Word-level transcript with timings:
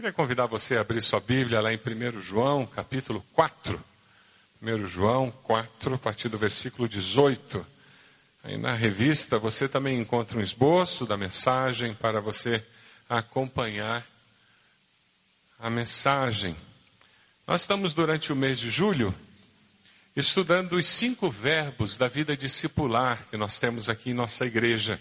Queria 0.00 0.14
convidar 0.14 0.46
você 0.46 0.78
a 0.78 0.80
abrir 0.80 1.02
sua 1.02 1.20
Bíblia 1.20 1.60
lá 1.60 1.70
em 1.74 1.76
1 1.76 2.22
João, 2.22 2.64
capítulo 2.64 3.22
4. 3.34 3.84
1 4.62 4.86
João 4.86 5.30
4, 5.30 5.94
a 5.94 5.98
partir 5.98 6.30
do 6.30 6.38
versículo 6.38 6.88
18. 6.88 7.66
Aí 8.42 8.56
na 8.56 8.72
revista 8.72 9.38
você 9.38 9.68
também 9.68 10.00
encontra 10.00 10.38
um 10.38 10.40
esboço 10.40 11.04
da 11.04 11.18
mensagem 11.18 11.92
para 11.92 12.18
você 12.18 12.64
acompanhar 13.10 14.02
a 15.58 15.68
mensagem. 15.68 16.56
Nós 17.46 17.60
estamos 17.60 17.92
durante 17.92 18.32
o 18.32 18.36
mês 18.36 18.58
de 18.58 18.70
julho 18.70 19.14
estudando 20.16 20.76
os 20.76 20.86
cinco 20.86 21.28
verbos 21.28 21.98
da 21.98 22.08
vida 22.08 22.34
discipular 22.34 23.26
que 23.28 23.36
nós 23.36 23.58
temos 23.58 23.90
aqui 23.90 24.12
em 24.12 24.14
nossa 24.14 24.46
igreja. 24.46 24.98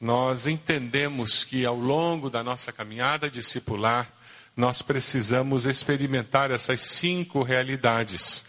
Nós 0.00 0.46
entendemos 0.46 1.44
que 1.44 1.66
ao 1.66 1.76
longo 1.76 2.30
da 2.30 2.42
nossa 2.42 2.72
caminhada 2.72 3.28
discipular, 3.28 4.10
nós 4.56 4.80
precisamos 4.80 5.66
experimentar 5.66 6.50
essas 6.50 6.80
cinco 6.80 7.42
realidades. 7.42 8.42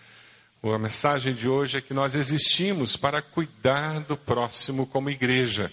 A 0.63 0.77
mensagem 0.77 1.33
de 1.33 1.49
hoje 1.49 1.77
é 1.77 1.81
que 1.81 1.93
nós 1.93 2.15
existimos 2.15 2.95
para 2.95 3.21
cuidar 3.21 3.99
do 3.99 4.15
próximo 4.15 4.87
como 4.87 5.09
igreja. 5.09 5.69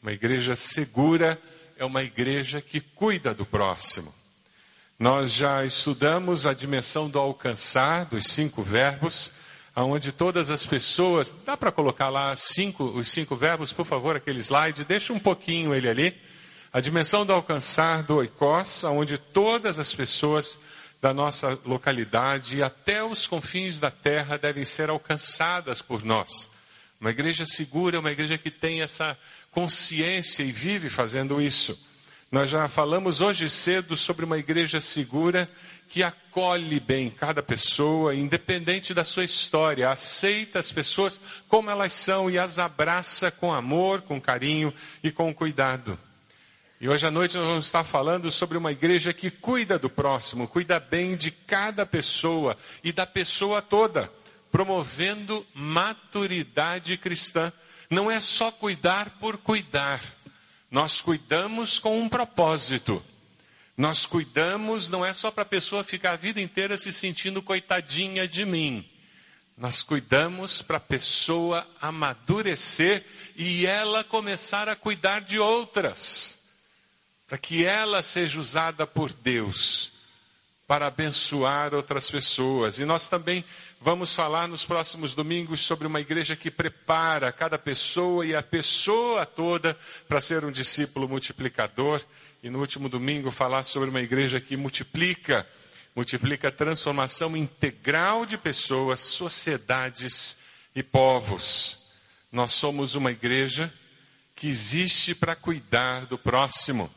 Uma 0.00 0.12
igreja 0.12 0.54
segura 0.54 1.40
é 1.76 1.84
uma 1.84 2.04
igreja 2.04 2.60
que 2.60 2.80
cuida 2.80 3.34
do 3.34 3.44
próximo. 3.44 4.14
Nós 4.98 5.32
já 5.32 5.64
estudamos 5.64 6.46
a 6.46 6.54
dimensão 6.54 7.10
do 7.10 7.18
alcançar, 7.18 8.04
dos 8.04 8.28
cinco 8.28 8.62
verbos, 8.62 9.32
aonde 9.74 10.12
todas 10.12 10.50
as 10.50 10.66
pessoas, 10.66 11.34
dá 11.44 11.56
para 11.56 11.72
colocar 11.72 12.08
lá 12.08 12.36
cinco, 12.36 12.84
os 12.84 13.10
cinco 13.10 13.34
verbos, 13.36 13.72
por 13.72 13.86
favor, 13.86 14.16
aquele 14.16 14.40
slide, 14.40 14.84
deixa 14.84 15.12
um 15.12 15.18
pouquinho 15.18 15.74
ele 15.74 15.88
ali. 15.88 16.16
A 16.72 16.80
dimensão 16.80 17.24
do 17.24 17.32
alcançar 17.32 18.02
do 18.02 18.16
oikos, 18.16 18.84
aonde 18.84 19.18
todas 19.18 19.78
as 19.78 19.94
pessoas 19.94 20.58
da 21.00 21.12
nossa 21.12 21.58
localidade 21.64 22.56
e 22.56 22.62
até 22.62 23.02
os 23.02 23.26
confins 23.26 23.80
da 23.80 23.90
terra 23.90 24.38
devem 24.38 24.64
ser 24.64 24.88
alcançadas 24.88 25.82
por 25.82 26.04
nós. 26.04 26.48
Uma 27.00 27.10
igreja 27.10 27.44
segura, 27.44 27.98
uma 27.98 28.12
igreja 28.12 28.38
que 28.38 28.50
tem 28.50 28.80
essa 28.82 29.18
consciência 29.50 30.44
e 30.44 30.52
vive 30.52 30.88
fazendo 30.88 31.42
isso. 31.42 31.76
Nós 32.30 32.48
já 32.48 32.68
falamos 32.68 33.20
hoje 33.20 33.50
cedo 33.50 33.96
sobre 33.96 34.24
uma 34.24 34.38
igreja 34.38 34.80
segura 34.80 35.50
que 35.92 36.02
acolhe 36.02 36.80
bem 36.80 37.10
cada 37.10 37.42
pessoa, 37.42 38.14
independente 38.14 38.94
da 38.94 39.04
sua 39.04 39.26
história, 39.26 39.90
aceita 39.90 40.58
as 40.58 40.72
pessoas 40.72 41.20
como 41.46 41.70
elas 41.70 41.92
são 41.92 42.30
e 42.30 42.38
as 42.38 42.58
abraça 42.58 43.30
com 43.30 43.52
amor, 43.52 44.00
com 44.00 44.18
carinho 44.18 44.72
e 45.04 45.12
com 45.12 45.34
cuidado. 45.34 45.98
E 46.80 46.88
hoje 46.88 47.06
à 47.06 47.10
noite 47.10 47.36
nós 47.36 47.46
vamos 47.46 47.66
estar 47.66 47.84
falando 47.84 48.30
sobre 48.30 48.56
uma 48.56 48.72
igreja 48.72 49.12
que 49.12 49.30
cuida 49.30 49.78
do 49.78 49.90
próximo, 49.90 50.48
cuida 50.48 50.80
bem 50.80 51.14
de 51.14 51.30
cada 51.30 51.84
pessoa 51.84 52.56
e 52.82 52.90
da 52.90 53.04
pessoa 53.04 53.60
toda, 53.60 54.10
promovendo 54.50 55.44
maturidade 55.52 56.96
cristã. 56.96 57.52
Não 57.90 58.10
é 58.10 58.18
só 58.18 58.50
cuidar 58.50 59.10
por 59.20 59.36
cuidar 59.36 60.00
nós 60.72 61.02
cuidamos 61.02 61.78
com 61.78 62.00
um 62.00 62.08
propósito. 62.08 63.04
Nós 63.76 64.04
cuidamos 64.04 64.88
não 64.88 65.04
é 65.04 65.14
só 65.14 65.30
para 65.30 65.42
a 65.42 65.46
pessoa 65.46 65.82
ficar 65.82 66.12
a 66.12 66.16
vida 66.16 66.40
inteira 66.40 66.76
se 66.76 66.92
sentindo 66.92 67.42
coitadinha 67.42 68.28
de 68.28 68.44
mim. 68.44 68.88
Nós 69.56 69.82
cuidamos 69.82 70.62
para 70.62 70.78
a 70.78 70.80
pessoa 70.80 71.66
amadurecer 71.80 73.04
e 73.36 73.66
ela 73.66 74.02
começar 74.02 74.68
a 74.68 74.76
cuidar 74.76 75.20
de 75.20 75.38
outras. 75.38 76.38
Para 77.26 77.38
que 77.38 77.64
ela 77.64 78.02
seja 78.02 78.38
usada 78.38 78.86
por 78.86 79.12
Deus 79.12 79.92
para 80.72 80.86
abençoar 80.86 81.74
outras 81.74 82.10
pessoas. 82.10 82.78
E 82.78 82.86
nós 82.86 83.06
também 83.06 83.44
vamos 83.78 84.14
falar 84.14 84.48
nos 84.48 84.64
próximos 84.64 85.14
domingos 85.14 85.60
sobre 85.60 85.86
uma 85.86 86.00
igreja 86.00 86.34
que 86.34 86.50
prepara 86.50 87.30
cada 87.30 87.58
pessoa 87.58 88.24
e 88.24 88.34
a 88.34 88.42
pessoa 88.42 89.26
toda 89.26 89.76
para 90.08 90.18
ser 90.18 90.46
um 90.46 90.50
discípulo 90.50 91.06
multiplicador. 91.06 92.02
E 92.42 92.50
no 92.50 92.58
último 92.58 92.88
domingo 92.88 93.30
falar 93.30 93.62
sobre 93.62 93.88
uma 93.88 94.00
igreja 94.00 94.40
que 94.40 94.56
multiplica, 94.56 95.46
multiplica 95.94 96.48
a 96.48 96.52
transformação 96.52 97.36
integral 97.36 98.26
de 98.26 98.36
pessoas, 98.36 98.98
sociedades 98.98 100.36
e 100.74 100.82
povos. 100.82 101.78
Nós 102.32 102.52
somos 102.52 102.96
uma 102.96 103.12
igreja 103.12 103.72
que 104.34 104.48
existe 104.48 105.14
para 105.14 105.36
cuidar 105.36 106.06
do 106.06 106.18
próximo. 106.18 106.90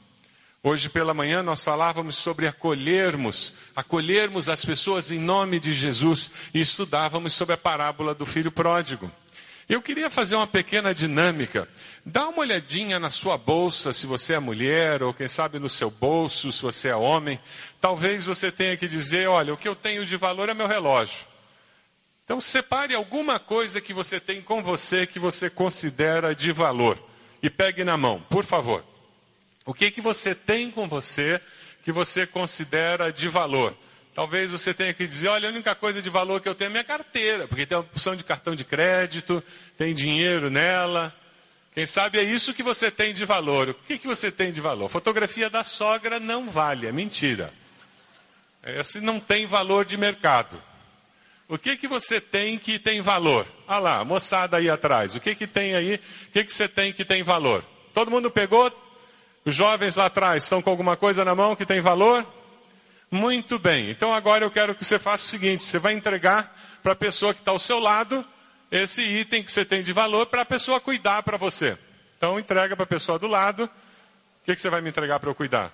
Hoje 0.63 0.89
pela 0.89 1.13
manhã 1.13 1.43
nós 1.43 1.63
falávamos 1.63 2.15
sobre 2.15 2.47
acolhermos, 2.47 3.53
acolhermos 3.75 4.49
as 4.49 4.65
pessoas 4.65 5.11
em 5.11 5.19
nome 5.19 5.59
de 5.59 5.75
Jesus 5.75 6.31
e 6.55 6.59
estudávamos 6.59 7.33
sobre 7.33 7.53
a 7.53 7.57
parábola 7.57 8.15
do 8.15 8.25
filho 8.25 8.51
pródigo. 8.51 9.11
Eu 9.67 9.81
queria 9.81 10.11
fazer 10.11 10.35
uma 10.35 10.45
pequena 10.45 10.93
dinâmica. 10.93 11.67
Dá 12.05 12.27
uma 12.27 12.39
olhadinha 12.39 12.99
na 12.99 13.09
sua 13.09 13.35
bolsa, 13.35 13.93
se 13.93 14.05
você 14.05 14.33
é 14.33 14.39
mulher, 14.39 15.01
ou 15.01 15.11
quem 15.11 15.27
sabe 15.27 15.57
no 15.57 15.69
seu 15.69 15.89
bolso, 15.89 16.51
se 16.51 16.61
você 16.61 16.89
é 16.89 16.95
homem. 16.95 17.39
Talvez 17.81 18.25
você 18.25 18.51
tenha 18.51 18.77
que 18.77 18.87
dizer: 18.87 19.27
olha, 19.27 19.53
o 19.53 19.57
que 19.57 19.67
eu 19.67 19.75
tenho 19.75 20.05
de 20.05 20.15
valor 20.17 20.49
é 20.49 20.53
meu 20.53 20.67
relógio. 20.67 21.25
Então 22.23 22.39
separe 22.39 22.93
alguma 22.93 23.39
coisa 23.39 23.81
que 23.81 23.93
você 23.93 24.19
tem 24.19 24.41
com 24.41 24.61
você 24.61 25.05
que 25.05 25.19
você 25.19 25.49
considera 25.49 26.35
de 26.35 26.51
valor 26.51 26.99
e 27.41 27.49
pegue 27.49 27.83
na 27.83 27.97
mão, 27.97 28.19
por 28.29 28.43
favor. 28.43 28.83
O 29.65 29.73
que 29.73 29.89
que 29.89 30.01
você 30.01 30.35
tem 30.35 30.69
com 30.69 30.87
você 30.87 31.41
que 31.83 31.91
você 31.91 32.25
considera 32.27 33.11
de 33.11 33.29
valor? 33.29 33.75
Talvez 34.15 34.49
você 34.49 34.73
tenha 34.73 34.93
que 34.93 35.05
dizer, 35.05 35.27
olha, 35.27 35.49
a 35.49 35.51
única 35.51 35.75
coisa 35.75 36.01
de 36.01 36.09
valor 36.09 36.39
que 36.39 36.47
eu 36.47 36.55
tenho 36.55 36.69
é 36.69 36.71
minha 36.71 36.83
carteira, 36.85 37.49
porque 37.49 37.65
tem 37.65 37.75
a 37.75 37.81
opção 37.81 38.15
de 38.15 38.23
cartão 38.23 38.55
de 38.55 38.63
crédito, 38.63 39.43
tem 39.77 39.93
dinheiro 39.93 40.49
nela. 40.49 41.13
Quem 41.73 41.85
sabe 41.85 42.17
é 42.17 42.23
isso 42.23 42.53
que 42.53 42.63
você 42.63 42.89
tem 42.89 43.13
de 43.13 43.25
valor. 43.25 43.71
O 43.71 43.73
que, 43.73 43.97
que 43.97 44.07
você 44.07 44.31
tem 44.31 44.53
de 44.53 44.61
valor? 44.61 44.87
Fotografia 44.87 45.49
da 45.49 45.65
sogra 45.65 46.17
não 46.17 46.49
vale, 46.49 46.87
é 46.87 46.93
mentira. 46.93 47.53
Esse 48.63 49.01
não 49.01 49.19
tem 49.19 49.45
valor 49.45 49.83
de 49.83 49.97
mercado. 49.97 50.63
O 51.49 51.57
que 51.57 51.75
que 51.75 51.87
você 51.87 52.21
tem 52.21 52.57
que 52.57 52.79
tem 52.79 53.01
valor? 53.01 53.45
Ah 53.67 53.79
lá, 53.79 54.05
moçada 54.05 54.55
aí 54.55 54.69
atrás. 54.69 55.13
O 55.13 55.19
que 55.19 55.35
que 55.35 55.45
tem 55.45 55.75
aí? 55.75 55.95
O 55.95 56.31
que 56.31 56.45
que 56.45 56.53
você 56.53 56.69
tem 56.69 56.93
que 56.93 57.03
tem 57.03 57.21
valor? 57.21 57.65
Todo 57.93 58.09
mundo 58.09 58.31
pegou? 58.31 58.71
Os 59.43 59.53
jovens 59.53 59.97
lá 59.97 60.05
atrás 60.05 60.43
estão 60.43 60.61
com 60.61 60.69
alguma 60.69 60.95
coisa 60.95 61.25
na 61.25 61.35
mão 61.35 61.53
que 61.53 61.65
tem 61.65 61.81
valor? 61.81 62.25
Muito 63.09 63.59
bem. 63.59 63.89
Então 63.89 64.13
agora 64.13 64.43
eu 64.43 64.51
quero 64.51 64.75
que 64.75 64.83
você 64.83 64.99
faça 64.99 65.23
o 65.23 65.27
seguinte: 65.27 65.65
você 65.65 65.79
vai 65.79 65.93
entregar 65.93 66.55
para 66.81 66.93
a 66.93 66.95
pessoa 66.95 67.33
que 67.33 67.41
está 67.41 67.51
ao 67.51 67.59
seu 67.59 67.79
lado 67.79 68.25
esse 68.71 69.01
item 69.01 69.43
que 69.43 69.51
você 69.51 69.63
tem 69.63 69.81
de 69.81 69.93
valor 69.93 70.25
para 70.25 70.41
a 70.41 70.45
pessoa 70.45 70.81
cuidar 70.81 71.23
para 71.23 71.37
você. 71.37 71.77
Então 72.17 72.39
entrega 72.39 72.75
para 72.75 72.83
a 72.83 72.87
pessoa 72.87 73.19
do 73.19 73.27
lado. 73.27 73.65
O 73.65 74.45
que, 74.45 74.55
que 74.55 74.61
você 74.61 74.69
vai 74.69 74.81
me 74.81 74.89
entregar 74.89 75.19
para 75.19 75.29
eu 75.29 75.35
cuidar? 75.35 75.71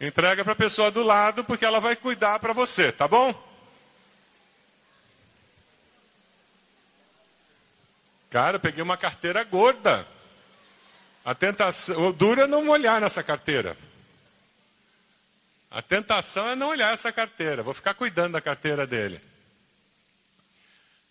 Entrega 0.00 0.44
para 0.44 0.52
a 0.52 0.56
pessoa 0.56 0.90
do 0.90 1.02
lado 1.02 1.42
porque 1.44 1.64
ela 1.64 1.80
vai 1.80 1.96
cuidar 1.96 2.38
para 2.38 2.52
você, 2.52 2.92
tá 2.92 3.08
bom? 3.08 3.34
Cara, 8.30 8.56
eu 8.56 8.60
peguei 8.60 8.82
uma 8.82 8.96
carteira 8.96 9.42
gorda. 9.42 10.06
A 11.24 11.34
tentação, 11.34 12.08
o 12.08 12.12
duro 12.12 12.42
é 12.42 12.46
não 12.46 12.68
olhar 12.68 13.00
nessa 13.00 13.22
carteira. 13.22 13.76
A 15.70 15.82
tentação 15.82 16.48
é 16.48 16.56
não 16.56 16.68
olhar 16.68 16.94
essa 16.94 17.12
carteira. 17.12 17.62
Vou 17.62 17.74
ficar 17.74 17.94
cuidando 17.94 18.32
da 18.32 18.40
carteira 18.40 18.86
dele. 18.86 19.20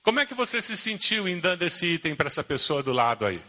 Como 0.02 0.20
é 0.20 0.26
que 0.26 0.34
você 0.34 0.62
se 0.62 0.76
sentiu 0.76 1.28
em 1.28 1.40
dando 1.40 1.64
esse 1.64 1.86
item 1.86 2.16
para 2.16 2.28
essa 2.28 2.44
pessoa 2.44 2.82
do 2.82 2.94
lado 2.94 3.26
aí? 3.26 3.42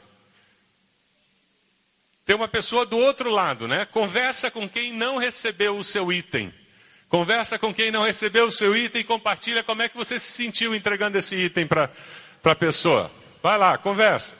Tem 2.24 2.36
uma 2.36 2.48
pessoa 2.48 2.84
do 2.84 2.98
outro 2.98 3.30
lado, 3.30 3.66
né? 3.66 3.86
Conversa 3.86 4.50
com 4.50 4.68
quem 4.68 4.92
não 4.92 5.16
recebeu 5.16 5.78
o 5.78 5.84
seu 5.84 6.12
item. 6.12 6.52
Conversa 7.08 7.58
com 7.58 7.72
quem 7.72 7.90
não 7.90 8.02
recebeu 8.02 8.46
o 8.46 8.52
seu 8.52 8.76
item 8.76 9.00
e 9.00 9.04
compartilha 9.04 9.62
como 9.62 9.80
é 9.80 9.88
que 9.88 9.96
você 9.96 10.18
se 10.18 10.32
sentiu 10.32 10.74
entregando 10.74 11.16
esse 11.16 11.34
item 11.34 11.66
para 11.66 11.90
a 12.44 12.54
pessoa. 12.54 13.10
Vai 13.42 13.56
lá, 13.56 13.78
conversa. 13.78 14.36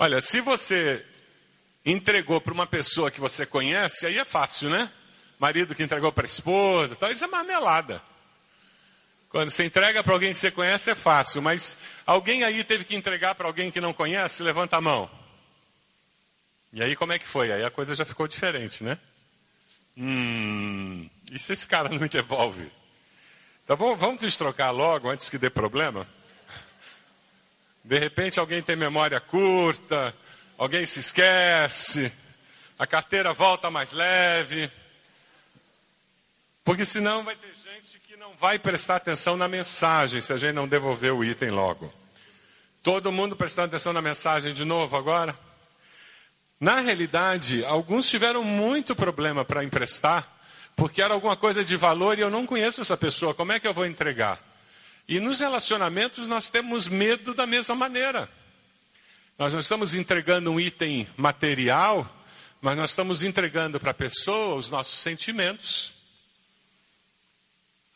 Olha, 0.00 0.22
se 0.22 0.40
você 0.40 1.04
entregou 1.84 2.40
para 2.40 2.52
uma 2.54 2.68
pessoa 2.68 3.10
que 3.10 3.18
você 3.18 3.44
conhece, 3.44 4.06
aí 4.06 4.16
é 4.16 4.24
fácil, 4.24 4.70
né? 4.70 4.88
Marido 5.40 5.74
que 5.74 5.82
entregou 5.82 6.12
para 6.12 6.24
a 6.24 6.30
esposa, 6.30 6.94
tal, 6.94 7.10
isso 7.10 7.24
é 7.24 7.26
marmelada. 7.26 8.00
Quando 9.28 9.50
você 9.50 9.64
entrega 9.64 10.04
para 10.04 10.12
alguém 10.12 10.32
que 10.32 10.38
você 10.38 10.52
conhece 10.52 10.88
é 10.88 10.94
fácil, 10.94 11.42
mas 11.42 11.76
alguém 12.06 12.44
aí 12.44 12.62
teve 12.62 12.84
que 12.84 12.94
entregar 12.94 13.34
para 13.34 13.48
alguém 13.48 13.72
que 13.72 13.80
não 13.80 13.92
conhece? 13.92 14.40
Levanta 14.40 14.76
a 14.76 14.80
mão. 14.80 15.10
E 16.72 16.80
aí 16.80 16.94
como 16.94 17.12
é 17.12 17.18
que 17.18 17.26
foi? 17.26 17.50
Aí 17.50 17.64
a 17.64 17.70
coisa 17.70 17.92
já 17.96 18.04
ficou 18.04 18.28
diferente, 18.28 18.84
né? 18.84 18.96
Hum, 19.96 21.10
e 21.32 21.38
se 21.40 21.54
esse 21.54 21.66
cara 21.66 21.88
não 21.90 21.98
me 21.98 22.08
devolve? 22.08 22.70
Tá 23.66 23.74
bom, 23.74 23.96
vamos 23.96 24.20
destrocar 24.20 24.72
logo 24.72 25.10
antes 25.10 25.28
que 25.28 25.38
dê 25.38 25.50
problema? 25.50 26.06
De 27.88 27.98
repente 27.98 28.38
alguém 28.38 28.60
tem 28.60 28.76
memória 28.76 29.18
curta, 29.18 30.14
alguém 30.58 30.84
se 30.84 31.00
esquece, 31.00 32.12
a 32.78 32.86
carteira 32.86 33.32
volta 33.32 33.70
mais 33.70 33.92
leve. 33.92 34.70
Porque 36.62 36.84
senão 36.84 37.24
vai 37.24 37.34
ter 37.34 37.46
gente 37.46 37.98
que 38.00 38.14
não 38.14 38.34
vai 38.34 38.58
prestar 38.58 38.96
atenção 38.96 39.38
na 39.38 39.48
mensagem 39.48 40.20
se 40.20 40.30
a 40.30 40.36
gente 40.36 40.52
não 40.52 40.68
devolver 40.68 41.14
o 41.14 41.24
item 41.24 41.48
logo. 41.48 41.90
Todo 42.82 43.10
mundo 43.10 43.34
prestando 43.34 43.68
atenção 43.68 43.94
na 43.94 44.02
mensagem 44.02 44.52
de 44.52 44.66
novo 44.66 44.94
agora? 44.94 45.34
Na 46.60 46.80
realidade, 46.80 47.64
alguns 47.64 48.06
tiveram 48.06 48.44
muito 48.44 48.94
problema 48.94 49.46
para 49.46 49.64
emprestar, 49.64 50.30
porque 50.76 51.00
era 51.00 51.14
alguma 51.14 51.38
coisa 51.38 51.64
de 51.64 51.74
valor 51.74 52.18
e 52.18 52.20
eu 52.20 52.28
não 52.28 52.44
conheço 52.44 52.82
essa 52.82 52.98
pessoa, 52.98 53.32
como 53.32 53.52
é 53.52 53.58
que 53.58 53.66
eu 53.66 53.72
vou 53.72 53.86
entregar? 53.86 54.47
E 55.08 55.18
nos 55.18 55.40
relacionamentos 55.40 56.28
nós 56.28 56.50
temos 56.50 56.86
medo 56.86 57.32
da 57.32 57.46
mesma 57.46 57.74
maneira. 57.74 58.30
Nós 59.38 59.54
não 59.54 59.60
estamos 59.60 59.94
entregando 59.94 60.52
um 60.52 60.60
item 60.60 61.08
material, 61.16 62.06
mas 62.60 62.76
nós 62.76 62.90
estamos 62.90 63.22
entregando 63.22 63.80
para 63.80 63.92
a 63.92 63.94
pessoa 63.94 64.56
os 64.56 64.68
nossos 64.68 64.98
sentimentos, 64.98 65.94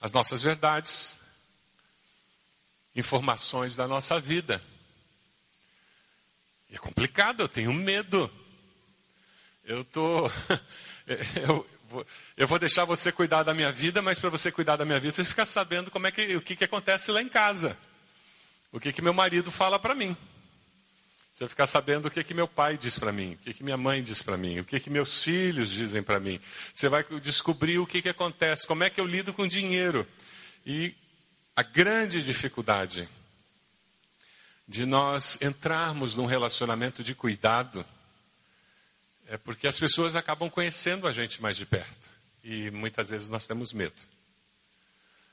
as 0.01 0.11
nossas 0.11 0.41
verdades, 0.41 1.19
informações 2.97 3.77
da 3.77 3.87
nossa 3.87 4.19
vida. 4.19 4.63
É 6.71 6.79
complicado, 6.79 7.41
eu 7.41 7.49
tenho 7.49 7.75
medo. 7.75 8.31
Eu 9.65 9.85
tô, 9.85 10.31
eu, 11.47 11.67
eu 12.37 12.49
vou 12.49 12.59
deixar 12.59 12.85
você 12.85 13.13
cuidar 13.13 13.43
da 13.43 13.55
minha 13.55 13.73
vida, 13.73 14.01
mas 14.03 14.19
para 14.19 14.31
você 14.31 14.51
cuidar 14.51 14.77
da 14.77 14.85
minha 14.85 15.01
vida, 15.01 15.15
você 15.15 15.25
fica 15.25 15.47
sabendo 15.47 15.91
como 15.91 16.07
é 16.07 16.13
que, 16.13 16.37
o 16.37 16.41
que, 16.41 16.57
que 16.57 16.65
acontece 16.65 17.11
lá 17.11 17.23
em 17.23 17.29
casa. 17.29 17.77
O 18.71 18.81
que, 18.81 18.93
que 18.93 19.03
meu 19.03 19.13
marido 19.13 19.51
fala 19.51 19.79
para 19.79 19.95
mim. 19.95 20.17
Você 21.33 21.49
ficar 21.49 21.67
sabendo 21.67 22.09
o 22.09 22.11
que, 22.11 22.23
que 22.23 22.35
meu 22.35 22.47
pai 22.47 22.77
diz 22.77 22.99
para 22.99 23.11
mim, 23.11 23.35
o 23.35 23.39
que, 23.39 23.55
que 23.55 23.65
minha 23.65 23.77
mãe 23.77 24.03
diz 24.03 24.23
para 24.23 24.37
mim, 24.37 24.61
o 24.61 24.65
que, 24.65 24.79
que 24.79 24.91
meus 24.91 25.23
filhos 25.23 25.71
dizem 25.71 26.03
para 26.03 26.21
mim. 26.21 26.39
Você 26.75 26.89
vai 26.89 27.03
descobrir 27.23 27.79
o 27.79 27.87
que, 27.87 28.03
que 28.03 28.09
acontece, 28.09 28.67
como 28.67 28.85
é 28.85 28.91
que 28.91 29.01
eu 29.01 29.07
lido 29.07 29.33
com 29.33 29.47
dinheiro. 29.47 30.07
E 30.65 30.95
a 31.57 31.63
grande 31.63 32.23
dificuldade 32.23 33.09
de 34.69 34.87
nós 34.87 35.39
entrarmos 35.41 36.17
num 36.17 36.27
relacionamento 36.27 37.03
de 37.03 37.15
cuidado 37.15 37.85
é 39.33 39.39
porque 39.39 39.67
as 39.67 39.79
pessoas 39.79 40.15
acabam 40.15 40.51
conhecendo 40.51 41.09
a 41.09 41.13
gente 41.13 41.41
mais 41.41 41.57
de 41.57 41.65
perto 41.65 42.11
e 42.45 42.71
muitas 42.71 43.09
vezes 43.09 43.31
nós 43.31 43.47
temos 43.47 43.73
medo. 43.73 43.97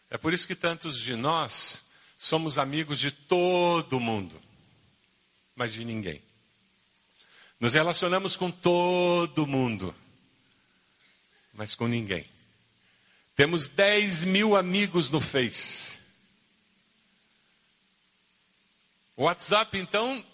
É 0.10 0.18
por 0.18 0.32
isso 0.32 0.48
que 0.48 0.56
tantos 0.56 0.98
de 0.98 1.18
nós 1.18 1.84
somos 2.18 2.58
amigos 2.58 2.98
de 2.98 3.12
todo 3.12 4.00
mundo, 4.00 4.42
mas 5.54 5.74
de 5.74 5.84
ninguém. 5.84 6.24
Nos 7.60 7.74
relacionamos 7.74 8.38
com 8.38 8.50
todo 8.50 9.46
mundo, 9.46 9.94
mas 11.54 11.76
com 11.76 11.86
ninguém. 11.86 12.26
Temos 13.36 13.68
10 13.68 14.24
mil 14.24 14.56
amigos 14.56 15.10
no 15.10 15.20
Face. 15.20 16.00
O 19.18 19.24
WhatsApp, 19.24 19.78
então, 19.78 20.26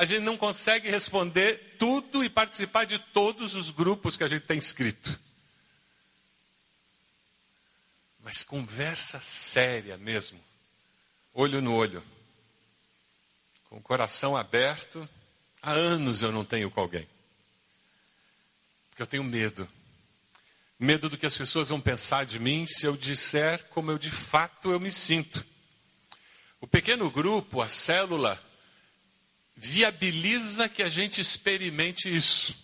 a 0.00 0.06
gente 0.06 0.22
não 0.22 0.34
consegue 0.34 0.88
responder 0.88 1.76
tudo 1.78 2.24
e 2.24 2.30
participar 2.30 2.86
de 2.86 2.98
todos 2.98 3.54
os 3.54 3.68
grupos 3.68 4.16
que 4.16 4.24
a 4.24 4.28
gente 4.28 4.46
tem 4.46 4.56
escrito. 4.56 5.20
Mas 8.24 8.42
conversa 8.42 9.20
séria 9.20 9.98
mesmo, 9.98 10.40
olho 11.34 11.60
no 11.60 11.74
olho, 11.74 12.02
com 13.68 13.76
o 13.76 13.82
coração 13.82 14.34
aberto. 14.34 15.06
Há 15.60 15.72
anos 15.72 16.22
eu 16.22 16.32
não 16.32 16.46
tenho 16.46 16.70
com 16.70 16.80
alguém. 16.80 17.06
Porque 18.88 19.02
eu 19.02 19.06
tenho 19.06 19.22
medo. 19.22 19.68
Medo 20.78 21.10
do 21.10 21.18
que 21.18 21.26
as 21.26 21.36
pessoas 21.36 21.68
vão 21.68 21.78
pensar 21.78 22.24
de 22.24 22.38
mim 22.38 22.66
se 22.66 22.86
eu 22.86 22.96
disser 22.96 23.64
como 23.64 23.90
eu 23.90 23.98
de 23.98 24.10
fato 24.10 24.72
eu 24.72 24.80
me 24.80 24.90
sinto. 24.90 25.44
O 26.58 26.66
pequeno 26.66 27.10
grupo, 27.10 27.60
a 27.60 27.68
célula, 27.68 28.42
viabiliza 29.60 30.70
que 30.70 30.82
a 30.82 30.88
gente 30.88 31.20
experimente 31.20 32.08
isso. 32.08 32.54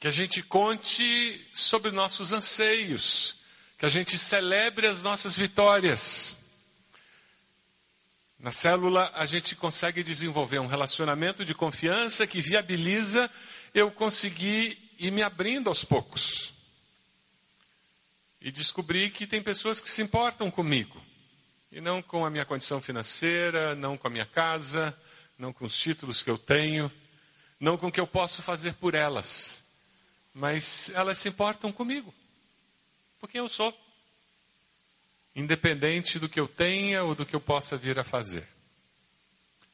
Que 0.00 0.08
a 0.08 0.10
gente 0.10 0.42
conte 0.42 1.48
sobre 1.54 1.92
nossos 1.92 2.32
anseios, 2.32 3.36
que 3.78 3.86
a 3.86 3.88
gente 3.88 4.18
celebre 4.18 4.88
as 4.88 5.00
nossas 5.00 5.38
vitórias. 5.38 6.36
Na 8.36 8.50
célula, 8.50 9.12
a 9.14 9.24
gente 9.26 9.54
consegue 9.54 10.02
desenvolver 10.02 10.58
um 10.58 10.66
relacionamento 10.66 11.44
de 11.44 11.54
confiança 11.54 12.26
que 12.26 12.40
viabiliza 12.40 13.30
eu 13.72 13.92
conseguir 13.92 14.76
ir 14.98 15.12
me 15.12 15.22
abrindo 15.22 15.68
aos 15.68 15.84
poucos. 15.84 16.52
E 18.40 18.50
descobrir 18.50 19.10
que 19.10 19.24
tem 19.24 19.40
pessoas 19.40 19.80
que 19.80 19.88
se 19.88 20.02
importam 20.02 20.50
comigo. 20.50 21.09
E 21.72 21.80
não 21.80 22.02
com 22.02 22.24
a 22.24 22.30
minha 22.30 22.44
condição 22.44 22.80
financeira, 22.80 23.74
não 23.74 23.96
com 23.96 24.06
a 24.06 24.10
minha 24.10 24.26
casa, 24.26 24.96
não 25.38 25.52
com 25.52 25.64
os 25.64 25.76
títulos 25.76 26.22
que 26.22 26.30
eu 26.30 26.36
tenho, 26.36 26.90
não 27.58 27.78
com 27.78 27.86
o 27.86 27.92
que 27.92 28.00
eu 28.00 28.06
posso 28.06 28.42
fazer 28.42 28.74
por 28.74 28.94
elas. 28.94 29.62
Mas 30.34 30.90
elas 30.90 31.18
se 31.18 31.28
importam 31.28 31.72
comigo, 31.72 32.12
por 33.18 33.28
quem 33.28 33.38
eu 33.38 33.48
sou. 33.48 33.76
Independente 35.34 36.18
do 36.18 36.28
que 36.28 36.40
eu 36.40 36.48
tenha 36.48 37.04
ou 37.04 37.14
do 37.14 37.24
que 37.24 37.34
eu 37.34 37.40
possa 37.40 37.76
vir 37.76 37.98
a 37.98 38.04
fazer. 38.04 38.46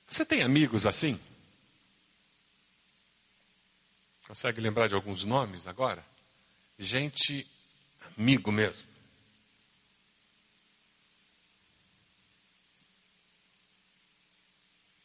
Você 0.08 0.24
tem 0.24 0.42
amigos 0.42 0.86
assim? 0.86 1.18
Consegue 4.26 4.60
lembrar 4.60 4.88
de 4.88 4.94
alguns 4.94 5.24
nomes 5.24 5.66
agora? 5.66 6.04
Gente 6.78 7.46
amigo 8.18 8.52
mesmo. 8.52 8.95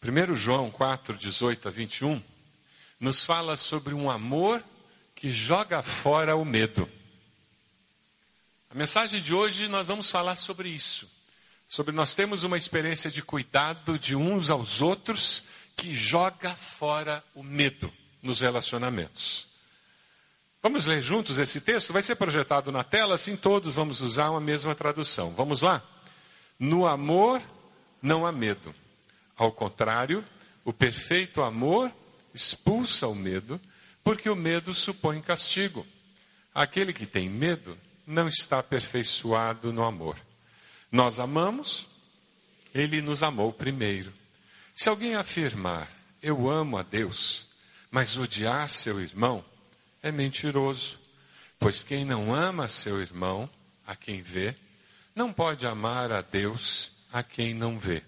1 0.04 0.36
João 0.36 0.72
4, 0.72 1.16
18 1.16 1.68
a 1.68 1.72
21, 1.72 2.24
nos 3.00 3.24
fala 3.24 3.56
sobre 3.56 3.94
um 3.94 4.10
amor 4.10 4.64
que 5.14 5.32
joga 5.32 5.84
fora 5.84 6.36
o 6.36 6.44
medo. 6.44 6.90
A 8.72 8.76
mensagem 8.76 9.22
de 9.22 9.32
hoje 9.32 9.68
nós 9.68 9.90
vamos 9.90 10.10
falar 10.10 10.38
sobre 10.38 10.70
isso. 10.70 11.08
Sobre 11.68 11.94
nós 11.94 12.16
temos 12.16 12.44
uma 12.44 12.58
experiência 12.58 13.12
de 13.12 13.22
cuidado 13.22 14.00
de 14.00 14.16
uns 14.16 14.50
aos 14.50 14.82
outros 14.82 15.44
que 15.76 15.94
joga 15.94 16.50
fora 16.56 17.24
o 17.36 17.44
medo 17.44 17.94
nos 18.24 18.40
relacionamentos. 18.40 19.48
Vamos 20.64 20.86
ler 20.86 21.04
juntos 21.04 21.38
esse 21.38 21.62
texto? 21.62 21.94
Vai 21.94 22.02
ser 22.02 22.16
projetado 22.16 22.72
na 22.72 22.84
tela, 22.84 23.14
assim 23.14 23.36
todos 23.36 23.76
vamos 23.76 24.02
usar 24.02 24.32
uma 24.32 24.42
mesma 24.42 24.74
tradução. 24.74 25.32
Vamos 25.36 25.62
lá? 25.62 25.84
No 26.58 26.88
amor 26.88 27.40
não 28.02 28.26
há 28.26 28.32
medo. 28.32 28.74
Ao 29.38 29.52
contrário, 29.52 30.24
o 30.64 30.72
perfeito 30.72 31.42
amor 31.42 31.92
expulsa 32.34 33.08
o 33.08 33.16
medo, 33.16 33.60
porque 34.04 34.30
o 34.30 34.36
medo 34.36 34.74
supõe 34.74 35.22
castigo. 35.22 35.86
Aquele 36.54 36.94
que 36.94 37.06
tem 37.06 37.30
medo 37.30 37.78
não 38.06 38.28
está 38.28 38.60
aperfeiçoado 38.60 39.72
no 39.72 39.84
amor. 39.84 40.18
Nós 40.92 41.20
amamos, 41.20 41.88
ele 42.74 43.02
nos 43.02 43.24
amou 43.24 43.54
primeiro. 43.54 44.14
Se 44.76 44.90
alguém 44.90 45.16
afirmar, 45.16 45.90
eu 46.22 46.50
amo 46.50 46.78
a 46.78 46.84
Deus, 46.84 47.48
mas 47.90 48.18
odiar 48.18 48.70
seu 48.70 49.00
irmão, 49.00 49.44
é 50.02 50.12
mentiroso. 50.12 51.00
Pois 51.60 51.84
quem 51.84 52.04
não 52.04 52.34
ama 52.34 52.68
seu 52.68 53.00
irmão, 53.00 53.50
a 53.86 53.96
quem 53.96 54.22
vê, 54.22 54.56
não 55.16 55.32
pode 55.32 55.66
amar 55.68 56.12
a 56.12 56.22
Deus 56.22 56.92
a 57.12 57.22
quem 57.22 57.54
não 57.54 57.78
vê. 57.78 58.04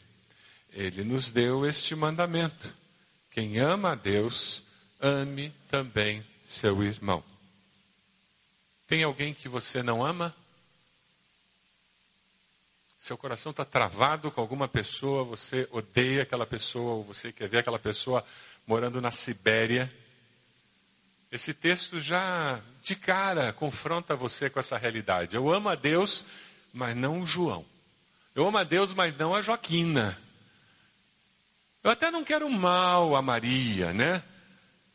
Ele 0.74 1.04
nos 1.04 1.30
deu 1.30 1.66
este 1.66 1.96
mandamento: 1.96 2.74
quem 3.30 3.60
ama 3.60 3.92
a 3.92 3.96
Deus, 3.96 4.64
ame 5.00 5.54
também 5.70 6.26
seu 6.44 6.84
irmão. 6.84 7.24
Tem 8.88 9.04
alguém 9.04 9.34
que 9.34 9.48
você 9.48 9.82
não 9.82 10.06
ama? 10.06 10.36
Seu 13.00 13.18
coração 13.18 13.50
está 13.50 13.66
travado 13.66 14.32
com 14.32 14.40
alguma 14.40 14.68
pessoa, 14.68 15.24
você 15.24 15.68
odeia 15.72 16.24
aquela 16.24 16.46
pessoa, 16.46 16.94
ou 16.94 17.04
você 17.04 17.32
quer 17.32 17.50
ver 17.50 17.58
aquela 17.58 17.80
pessoa 17.80 18.26
morando 18.66 19.02
na 19.02 19.12
Sibéria. 19.12 19.92
Esse 21.30 21.54
texto 21.54 22.00
já 22.00 22.62
de 22.82 22.96
cara 22.96 23.52
confronta 23.52 24.16
você 24.16 24.50
com 24.50 24.60
essa 24.60 24.78
realidade. 24.78 25.36
Eu 25.36 25.52
amo 25.52 25.68
a 25.68 25.76
Deus, 25.76 26.24
mas 26.72 26.96
não 26.96 27.22
o 27.22 27.26
João. 27.26 27.66
Eu 28.34 28.48
amo 28.48 28.58
a 28.58 28.64
Deus, 28.64 28.94
mas 28.94 29.16
não 29.18 29.36
a 29.36 29.42
Joaquina. 29.42 30.18
Eu 31.84 31.92
até 31.92 32.10
não 32.10 32.24
quero 32.24 32.50
mal 32.50 33.16
a 33.16 33.22
Maria, 33.22 33.92
né? 33.92 34.24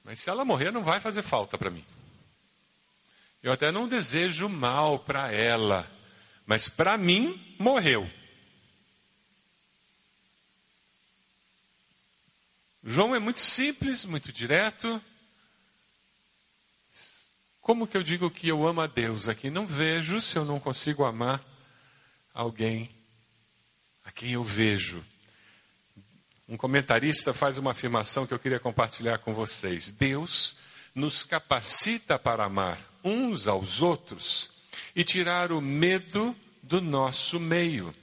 Mas 0.03 0.21
se 0.21 0.31
ela 0.31 0.45
morrer, 0.45 0.71
não 0.71 0.83
vai 0.83 1.01
fazer 1.01 1.23
falta 1.23 1.59
para 1.59 1.69
mim. 1.69 1.85
Eu 3.43 3.53
até 3.53 3.71
não 3.71 3.87
desejo 3.87 4.49
mal 4.49 4.99
para 4.99 5.31
ela, 5.31 5.89
mas 6.47 6.67
para 6.67 6.97
mim, 6.97 7.57
morreu. 7.59 8.11
João 12.83 13.15
é 13.15 13.19
muito 13.19 13.41
simples, 13.41 14.07
muito 14.07 14.33
direto. 14.33 15.03
Como 17.61 17.87
que 17.87 17.99
eu 17.99 18.03
digo 18.03 18.31
que 18.31 18.49
eu 18.49 18.67
amo 18.67 18.81
a 18.81 18.87
Deus 18.87 19.29
aqui? 19.29 19.51
Não 19.51 19.67
vejo 19.67 20.23
se 20.23 20.39
eu 20.39 20.45
não 20.47 20.59
consigo 20.59 21.05
amar 21.05 21.45
alguém 22.33 22.91
a 24.03 24.11
quem 24.11 24.33
eu 24.33 24.43
vejo. 24.43 25.05
Um 26.49 26.57
comentarista 26.57 27.35
faz 27.35 27.59
uma 27.59 27.73
afirmação 27.73 28.27
que 28.27 28.33
eu 28.33 28.39
queria 28.39 28.59
compartilhar 28.59 29.19
com 29.19 29.35
vocês. 29.35 29.91
Deus 29.91 30.57
nos 30.95 31.23
capacita 31.23 32.19
para 32.19 32.45
amar 32.45 32.79
uns 33.05 33.47
aos 33.47 33.83
outros 33.83 34.49
e 34.97 35.05
tirar 35.05 35.53
o 35.53 35.61
medo 35.61 36.35
do 36.63 36.81
nosso 36.81 37.39
meio. 37.39 37.95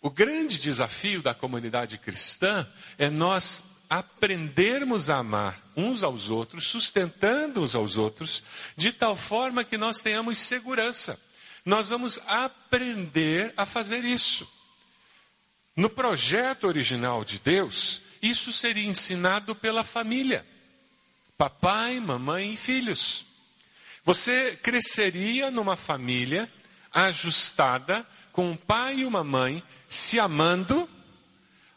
O 0.00 0.08
grande 0.08 0.58
desafio 0.58 1.20
da 1.20 1.34
comunidade 1.34 1.98
cristã 1.98 2.66
é 2.96 3.10
nós 3.10 3.62
aprendermos 3.90 5.10
a 5.10 5.18
amar 5.18 5.60
uns 5.76 6.02
aos 6.02 6.30
outros, 6.30 6.68
sustentando 6.68 7.62
uns 7.62 7.74
aos 7.74 7.98
outros, 7.98 8.42
de 8.74 8.92
tal 8.92 9.14
forma 9.14 9.62
que 9.62 9.76
nós 9.76 10.00
tenhamos 10.00 10.38
segurança. 10.38 11.20
Nós 11.66 11.90
vamos 11.90 12.18
aprender 12.26 13.52
a 13.58 13.66
fazer 13.66 14.04
isso. 14.04 14.55
No 15.76 15.90
projeto 15.90 16.66
original 16.66 17.22
de 17.22 17.38
Deus, 17.38 18.00
isso 18.22 18.50
seria 18.50 18.88
ensinado 18.88 19.54
pela 19.54 19.84
família. 19.84 20.46
Papai, 21.36 22.00
mamãe 22.00 22.54
e 22.54 22.56
filhos. 22.56 23.26
Você 24.02 24.58
cresceria 24.62 25.50
numa 25.50 25.76
família 25.76 26.50
ajustada, 26.90 28.06
com 28.32 28.52
um 28.52 28.56
pai 28.56 29.00
e 29.00 29.04
uma 29.04 29.22
mãe 29.22 29.62
se 29.88 30.18
amando, 30.18 30.88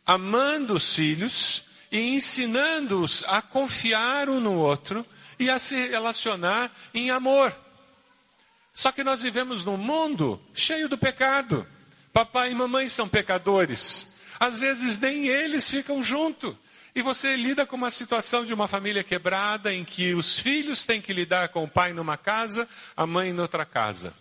amando 0.06 0.75
os 0.75 0.96
filhos 0.96 1.65
e 1.91 2.00
ensinando-os 2.15 3.24
a 3.27 3.41
confiar 3.41 4.29
um 4.29 4.39
no 4.39 4.53
outro 4.53 5.06
e 5.38 5.50
a 5.50 5.60
se 5.60 5.75
relacionar 5.88 6.72
em 6.94 7.12
amor. 7.12 7.56
Só 8.74 8.91
que 8.91 9.03
nós 9.03 9.22
vivemos 9.22 9.65
num 9.65 9.77
mundo 9.77 10.41
cheio 10.53 10.88
do 10.88 10.98
pecado. 10.98 11.68
Papai 12.12 12.51
e 12.51 12.56
mamãe 12.56 12.89
são 12.89 13.08
pecadores. 13.08 14.08
Às 14.39 14.60
vezes 14.60 14.98
nem 14.98 15.28
eles 15.28 15.70
ficam 15.70 16.01
junto. 16.04 16.58
E 16.96 17.01
você 17.01 17.36
lida 17.36 17.66
com 17.66 17.75
uma 17.75 17.92
situação 17.92 18.44
de 18.44 18.54
uma 18.54 18.68
família 18.68 19.04
quebrada 19.04 19.74
em 19.74 19.86
que 19.86 20.13
os 20.13 20.39
filhos 20.39 20.84
têm 20.84 21.00
que 21.01 21.13
lidar 21.13 21.50
com 21.50 21.63
o 21.63 21.70
pai 21.70 21.94
numa 21.94 22.18
casa, 22.18 22.68
a 22.96 23.06
mãe 23.06 23.32
noutra 23.32 23.66
casa. 23.66 24.13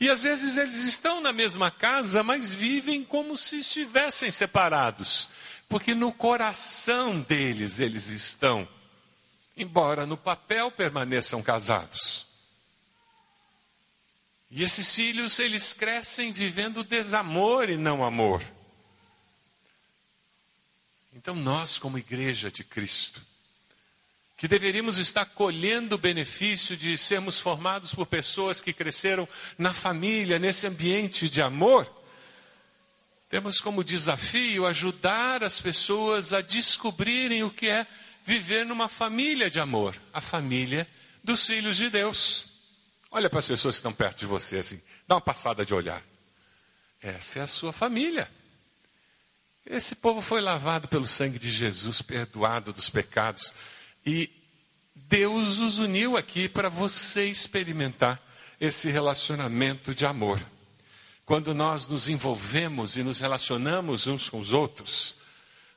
E 0.00 0.10
às 0.10 0.22
vezes 0.22 0.56
eles 0.56 0.78
estão 0.84 1.20
na 1.20 1.32
mesma 1.32 1.70
casa, 1.70 2.22
mas 2.22 2.52
vivem 2.52 3.04
como 3.04 3.38
se 3.38 3.60
estivessem 3.60 4.30
separados. 4.30 5.28
Porque 5.68 5.94
no 5.94 6.12
coração 6.12 7.20
deles 7.20 7.78
eles 7.78 8.08
estão, 8.08 8.68
embora 9.56 10.04
no 10.04 10.16
papel 10.16 10.70
permaneçam 10.70 11.42
casados. 11.42 12.26
E 14.54 14.62
esses 14.62 14.94
filhos, 14.94 15.38
eles 15.38 15.72
crescem 15.72 16.30
vivendo 16.30 16.84
desamor 16.84 17.70
e 17.70 17.78
não 17.78 18.04
amor. 18.04 18.42
Então, 21.14 21.34
nós, 21.34 21.78
como 21.78 21.96
igreja 21.96 22.50
de 22.50 22.62
Cristo, 22.62 23.22
que 24.36 24.46
deveríamos 24.46 24.98
estar 24.98 25.24
colhendo 25.24 25.94
o 25.94 25.98
benefício 25.98 26.76
de 26.76 26.98
sermos 26.98 27.38
formados 27.38 27.94
por 27.94 28.04
pessoas 28.04 28.60
que 28.60 28.74
cresceram 28.74 29.26
na 29.56 29.72
família, 29.72 30.38
nesse 30.38 30.66
ambiente 30.66 31.30
de 31.30 31.40
amor, 31.40 31.90
temos 33.30 33.58
como 33.58 33.82
desafio 33.82 34.66
ajudar 34.66 35.42
as 35.42 35.62
pessoas 35.62 36.34
a 36.34 36.42
descobrirem 36.42 37.42
o 37.42 37.50
que 37.50 37.70
é 37.70 37.86
viver 38.22 38.66
numa 38.66 38.86
família 38.86 39.48
de 39.48 39.58
amor, 39.58 39.96
a 40.12 40.20
família 40.20 40.86
dos 41.24 41.46
filhos 41.46 41.78
de 41.78 41.88
Deus. 41.88 42.51
Olha 43.14 43.28
para 43.28 43.40
as 43.40 43.46
pessoas 43.46 43.74
que 43.74 43.80
estão 43.80 43.92
perto 43.92 44.20
de 44.20 44.26
você 44.26 44.56
assim, 44.56 44.80
dá 45.06 45.16
uma 45.16 45.20
passada 45.20 45.66
de 45.66 45.74
olhar. 45.74 46.02
Essa 46.98 47.40
é 47.40 47.42
a 47.42 47.46
sua 47.46 47.70
família. 47.70 48.30
Esse 49.66 49.94
povo 49.94 50.22
foi 50.22 50.40
lavado 50.40 50.88
pelo 50.88 51.04
sangue 51.04 51.38
de 51.38 51.50
Jesus, 51.50 52.00
perdoado 52.00 52.72
dos 52.72 52.88
pecados. 52.88 53.52
E 54.04 54.30
Deus 54.94 55.58
os 55.58 55.78
uniu 55.78 56.16
aqui 56.16 56.48
para 56.48 56.70
você 56.70 57.26
experimentar 57.26 58.18
esse 58.58 58.90
relacionamento 58.90 59.94
de 59.94 60.06
amor. 60.06 60.40
Quando 61.26 61.52
nós 61.52 61.86
nos 61.86 62.08
envolvemos 62.08 62.96
e 62.96 63.02
nos 63.02 63.20
relacionamos 63.20 64.06
uns 64.06 64.30
com 64.30 64.40
os 64.40 64.54
outros, 64.54 65.16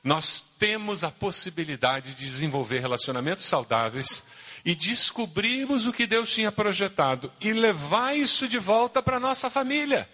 nós 0.02 0.42
temos 0.58 1.04
a 1.04 1.10
possibilidade 1.10 2.14
de 2.14 2.24
desenvolver 2.24 2.80
relacionamentos 2.80 3.44
saudáveis 3.44 4.24
e 4.66 4.74
descobrirmos 4.74 5.86
o 5.86 5.92
que 5.92 6.08
Deus 6.08 6.32
tinha 6.32 6.50
projetado 6.50 7.32
e 7.40 7.52
levar 7.52 8.16
isso 8.16 8.48
de 8.48 8.58
volta 8.58 9.00
para 9.00 9.18
a 9.18 9.20
nossa 9.20 9.48
família. 9.48 10.08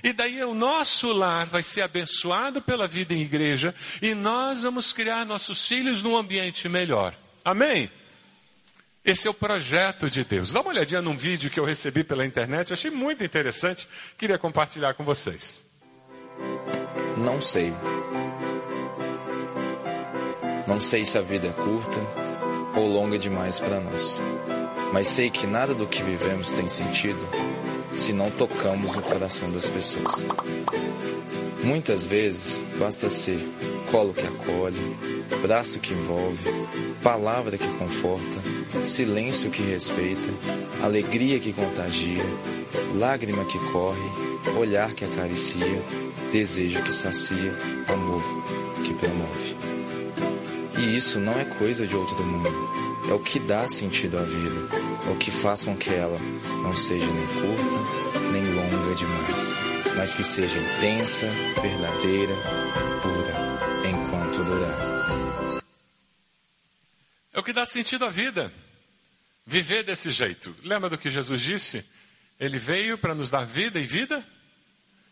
E 0.00 0.12
daí 0.12 0.42
o 0.44 0.54
nosso 0.54 1.12
lar 1.12 1.46
vai 1.46 1.64
ser 1.64 1.82
abençoado 1.82 2.62
pela 2.62 2.86
vida 2.86 3.12
em 3.12 3.20
igreja 3.20 3.74
e 4.00 4.14
nós 4.14 4.62
vamos 4.62 4.92
criar 4.92 5.26
nossos 5.26 5.66
filhos 5.66 6.02
num 6.02 6.16
ambiente 6.16 6.68
melhor. 6.68 7.14
Amém? 7.44 7.90
Esse 9.04 9.26
é 9.26 9.30
o 9.30 9.34
projeto 9.34 10.08
de 10.08 10.22
Deus. 10.22 10.52
Dá 10.52 10.60
uma 10.60 10.70
olhadinha 10.70 11.02
num 11.02 11.16
vídeo 11.16 11.50
que 11.50 11.58
eu 11.58 11.64
recebi 11.64 12.04
pela 12.04 12.24
internet, 12.24 12.72
achei 12.72 12.92
muito 12.92 13.24
interessante, 13.24 13.88
queria 14.16 14.38
compartilhar 14.38 14.94
com 14.94 15.04
vocês. 15.04 15.64
Não 17.18 17.42
sei. 17.42 17.72
Não 20.68 20.80
sei 20.80 21.04
se 21.04 21.18
a 21.18 21.22
vida 21.22 21.48
é 21.48 21.52
curta 21.52 22.29
ou 22.74 22.86
longa 22.86 23.18
demais 23.18 23.58
para 23.58 23.80
nós. 23.80 24.20
Mas 24.92 25.08
sei 25.08 25.30
que 25.30 25.46
nada 25.46 25.74
do 25.74 25.86
que 25.86 26.02
vivemos 26.02 26.50
tem 26.50 26.68
sentido 26.68 27.20
se 27.96 28.12
não 28.12 28.30
tocamos 28.30 28.94
no 28.94 29.02
coração 29.02 29.50
das 29.50 29.68
pessoas. 29.68 30.24
Muitas 31.62 32.04
vezes 32.04 32.62
basta 32.78 33.10
ser 33.10 33.38
colo 33.90 34.14
que 34.14 34.26
acolhe, 34.26 34.96
braço 35.42 35.78
que 35.78 35.92
envolve, 35.92 36.38
palavra 37.02 37.58
que 37.58 37.68
conforta, 37.78 38.84
silêncio 38.84 39.50
que 39.50 39.62
respeita, 39.62 40.30
alegria 40.82 41.38
que 41.38 41.52
contagia, 41.52 42.24
lágrima 42.98 43.44
que 43.44 43.58
corre, 43.72 44.00
olhar 44.58 44.92
que 44.92 45.04
acaricia, 45.04 45.82
desejo 46.32 46.82
que 46.82 46.92
sacia, 46.92 47.54
amor 47.88 48.22
que 48.84 48.94
promove. 48.94 49.79
E 50.80 50.96
isso 50.96 51.20
não 51.20 51.38
é 51.38 51.44
coisa 51.44 51.86
de 51.86 51.94
outro 51.94 52.24
mundo. 52.24 52.48
É 53.10 53.12
o 53.12 53.20
que 53.20 53.38
dá 53.38 53.68
sentido 53.68 54.16
à 54.16 54.22
vida. 54.22 54.74
É 55.06 55.10
o 55.10 55.16
que 55.18 55.30
faz 55.30 55.66
com 55.66 55.76
que 55.76 55.90
ela 55.90 56.18
não 56.62 56.74
seja 56.74 57.04
nem 57.04 57.26
curta, 57.26 58.20
nem 58.32 58.54
longa 58.54 58.94
demais, 58.94 59.52
mas 59.94 60.14
que 60.14 60.24
seja 60.24 60.58
intensa, 60.58 61.26
verdadeira, 61.60 62.34
pura, 63.02 63.88
enquanto 63.90 64.42
durar. 64.42 65.60
É 67.34 67.38
o 67.38 67.42
que 67.42 67.52
dá 67.52 67.66
sentido 67.66 68.06
à 68.06 68.08
vida. 68.08 68.50
Viver 69.44 69.82
desse 69.82 70.10
jeito. 70.10 70.56
Lembra 70.64 70.88
do 70.88 70.96
que 70.96 71.10
Jesus 71.10 71.42
disse? 71.42 71.84
Ele 72.38 72.58
veio 72.58 72.96
para 72.96 73.14
nos 73.14 73.28
dar 73.28 73.44
vida 73.44 73.78
e 73.78 73.84
vida 73.84 74.26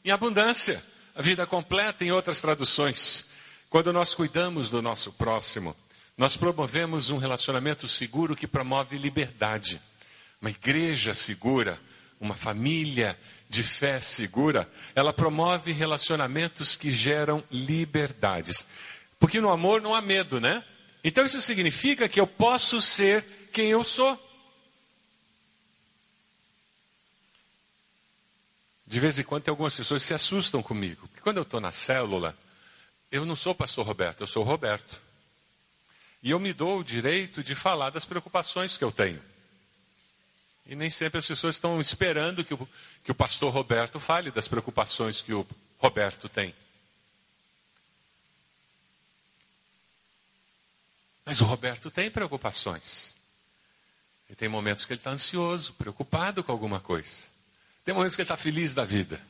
em 0.02 0.10
abundância. 0.10 0.82
A 1.14 1.20
vida 1.20 1.46
completa 1.46 2.04
em 2.04 2.12
outras 2.12 2.40
traduções. 2.40 3.26
Quando 3.70 3.92
nós 3.92 4.14
cuidamos 4.14 4.70
do 4.70 4.80
nosso 4.80 5.12
próximo, 5.12 5.76
nós 6.16 6.36
promovemos 6.36 7.10
um 7.10 7.18
relacionamento 7.18 7.86
seguro 7.86 8.34
que 8.34 8.46
promove 8.46 8.96
liberdade. 8.96 9.80
Uma 10.40 10.50
igreja 10.50 11.12
segura, 11.12 11.78
uma 12.18 12.34
família 12.34 13.18
de 13.48 13.62
fé 13.62 14.00
segura, 14.00 14.70
ela 14.94 15.12
promove 15.12 15.72
relacionamentos 15.72 16.76
que 16.76 16.90
geram 16.90 17.44
liberdades. 17.50 18.66
Porque 19.18 19.40
no 19.40 19.50
amor 19.50 19.82
não 19.82 19.94
há 19.94 20.00
medo, 20.00 20.40
né? 20.40 20.64
Então 21.04 21.26
isso 21.26 21.40
significa 21.40 22.08
que 22.08 22.20
eu 22.20 22.26
posso 22.26 22.80
ser 22.80 23.50
quem 23.52 23.68
eu 23.68 23.84
sou. 23.84 24.18
De 28.86 28.98
vez 28.98 29.18
em 29.18 29.22
quando 29.22 29.42
tem 29.42 29.52
algumas 29.52 29.74
pessoas 29.74 30.00
que 30.00 30.08
se 30.08 30.14
assustam 30.14 30.62
comigo. 30.62 31.06
Porque 31.08 31.20
quando 31.20 31.36
eu 31.36 31.42
estou 31.42 31.60
na 31.60 31.70
célula, 31.70 32.34
eu 33.10 33.24
não 33.24 33.36
sou 33.36 33.54
pastor 33.54 33.86
Roberto, 33.86 34.22
eu 34.22 34.26
sou 34.26 34.42
Roberto. 34.44 35.00
E 36.22 36.30
eu 36.30 36.40
me 36.40 36.52
dou 36.52 36.80
o 36.80 36.84
direito 36.84 37.42
de 37.42 37.54
falar 37.54 37.90
das 37.90 38.04
preocupações 38.04 38.76
que 38.76 38.84
eu 38.84 38.92
tenho. 38.92 39.22
E 40.66 40.74
nem 40.74 40.90
sempre 40.90 41.18
as 41.18 41.26
pessoas 41.26 41.54
estão 41.54 41.80
esperando 41.80 42.44
que 42.44 42.52
o, 42.52 42.68
que 43.02 43.10
o 43.10 43.14
pastor 43.14 43.52
Roberto 43.52 43.98
fale 43.98 44.30
das 44.30 44.48
preocupações 44.48 45.22
que 45.22 45.32
o 45.32 45.46
Roberto 45.78 46.28
tem. 46.28 46.54
Mas 51.24 51.40
o 51.40 51.44
Roberto 51.44 51.90
tem 51.90 52.10
preocupações. 52.10 53.14
E 54.28 54.34
tem 54.34 54.48
momentos 54.48 54.84
que 54.84 54.92
ele 54.92 55.00
está 55.00 55.10
ansioso, 55.10 55.72
preocupado 55.74 56.44
com 56.44 56.52
alguma 56.52 56.80
coisa. 56.80 57.24
Tem 57.84 57.94
momentos 57.94 58.16
que 58.16 58.22
ele 58.22 58.26
está 58.26 58.36
feliz 58.36 58.74
da 58.74 58.84
vida. 58.84 59.20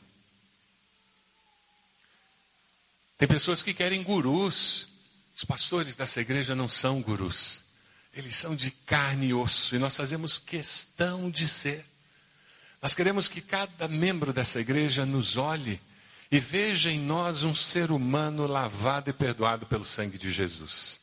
Tem 3.19 3.27
pessoas 3.27 3.61
que 3.61 3.71
querem 3.71 4.01
gurus. 4.01 4.89
Os 5.35 5.43
pastores 5.43 5.95
dessa 5.95 6.19
igreja 6.19 6.55
não 6.55 6.67
são 6.67 6.99
gurus. 6.99 7.63
Eles 8.11 8.35
são 8.35 8.55
de 8.55 8.71
carne 8.71 9.27
e 9.27 9.33
osso. 9.35 9.75
E 9.75 9.79
nós 9.79 9.95
fazemos 9.95 10.39
questão 10.39 11.29
de 11.29 11.47
ser. 11.47 11.85
Nós 12.81 12.95
queremos 12.95 13.27
que 13.27 13.41
cada 13.41 13.87
membro 13.87 14.33
dessa 14.33 14.59
igreja 14.59 15.05
nos 15.05 15.37
olhe 15.37 15.79
e 16.31 16.39
veja 16.39 16.91
em 16.91 16.99
nós 16.99 17.43
um 17.43 17.53
ser 17.53 17.91
humano 17.91 18.47
lavado 18.47 19.11
e 19.11 19.13
perdoado 19.13 19.67
pelo 19.67 19.85
sangue 19.85 20.17
de 20.17 20.31
Jesus 20.31 20.99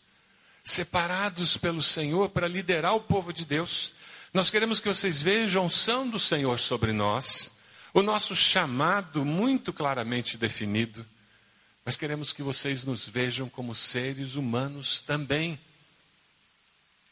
separados 0.66 1.56
pelo 1.56 1.80
Senhor 1.80 2.28
para 2.28 2.48
liderar 2.48 2.92
o 2.96 3.00
povo 3.00 3.32
de 3.32 3.44
Deus. 3.44 3.92
Nós 4.34 4.50
queremos 4.50 4.80
que 4.80 4.88
vocês 4.88 5.22
vejam 5.22 5.62
a 5.62 5.66
unção 5.66 6.08
do 6.08 6.18
Senhor 6.18 6.58
sobre 6.58 6.92
nós, 6.92 7.52
o 7.94 8.02
nosso 8.02 8.34
chamado 8.34 9.24
muito 9.24 9.72
claramente 9.72 10.36
definido, 10.36 11.06
mas 11.86 11.96
queremos 11.96 12.32
que 12.32 12.42
vocês 12.42 12.82
nos 12.82 13.08
vejam 13.08 13.48
como 13.48 13.72
seres 13.72 14.34
humanos 14.34 15.00
também, 15.02 15.56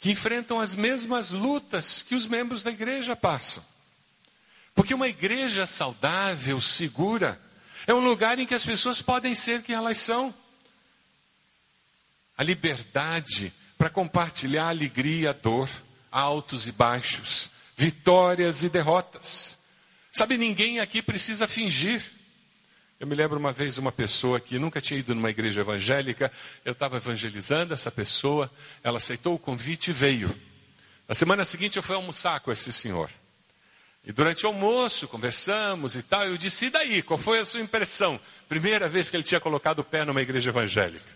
que 0.01 0.11
enfrentam 0.11 0.59
as 0.59 0.75
mesmas 0.75 1.31
lutas 1.31 2.03
que 2.03 2.17
os 2.17 2.27
membros 2.27 2.65
da 2.65 2.73
igreja 2.73 3.15
passam. 3.15 3.65
Porque 4.75 4.93
uma 4.93 5.07
igreja 5.07 5.65
saudável, 5.65 6.61
segura, 6.61 7.41
é 7.87 7.95
um 7.95 8.01
lugar 8.01 8.41
em 8.41 8.47
que 8.47 8.55
as 8.55 8.65
pessoas 8.65 9.01
podem 9.01 9.33
ser 9.33 9.63
quem 9.63 9.77
elas 9.77 9.99
são 9.99 10.35
a 12.37 12.43
liberdade 12.43 13.55
para 13.79 13.89
compartilhar 13.89 14.71
alegria, 14.71 15.33
dor, 15.33 15.71
altos 16.11 16.67
e 16.67 16.73
baixos, 16.73 17.49
vitórias 17.77 18.65
e 18.65 18.69
derrotas. 18.69 19.57
Sabe, 20.13 20.37
ninguém 20.37 20.81
aqui 20.81 21.01
precisa 21.01 21.47
fingir. 21.47 22.03
Eu 23.05 23.09
me 23.09 23.15
lembro 23.15 23.39
uma 23.39 23.53
vez 23.53 23.77
uma 23.77 23.93
pessoa 23.93 24.41
que 24.41 24.59
nunca 24.59 24.81
tinha 24.81 24.99
ido 24.99 25.15
numa 25.15 25.29
igreja 25.29 25.61
evangélica, 25.61 26.33
eu 26.65 26.73
estava 26.73 26.97
evangelizando 26.97 27.75
essa 27.75 27.91
pessoa, 27.91 28.51
ela 28.83 28.97
aceitou 28.97 29.35
o 29.35 29.39
convite 29.39 29.91
e 29.91 29.93
veio. 29.93 30.35
Na 31.07 31.15
semana 31.15 31.45
seguinte 31.45 31.77
eu 31.77 31.83
fui 31.83 31.95
almoçar 31.95 32.41
com 32.41 32.51
esse 32.51 32.73
senhor. 32.73 33.11
E 34.07 34.11
durante 34.11 34.47
o 34.47 34.49
almoço, 34.49 35.07
conversamos 35.07 35.97
e 35.97 36.03
tal, 36.03 36.25
eu 36.25 36.39
disse, 36.39 36.65
e 36.65 36.71
daí, 36.71 37.03
qual 37.03 37.19
foi 37.19 37.41
a 37.41 37.45
sua 37.45 37.61
impressão? 37.61 38.19
Primeira 38.49 38.89
vez 38.89 39.11
que 39.11 39.19
ele 39.19 39.23
tinha 39.23 39.39
colocado 39.39 39.81
o 39.81 39.85
pé 39.85 40.03
numa 40.07 40.23
igreja 40.23 40.49
evangélica. 40.49 41.13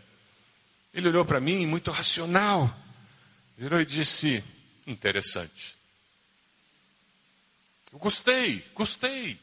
Ele 0.93 1.09
olhou 1.09 1.25
para 1.25 1.41
mim, 1.41 1.65
muito 1.65 1.91
racional, 1.91 2.71
virou 3.57 3.81
e 3.81 3.87
disse: 3.87 4.45
Interessante. 4.87 5.75
Eu 7.91 7.99
gostei, 7.99 8.63
gostei. 8.75 9.41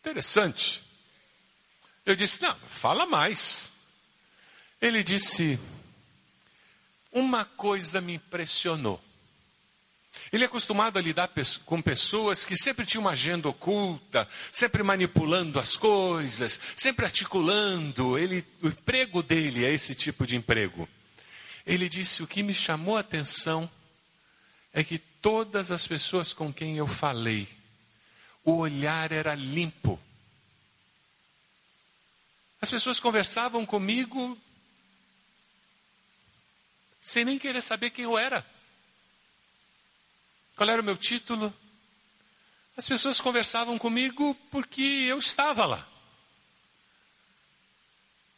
Interessante. 0.00 0.91
Eu 2.04 2.16
disse: 2.16 2.42
Não, 2.42 2.54
fala 2.68 3.06
mais. 3.06 3.72
Ele 4.80 5.02
disse: 5.02 5.58
Uma 7.12 7.44
coisa 7.44 8.00
me 8.00 8.14
impressionou. 8.14 9.02
Ele 10.32 10.44
é 10.44 10.46
acostumado 10.46 10.98
a 10.98 11.02
lidar 11.02 11.30
com 11.64 11.80
pessoas 11.80 12.44
que 12.44 12.56
sempre 12.56 12.84
tinham 12.84 13.02
uma 13.02 13.12
agenda 13.12 13.48
oculta, 13.48 14.28
sempre 14.50 14.82
manipulando 14.82 15.58
as 15.58 15.76
coisas, 15.76 16.58
sempre 16.76 17.04
articulando. 17.04 18.18
Ele, 18.18 18.44
o 18.62 18.68
emprego 18.68 19.22
dele 19.22 19.64
é 19.64 19.72
esse 19.72 19.94
tipo 19.94 20.26
de 20.26 20.36
emprego. 20.36 20.88
Ele 21.66 21.88
disse: 21.88 22.22
O 22.22 22.26
que 22.26 22.42
me 22.42 22.54
chamou 22.54 22.96
a 22.96 23.00
atenção 23.00 23.70
é 24.72 24.82
que 24.82 24.98
todas 24.98 25.70
as 25.70 25.86
pessoas 25.86 26.32
com 26.32 26.52
quem 26.52 26.76
eu 26.76 26.86
falei, 26.86 27.46
o 28.44 28.56
olhar 28.56 29.12
era 29.12 29.34
limpo. 29.34 30.00
As 32.62 32.70
pessoas 32.70 33.00
conversavam 33.00 33.66
comigo 33.66 34.38
sem 37.00 37.24
nem 37.24 37.36
querer 37.36 37.60
saber 37.60 37.90
quem 37.90 38.04
eu 38.04 38.16
era. 38.16 38.46
Qual 40.54 40.70
era 40.70 40.80
o 40.80 40.84
meu 40.84 40.96
título? 40.96 41.52
As 42.76 42.86
pessoas 42.86 43.20
conversavam 43.20 43.76
comigo 43.76 44.36
porque 44.48 44.80
eu 44.80 45.18
estava 45.18 45.66
lá. 45.66 45.88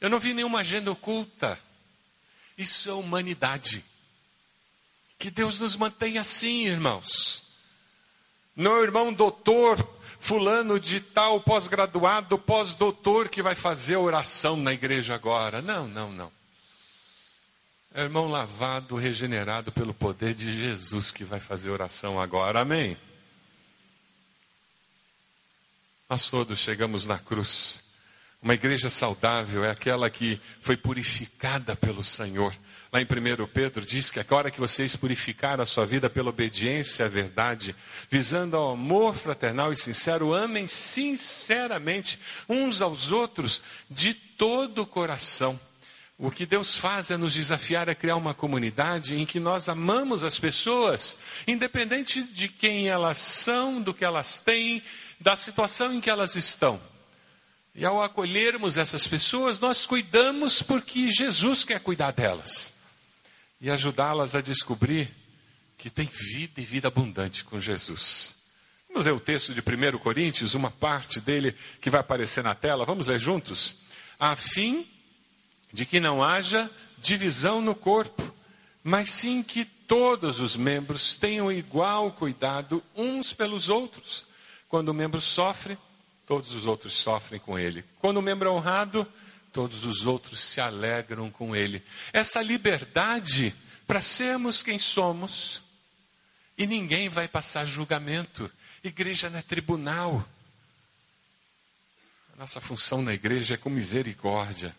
Eu 0.00 0.08
não 0.08 0.18
vi 0.18 0.32
nenhuma 0.32 0.60
agenda 0.60 0.90
oculta. 0.90 1.60
Isso 2.56 2.88
é 2.88 2.94
humanidade. 2.94 3.84
Que 5.18 5.30
Deus 5.30 5.58
nos 5.58 5.76
mantenha 5.76 6.22
assim, 6.22 6.64
irmãos. 6.64 7.42
Não, 8.56 8.82
irmão 8.82 9.12
doutor, 9.12 9.86
fulano 10.24 10.80
de 10.80 11.00
tal, 11.00 11.38
pós-graduado, 11.38 12.38
pós-doutor, 12.38 13.28
que 13.28 13.42
vai 13.42 13.54
fazer 13.54 13.96
oração 13.96 14.56
na 14.56 14.72
igreja 14.72 15.14
agora. 15.14 15.60
Não, 15.60 15.86
não, 15.86 16.10
não. 16.10 16.32
É 17.92 18.00
o 18.00 18.04
irmão 18.04 18.26
lavado, 18.26 18.96
regenerado 18.96 19.70
pelo 19.70 19.92
poder 19.92 20.32
de 20.32 20.50
Jesus 20.50 21.12
que 21.12 21.24
vai 21.24 21.40
fazer 21.40 21.70
oração 21.70 22.18
agora. 22.18 22.60
Amém? 22.60 22.96
Nós 26.08 26.30
todos 26.30 26.58
chegamos 26.58 27.04
na 27.04 27.18
cruz. 27.18 27.84
Uma 28.40 28.54
igreja 28.54 28.88
saudável 28.88 29.62
é 29.62 29.70
aquela 29.70 30.08
que 30.08 30.40
foi 30.58 30.74
purificada 30.74 31.76
pelo 31.76 32.02
Senhor. 32.02 32.54
Lá 32.94 33.00
em 33.00 33.04
1 33.04 33.46
Pedro 33.48 33.84
diz 33.84 34.08
que 34.08 34.20
a 34.20 34.26
hora 34.30 34.52
que 34.52 34.60
vocês 34.60 34.94
purificaram 34.94 35.64
a 35.64 35.66
sua 35.66 35.84
vida 35.84 36.08
pela 36.08 36.30
obediência 36.30 37.06
à 37.06 37.08
verdade, 37.08 37.74
visando 38.08 38.56
ao 38.56 38.70
amor 38.70 39.16
fraternal 39.16 39.72
e 39.72 39.76
sincero, 39.76 40.32
amem 40.32 40.68
sinceramente 40.68 42.20
uns 42.48 42.80
aos 42.80 43.10
outros 43.10 43.60
de 43.90 44.14
todo 44.14 44.82
o 44.82 44.86
coração 44.86 45.58
o 46.16 46.30
que 46.30 46.46
Deus 46.46 46.76
faz 46.76 47.10
é 47.10 47.16
nos 47.16 47.34
desafiar 47.34 47.90
a 47.90 47.94
criar 47.96 48.14
uma 48.14 48.32
comunidade 48.32 49.16
em 49.16 49.26
que 49.26 49.40
nós 49.40 49.68
amamos 49.68 50.22
as 50.22 50.38
pessoas, 50.38 51.16
independente 51.48 52.22
de 52.22 52.46
quem 52.46 52.86
elas 52.86 53.18
são, 53.18 53.82
do 53.82 53.92
que 53.92 54.04
elas 54.04 54.38
têm, 54.38 54.80
da 55.18 55.36
situação 55.36 55.92
em 55.92 56.00
que 56.00 56.08
elas 56.08 56.36
estão. 56.36 56.80
E 57.74 57.84
ao 57.84 58.00
acolhermos 58.00 58.76
essas 58.76 59.04
pessoas, 59.04 59.58
nós 59.58 59.84
cuidamos 59.84 60.62
porque 60.62 61.10
Jesus 61.10 61.64
quer 61.64 61.80
cuidar 61.80 62.12
delas 62.12 62.73
e 63.64 63.70
ajudá-las 63.70 64.34
a 64.34 64.42
descobrir 64.42 65.10
que 65.78 65.88
tem 65.88 66.06
vida 66.06 66.60
e 66.60 66.64
vida 66.66 66.88
abundante 66.88 67.42
com 67.42 67.58
Jesus. 67.58 68.36
Vamos 68.90 69.06
ler 69.06 69.12
o 69.12 69.18
texto 69.18 69.54
de 69.54 69.60
1 69.60 69.98
Coríntios, 70.00 70.52
uma 70.52 70.70
parte 70.70 71.18
dele 71.18 71.56
que 71.80 71.88
vai 71.88 72.02
aparecer 72.02 72.44
na 72.44 72.54
tela. 72.54 72.84
Vamos 72.84 73.06
ler 73.06 73.18
juntos? 73.18 73.74
A 74.20 74.36
fim 74.36 74.86
de 75.72 75.86
que 75.86 75.98
não 75.98 76.22
haja 76.22 76.70
divisão 76.98 77.62
no 77.62 77.74
corpo, 77.74 78.30
mas 78.82 79.10
sim 79.10 79.42
que 79.42 79.64
todos 79.64 80.40
os 80.40 80.56
membros 80.56 81.16
tenham 81.16 81.50
igual 81.50 82.12
cuidado 82.12 82.84
uns 82.94 83.32
pelos 83.32 83.70
outros. 83.70 84.26
Quando 84.68 84.90
o 84.90 84.94
membro 84.94 85.22
sofre, 85.22 85.78
todos 86.26 86.52
os 86.52 86.66
outros 86.66 86.92
sofrem 86.92 87.40
com 87.40 87.58
ele. 87.58 87.82
Quando 87.98 88.18
o 88.18 88.22
membro 88.22 88.46
é 88.46 88.52
honrado, 88.52 89.10
todos 89.54 89.86
os 89.86 90.04
outros 90.04 90.40
se 90.40 90.60
alegram 90.60 91.30
com 91.30 91.54
ele. 91.54 91.82
Essa 92.12 92.42
liberdade 92.42 93.54
para 93.86 94.00
sermos 94.00 94.62
quem 94.62 94.78
somos, 94.78 95.62
e 96.58 96.66
ninguém 96.66 97.08
vai 97.08 97.28
passar 97.28 97.64
julgamento. 97.64 98.50
Igreja 98.82 99.30
não 99.30 99.38
é 99.38 99.42
tribunal. 99.42 100.28
A 102.34 102.36
nossa 102.36 102.60
função 102.60 103.00
na 103.00 103.14
igreja 103.14 103.54
é 103.54 103.56
com 103.56 103.70
misericórdia 103.70 104.74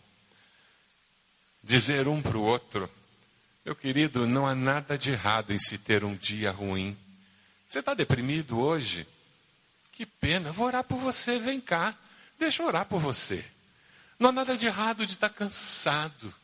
dizer 1.62 2.06
um 2.06 2.20
para 2.20 2.36
o 2.36 2.42
outro: 2.42 2.90
meu 3.64 3.74
querido, 3.74 4.26
não 4.26 4.46
há 4.46 4.54
nada 4.54 4.98
de 4.98 5.10
errado 5.10 5.52
em 5.52 5.58
se 5.58 5.78
ter 5.78 6.04
um 6.04 6.14
dia 6.14 6.50
ruim. 6.50 6.96
Você 7.66 7.80
está 7.80 7.94
deprimido 7.94 8.58
hoje? 8.58 9.06
Que 9.90 10.04
pena, 10.04 10.52
vou 10.52 10.66
orar 10.66 10.84
por 10.84 10.98
você, 10.98 11.38
vem 11.38 11.60
cá, 11.60 11.94
deixa 12.38 12.62
eu 12.62 12.66
orar 12.66 12.84
por 12.84 13.00
você. 13.00 13.44
Não 14.18 14.30
há 14.30 14.32
nada 14.32 14.56
de 14.56 14.66
errado 14.66 15.06
de 15.06 15.12
estar 15.12 15.28
cansado. 15.28 16.34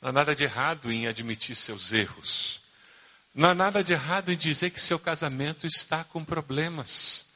Não 0.00 0.10
há 0.10 0.12
nada 0.12 0.34
de 0.34 0.44
errado 0.44 0.92
em 0.92 1.06
admitir 1.06 1.56
seus 1.56 1.92
erros. 1.92 2.60
Não 3.34 3.50
há 3.50 3.54
nada 3.54 3.82
de 3.82 3.92
errado 3.92 4.30
em 4.30 4.36
dizer 4.36 4.70
que 4.70 4.80
seu 4.80 4.98
casamento 4.98 5.66
está 5.66 6.04
com 6.04 6.24
problemas. 6.24 7.26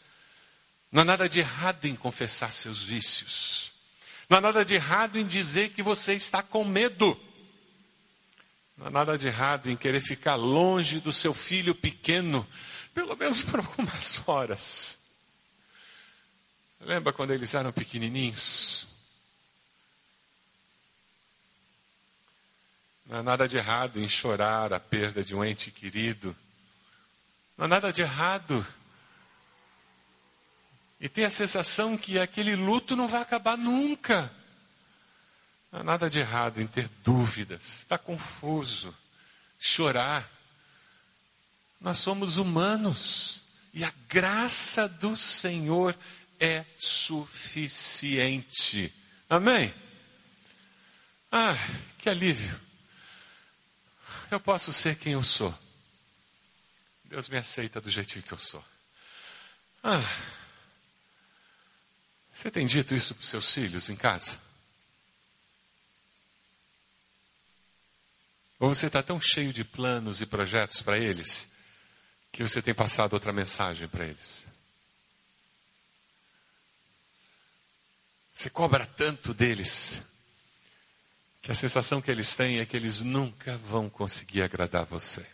Não 0.92 1.02
há 1.02 1.04
nada 1.04 1.28
de 1.28 1.40
errado 1.40 1.86
em 1.86 1.96
confessar 1.96 2.52
seus 2.52 2.82
vícios. 2.82 3.72
Não 4.28 4.38
há 4.38 4.40
nada 4.40 4.64
de 4.64 4.74
errado 4.74 5.18
em 5.18 5.26
dizer 5.26 5.70
que 5.70 5.82
você 5.82 6.14
está 6.14 6.42
com 6.42 6.64
medo. 6.64 7.18
Não 8.76 8.86
há 8.86 8.90
nada 8.90 9.18
de 9.18 9.26
errado 9.26 9.68
em 9.68 9.76
querer 9.76 10.00
ficar 10.00 10.36
longe 10.36 11.00
do 11.00 11.12
seu 11.12 11.34
filho 11.34 11.74
pequeno, 11.74 12.46
pelo 12.94 13.16
menos 13.16 13.42
por 13.42 13.58
algumas 13.58 14.22
horas. 14.24 14.98
Lembra 16.80 17.12
quando 17.12 17.32
eles 17.32 17.54
eram 17.54 17.72
pequenininhos? 17.72 18.86
Não 23.08 23.20
há 23.20 23.22
nada 23.22 23.48
de 23.48 23.56
errado 23.56 23.98
em 23.98 24.06
chorar 24.06 24.74
a 24.74 24.78
perda 24.78 25.24
de 25.24 25.34
um 25.34 25.42
ente 25.42 25.70
querido. 25.70 26.36
Não 27.56 27.64
há 27.64 27.68
nada 27.68 27.90
de 27.90 28.02
errado. 28.02 28.66
E 31.00 31.08
ter 31.08 31.24
a 31.24 31.30
sensação 31.30 31.96
que 31.96 32.18
aquele 32.18 32.54
luto 32.54 32.94
não 32.94 33.08
vai 33.08 33.22
acabar 33.22 33.56
nunca. 33.56 34.30
Não 35.72 35.80
há 35.80 35.84
nada 35.84 36.10
de 36.10 36.18
errado 36.18 36.60
em 36.60 36.66
ter 36.66 36.90
dúvidas, 37.02 37.78
estar 37.78 37.96
confuso, 37.96 38.94
chorar. 39.58 40.30
Nós 41.80 41.96
somos 41.96 42.36
humanos 42.36 43.40
e 43.72 43.84
a 43.84 43.92
graça 44.06 44.86
do 44.86 45.16
Senhor 45.16 45.96
é 46.38 46.62
suficiente. 46.78 48.92
Amém? 49.30 49.74
Ah, 51.32 51.56
que 51.96 52.10
alívio. 52.10 52.67
Eu 54.30 54.38
posso 54.38 54.72
ser 54.72 54.96
quem 54.98 55.14
eu 55.14 55.22
sou. 55.22 55.56
Deus 57.04 57.28
me 57.28 57.38
aceita 57.38 57.80
do 57.80 57.88
jeitinho 57.88 58.22
que 58.22 58.32
eu 58.32 58.38
sou. 58.38 58.62
Ah, 59.82 60.02
você 62.32 62.50
tem 62.50 62.66
dito 62.66 62.94
isso 62.94 63.14
para 63.14 63.22
os 63.22 63.28
seus 63.28 63.52
filhos 63.52 63.88
em 63.88 63.96
casa? 63.96 64.38
Ou 68.60 68.74
você 68.74 68.86
está 68.86 69.02
tão 69.02 69.20
cheio 69.20 69.52
de 69.52 69.64
planos 69.64 70.20
e 70.20 70.26
projetos 70.26 70.82
para 70.82 70.98
eles 70.98 71.48
que 72.30 72.42
você 72.42 72.60
tem 72.60 72.74
passado 72.74 73.14
outra 73.14 73.32
mensagem 73.32 73.88
para 73.88 74.06
eles? 74.06 74.46
Você 78.34 78.50
cobra 78.50 78.86
tanto 78.86 79.32
deles 79.32 80.00
que 81.42 81.52
a 81.52 81.54
sensação 81.54 82.00
que 82.00 82.10
eles 82.10 82.34
têm 82.34 82.58
é 82.58 82.66
que 82.66 82.76
eles 82.76 83.00
nunca 83.00 83.56
vão 83.58 83.88
conseguir 83.88 84.42
agradar 84.42 84.84
você. 84.84 85.24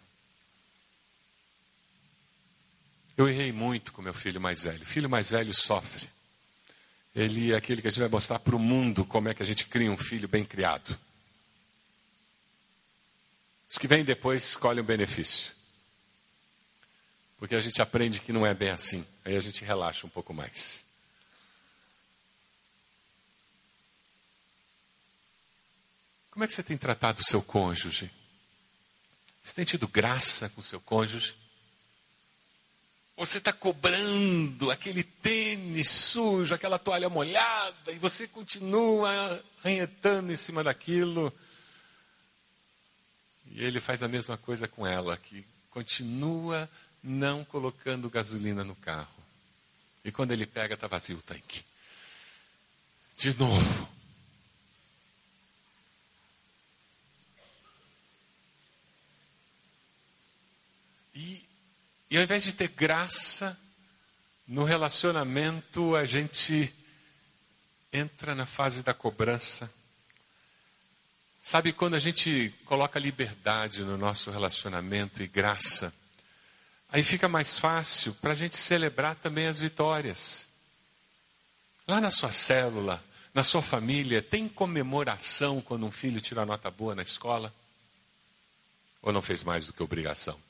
Eu 3.17 3.29
errei 3.29 3.53
muito 3.53 3.93
com 3.93 4.03
meu 4.03 4.15
filho 4.15 4.41
mais 4.41 4.63
velho. 4.63 4.83
O 4.83 4.87
filho 4.87 5.09
mais 5.09 5.31
velho 5.31 5.55
sofre. 5.55 6.09
Ele 7.15 7.53
é 7.53 7.57
aquele 7.57 7.81
que 7.81 7.87
a 7.87 7.91
gente 7.91 8.01
vai 8.01 8.09
mostrar 8.09 8.41
para 8.41 8.57
o 8.57 8.59
mundo 8.59 9.05
como 9.05 9.29
é 9.29 9.35
que 9.35 9.43
a 9.43 9.47
gente 9.47 9.67
cria 9.67 9.91
um 9.91 9.97
filho 9.97 10.27
bem 10.27 10.45
criado. 10.45 10.99
Os 13.71 13.79
que 13.79 13.87
vêm 13.87 14.05
depois 14.05 14.45
escolhem 14.45 14.81
o 14.81 14.87
benefício. 14.87 15.53
Porque 17.39 17.55
a 17.55 17.61
gente 17.61 17.81
aprende 17.81 18.21
que 18.21 18.33
não 18.33 18.45
é 18.45 18.53
bem 18.53 18.71
assim. 18.71 19.07
Aí 19.25 19.37
a 19.37 19.41
gente 19.41 19.65
relaxa 19.65 20.07
um 20.07 20.11
pouco 20.11 20.35
mais. 20.35 20.84
Como 26.35 26.43
é 26.43 26.49
que 26.49 26.53
você 26.53 26.65
tem 26.65 26.77
tratado 26.77 27.21
o 27.21 27.25
seu 27.25 27.41
cônjuge? 27.41 28.11
Você 29.41 29.55
tem 29.55 29.65
tido 29.65 29.87
graça 29.87 30.49
com 30.49 30.61
o 30.61 30.65
seu 30.65 30.81
cônjuge? 30.81 31.37
Você 33.17 33.39
está 33.39 33.53
cobrando 33.53 34.69
aquele 34.69 35.05
tênis 35.05 35.89
sujo, 35.89 36.53
aquela 36.53 36.77
toalha 36.77 37.09
molhada, 37.09 37.93
e 37.93 38.01
você 38.01 38.27
continua 38.27 39.41
arranhetando 39.61 40.33
em 40.33 40.37
cima 40.37 40.65
daquilo. 40.65 41.33
E 43.53 43.63
ele 43.63 43.79
faz 43.79 44.03
a 44.03 44.09
mesma 44.09 44.37
coisa 44.37 44.67
com 44.67 44.85
ela, 44.85 45.17
que 45.17 45.47
continua 45.71 46.69
não 47.01 47.45
colocando 47.45 48.11
gasolina 48.11 48.65
no 48.65 48.75
carro. 48.75 49.23
E 50.05 50.11
quando 50.11 50.33
ele 50.33 50.47
pega, 50.47 50.75
está 50.75 50.89
vazio 50.89 51.19
o 51.19 51.23
tanque. 51.23 51.65
De 53.17 53.33
novo. 53.39 53.95
E, 61.15 61.45
e 62.15 62.19
ao 62.19 62.23
invés 62.23 62.45
de 62.45 62.53
ter 62.53 62.69
graça 62.69 63.59
no 64.47 64.65
relacionamento, 64.65 65.95
a 65.97 66.05
gente 66.05 66.75
entra 67.93 68.35
na 68.35 68.47
fase 68.47 68.83
da 68.83 68.95
cobrança 68.95 69.71
Sabe, 71.47 71.75
quando 71.75 71.93
a 71.93 71.99
gente 71.99 72.55
coloca 72.65 72.99
liberdade 72.99 73.83
no 73.83 73.99
nosso 73.99 74.31
relacionamento 74.31 75.23
e 75.23 75.27
graça, 75.27 75.93
aí 76.89 77.05
fica 77.05 77.29
mais 77.29 77.59
fácil 77.59 78.15
para 78.15 78.33
a 78.33 78.35
gente 78.35 78.57
celebrar 78.57 79.15
também 79.17 79.47
as 79.47 79.61
vitórias. 79.61 80.49
Lá 81.87 82.01
na 82.01 82.11
sua 82.11 82.33
célula, 82.33 83.05
na 83.35 83.43
sua 83.43 83.61
família, 83.61 84.23
tem 84.23 84.49
comemoração 84.49 85.61
quando 85.61 85.85
um 85.85 85.91
filho 85.91 86.19
tira 86.19 86.47
nota 86.47 86.71
boa 86.71 86.95
na 86.95 87.03
escola? 87.03 87.53
Ou 89.03 89.13
não 89.13 89.21
fez 89.21 89.43
mais 89.43 89.67
do 89.67 89.73
que 89.75 89.83
obrigação? 89.83 90.41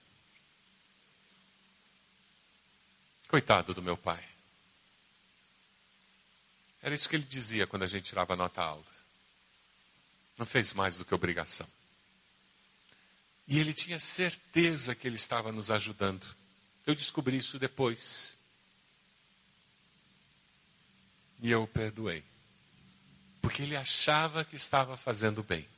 Coitado 3.29 3.75
do 3.75 3.83
meu 3.83 3.97
pai. 3.97 4.23
Era 6.83 6.95
isso 6.95 7.09
que 7.09 7.17
ele 7.17 7.25
dizia 7.25 7.67
quando 7.67 7.83
a 7.83 7.89
gente 7.89 8.05
tirava 8.05 8.37
nota 8.37 8.63
alta. 8.63 8.93
Não 10.37 10.45
fez 10.45 10.73
mais 10.75 10.97
do 10.97 11.05
que 11.05 11.15
obrigação. 11.15 11.67
E 13.47 13.59
ele 13.59 13.73
tinha 13.73 13.99
certeza 13.99 14.95
que 14.95 15.07
ele 15.07 15.17
estava 15.17 15.53
nos 15.53 15.71
ajudando. 15.71 16.27
Eu 16.87 16.95
descobri 16.95 17.37
isso 17.37 17.59
depois. 17.59 18.37
E 21.41 21.51
eu 21.51 21.63
o 21.63 21.69
perdoei. 21.69 22.25
Porque 23.41 23.63
ele 23.63 23.77
achava 23.77 24.45
que 24.45 24.57
estava 24.57 24.97
fazendo 24.97 25.43
bem. 25.43 25.69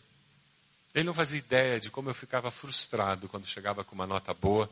Ele 0.94 1.04
não 1.04 1.14
fazia 1.14 1.38
ideia 1.38 1.78
de 1.78 1.90
como 1.90 2.08
eu 2.08 2.14
ficava 2.14 2.50
frustrado 2.50 3.28
quando 3.28 3.46
chegava 3.46 3.84
com 3.84 3.94
uma 3.94 4.06
nota 4.06 4.32
boa 4.32 4.70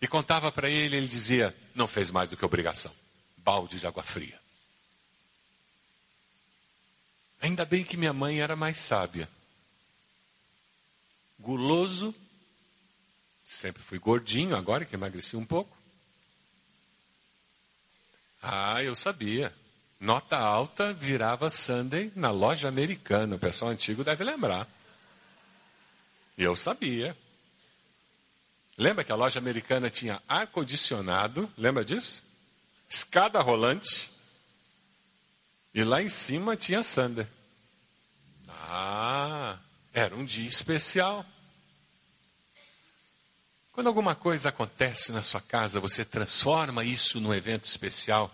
e 0.00 0.06
contava 0.06 0.50
para 0.52 0.68
ele, 0.68 0.96
ele 0.96 1.08
dizia: 1.08 1.56
não 1.74 1.88
fez 1.88 2.10
mais 2.10 2.30
do 2.30 2.36
que 2.36 2.44
obrigação. 2.44 2.92
Balde 3.36 3.78
de 3.78 3.86
água 3.86 4.02
fria. 4.02 4.38
Ainda 7.40 7.64
bem 7.64 7.84
que 7.84 7.96
minha 7.96 8.12
mãe 8.12 8.40
era 8.40 8.56
mais 8.56 8.78
sábia. 8.78 9.28
Guloso, 11.38 12.14
sempre 13.46 13.82
fui 13.82 13.98
gordinho, 13.98 14.56
agora 14.56 14.84
que 14.84 14.94
emagreci 14.94 15.36
um 15.36 15.46
pouco. 15.46 15.76
Ah, 18.42 18.82
eu 18.82 18.94
sabia. 18.94 19.54
Nota 20.00 20.36
alta 20.36 20.92
virava 20.92 21.50
Sunday 21.50 22.12
na 22.14 22.30
loja 22.30 22.68
americana. 22.68 23.36
O 23.36 23.38
pessoal 23.38 23.70
antigo 23.70 24.04
deve 24.04 24.22
lembrar. 24.22 24.68
Eu 26.36 26.54
sabia. 26.54 27.16
Lembra 28.78 29.02
que 29.02 29.10
a 29.10 29.16
loja 29.16 29.40
americana 29.40 29.90
tinha 29.90 30.22
ar-condicionado? 30.28 31.52
Lembra 31.58 31.84
disso? 31.84 32.22
Escada 32.88 33.40
rolante. 33.40 34.08
E 35.74 35.82
lá 35.82 36.00
em 36.00 36.08
cima 36.08 36.56
tinha 36.56 36.84
Sander. 36.84 37.26
Ah, 38.48 39.58
era 39.92 40.14
um 40.14 40.24
dia 40.24 40.48
especial. 40.48 41.26
Quando 43.72 43.88
alguma 43.88 44.14
coisa 44.14 44.50
acontece 44.50 45.10
na 45.10 45.22
sua 45.22 45.40
casa, 45.40 45.80
você 45.80 46.04
transforma 46.04 46.84
isso 46.84 47.20
num 47.20 47.34
evento 47.34 47.64
especial. 47.64 48.32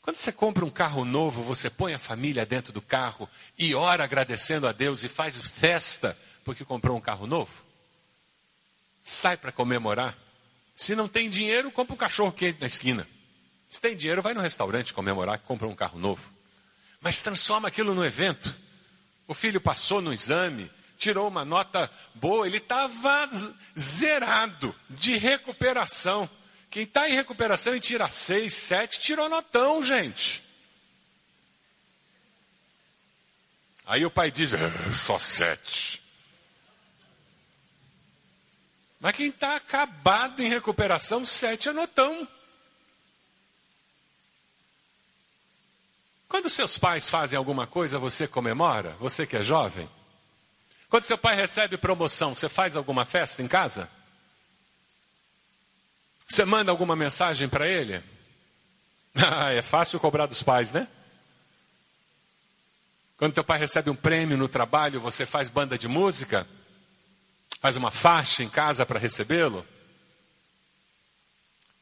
Quando 0.00 0.16
você 0.16 0.32
compra 0.32 0.64
um 0.64 0.70
carro 0.70 1.04
novo, 1.04 1.42
você 1.42 1.68
põe 1.68 1.92
a 1.92 1.98
família 1.98 2.46
dentro 2.46 2.72
do 2.72 2.80
carro 2.80 3.28
e 3.58 3.74
ora 3.74 4.04
agradecendo 4.04 4.66
a 4.66 4.72
Deus 4.72 5.04
e 5.04 5.08
faz 5.08 5.38
festa 5.38 6.16
porque 6.44 6.64
comprou 6.64 6.96
um 6.96 7.00
carro 7.00 7.26
novo. 7.26 7.65
Sai 9.08 9.36
para 9.36 9.52
comemorar. 9.52 10.16
Se 10.74 10.94
não 10.94 11.06
tem 11.06 11.30
dinheiro, 11.30 11.70
compra 11.70 11.94
um 11.94 11.98
cachorro 11.98 12.32
quente 12.32 12.60
na 12.60 12.66
esquina. 12.66 13.06
Se 13.70 13.80
tem 13.80 13.96
dinheiro, 13.96 14.20
vai 14.20 14.34
no 14.34 14.40
restaurante 14.40 14.92
comemorar 14.92 15.38
que 15.38 15.46
comprou 15.46 15.70
um 15.70 15.76
carro 15.76 15.98
novo 15.98 16.36
mas 17.06 17.20
transforma 17.20 17.68
aquilo 17.68 17.94
no 17.94 18.04
evento. 18.04 18.56
O 19.28 19.34
filho 19.34 19.60
passou 19.60 20.00
no 20.00 20.12
exame, 20.12 20.68
tirou 20.98 21.28
uma 21.28 21.44
nota 21.44 21.88
boa, 22.14 22.48
ele 22.48 22.56
estava 22.56 23.30
zerado 23.78 24.74
de 24.90 25.16
recuperação. 25.16 26.28
Quem 26.68 26.82
está 26.82 27.08
em 27.08 27.14
recuperação 27.14 27.76
e 27.76 27.80
tira 27.80 28.08
seis, 28.08 28.54
sete, 28.54 28.98
tirou 28.98 29.28
notão, 29.28 29.84
gente. 29.84 30.42
Aí 33.86 34.04
o 34.04 34.10
pai 34.10 34.30
diz, 34.30 34.52
é, 34.52 34.92
só 34.92 35.16
sete. 35.16 36.02
Mas 39.06 39.14
quem 39.14 39.28
está 39.28 39.54
acabado 39.54 40.42
em 40.42 40.48
recuperação, 40.48 41.24
sete 41.24 41.68
é 41.68 41.72
notão. 41.72 42.26
Quando 46.28 46.50
seus 46.50 46.76
pais 46.76 47.08
fazem 47.08 47.36
alguma 47.36 47.68
coisa, 47.68 48.00
você 48.00 48.26
comemora? 48.26 48.96
Você 48.98 49.24
que 49.24 49.36
é 49.36 49.44
jovem? 49.44 49.88
Quando 50.88 51.04
seu 51.04 51.16
pai 51.16 51.36
recebe 51.36 51.78
promoção, 51.78 52.34
você 52.34 52.48
faz 52.48 52.74
alguma 52.74 53.04
festa 53.04 53.40
em 53.40 53.46
casa? 53.46 53.88
Você 56.26 56.44
manda 56.44 56.72
alguma 56.72 56.96
mensagem 56.96 57.48
para 57.48 57.68
ele? 57.68 58.02
Ah, 59.14 59.52
é 59.52 59.62
fácil 59.62 60.00
cobrar 60.00 60.26
dos 60.26 60.42
pais, 60.42 60.72
né? 60.72 60.88
Quando 63.16 63.34
teu 63.34 63.44
pai 63.44 63.60
recebe 63.60 63.88
um 63.88 63.94
prêmio 63.94 64.36
no 64.36 64.48
trabalho, 64.48 65.00
você 65.00 65.24
faz 65.24 65.48
banda 65.48 65.78
de 65.78 65.86
música? 65.86 66.44
Faz 67.66 67.76
uma 67.76 67.90
faixa 67.90 68.44
em 68.44 68.48
casa 68.48 68.86
para 68.86 68.96
recebê-lo? 68.96 69.66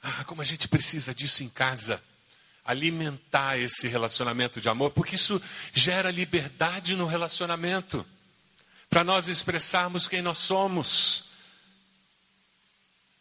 Ah, 0.03 0.25
como 0.25 0.41
a 0.41 0.45
gente 0.45 0.67
precisa 0.67 1.15
disso 1.15 1.45
em 1.45 1.49
casa. 1.51 2.03
Alimentar 2.65 3.59
esse 3.59 3.87
relacionamento 3.87 4.63
de 4.63 4.71
amor, 4.71 4.93
porque 4.93 5.17
isso 5.17 5.43
gera 5.75 6.11
liberdade 6.11 6.97
no 6.97 7.05
relacionamento. 7.05 8.07
Para 8.89 9.05
nós 9.05 9.29
expressarmos 9.29 10.09
quem 10.09 10.23
nós 10.23 10.39
somos. 10.39 11.25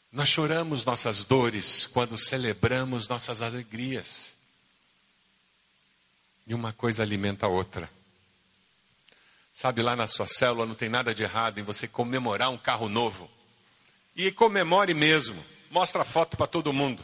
Nós 0.10 0.30
choramos 0.30 0.86
nossas 0.86 1.26
dores 1.26 1.86
quando 1.88 2.18
celebramos 2.18 3.10
nossas 3.10 3.42
alegrias. 3.42 4.38
E 6.48 6.54
uma 6.54 6.72
coisa 6.72 7.04
alimenta 7.04 7.46
a 7.46 7.50
outra. 7.50 7.92
Sabe, 9.54 9.84
lá 9.84 9.96
na 9.96 10.08
sua 10.08 10.26
célula 10.26 10.66
não 10.66 10.74
tem 10.74 10.90
nada 10.90 11.14
de 11.14 11.24
errado 11.24 11.60
em 11.60 11.64
você 11.64 11.88
comemorar 11.88 12.50
um 12.50 12.58
carro 12.58 12.90
novo. 12.90 13.30
E 14.16 14.32
comemore 14.32 14.94
mesmo. 14.94 15.44
Mostra 15.70 16.02
a 16.02 16.06
foto 16.06 16.36
para 16.36 16.48
todo 16.48 16.74
mundo. 16.74 17.04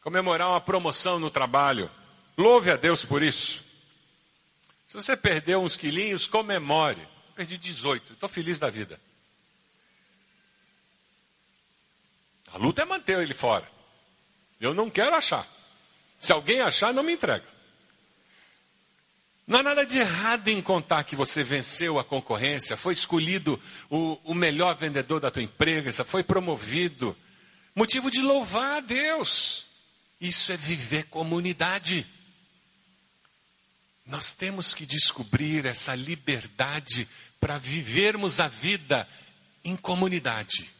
Comemorar 0.00 0.48
uma 0.48 0.60
promoção 0.60 1.18
no 1.18 1.30
trabalho. 1.30 1.90
Louve 2.36 2.70
a 2.70 2.76
Deus 2.76 3.04
por 3.04 3.22
isso. 3.22 3.62
Se 4.88 4.94
você 4.94 5.16
perdeu 5.16 5.62
uns 5.62 5.76
quilinhos, 5.76 6.26
comemore. 6.26 7.06
Perdi 7.34 7.56
18, 7.56 8.12
estou 8.12 8.28
feliz 8.28 8.58
da 8.58 8.68
vida. 8.68 9.00
A 12.52 12.58
luta 12.58 12.82
é 12.82 12.84
manter 12.84 13.18
ele 13.22 13.34
fora. 13.34 13.68
Eu 14.60 14.74
não 14.74 14.90
quero 14.90 15.16
achar. 15.16 15.46
Se 16.18 16.32
alguém 16.32 16.60
achar, 16.60 16.92
não 16.92 17.02
me 17.02 17.12
entrega. 17.12 17.51
Não 19.52 19.58
há 19.58 19.62
nada 19.62 19.84
de 19.84 19.98
errado 19.98 20.48
em 20.48 20.62
contar 20.62 21.04
que 21.04 21.14
você 21.14 21.44
venceu 21.44 21.98
a 21.98 22.04
concorrência, 22.04 22.74
foi 22.74 22.94
escolhido 22.94 23.60
o, 23.90 24.18
o 24.24 24.34
melhor 24.34 24.74
vendedor 24.74 25.20
da 25.20 25.30
tua 25.30 25.42
empresa, 25.42 26.06
foi 26.06 26.22
promovido. 26.22 27.14
Motivo 27.74 28.10
de 28.10 28.22
louvar 28.22 28.78
a 28.78 28.80
Deus. 28.80 29.66
Isso 30.18 30.52
é 30.52 30.56
viver 30.56 31.04
comunidade. 31.04 32.06
Nós 34.06 34.32
temos 34.32 34.72
que 34.72 34.86
descobrir 34.86 35.66
essa 35.66 35.94
liberdade 35.94 37.06
para 37.38 37.58
vivermos 37.58 38.40
a 38.40 38.48
vida 38.48 39.06
em 39.62 39.76
comunidade 39.76 40.70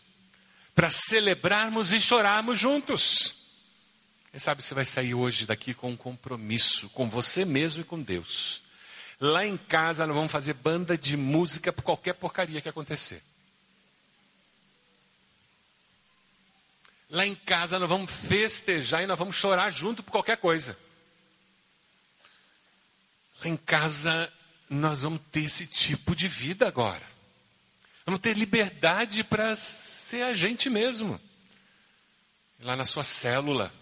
para 0.75 0.91
celebrarmos 0.91 1.93
e 1.93 2.01
chorarmos 2.01 2.59
juntos. 2.59 3.42
Quem 4.33 4.41
sabe 4.41 4.63
você 4.63 4.73
vai 4.73 4.87
sair 4.87 5.13
hoje 5.13 5.45
daqui 5.45 5.75
com 5.75 5.91
um 5.91 5.97
compromisso 5.97 6.89
com 6.91 7.07
você 7.07 7.45
mesmo 7.45 7.83
e 7.83 7.85
com 7.85 8.01
Deus. 8.01 8.63
Lá 9.21 9.45
em 9.45 9.59
casa 9.59 10.07
nós 10.07 10.17
vamos 10.17 10.33
fazer 10.33 10.55
banda 10.55 10.97
de 10.97 11.19
música 11.19 11.71
por 11.71 11.83
qualquer 11.83 12.15
porcaria 12.15 12.63
que 12.63 12.69
acontecer. 12.69 13.23
Lá 17.11 17.27
em 17.27 17.35
casa 17.35 17.79
nós 17.79 17.91
vamos 17.91 18.11
festejar 18.11 19.03
e 19.03 19.07
nós 19.07 19.19
vamos 19.19 19.37
chorar 19.37 19.71
junto 19.71 20.03
por 20.03 20.11
qualquer 20.11 20.39
coisa. 20.39 20.79
Lá 23.41 23.49
em 23.49 23.57
casa 23.59 24.33
nós 24.71 25.03
vamos 25.03 25.21
ter 25.31 25.45
esse 25.45 25.67
tipo 25.67 26.17
de 26.17 26.27
vida 26.27 26.67
agora. 26.67 27.07
Vamos 28.07 28.23
ter 28.23 28.35
liberdade 28.35 29.23
para 29.23 29.55
ser 29.57 30.23
a 30.23 30.33
gente 30.33 30.71
mesmo. 30.71 31.21
Lá 32.61 32.75
na 32.75 32.87
sua 32.87 33.05
célula. 33.05 33.82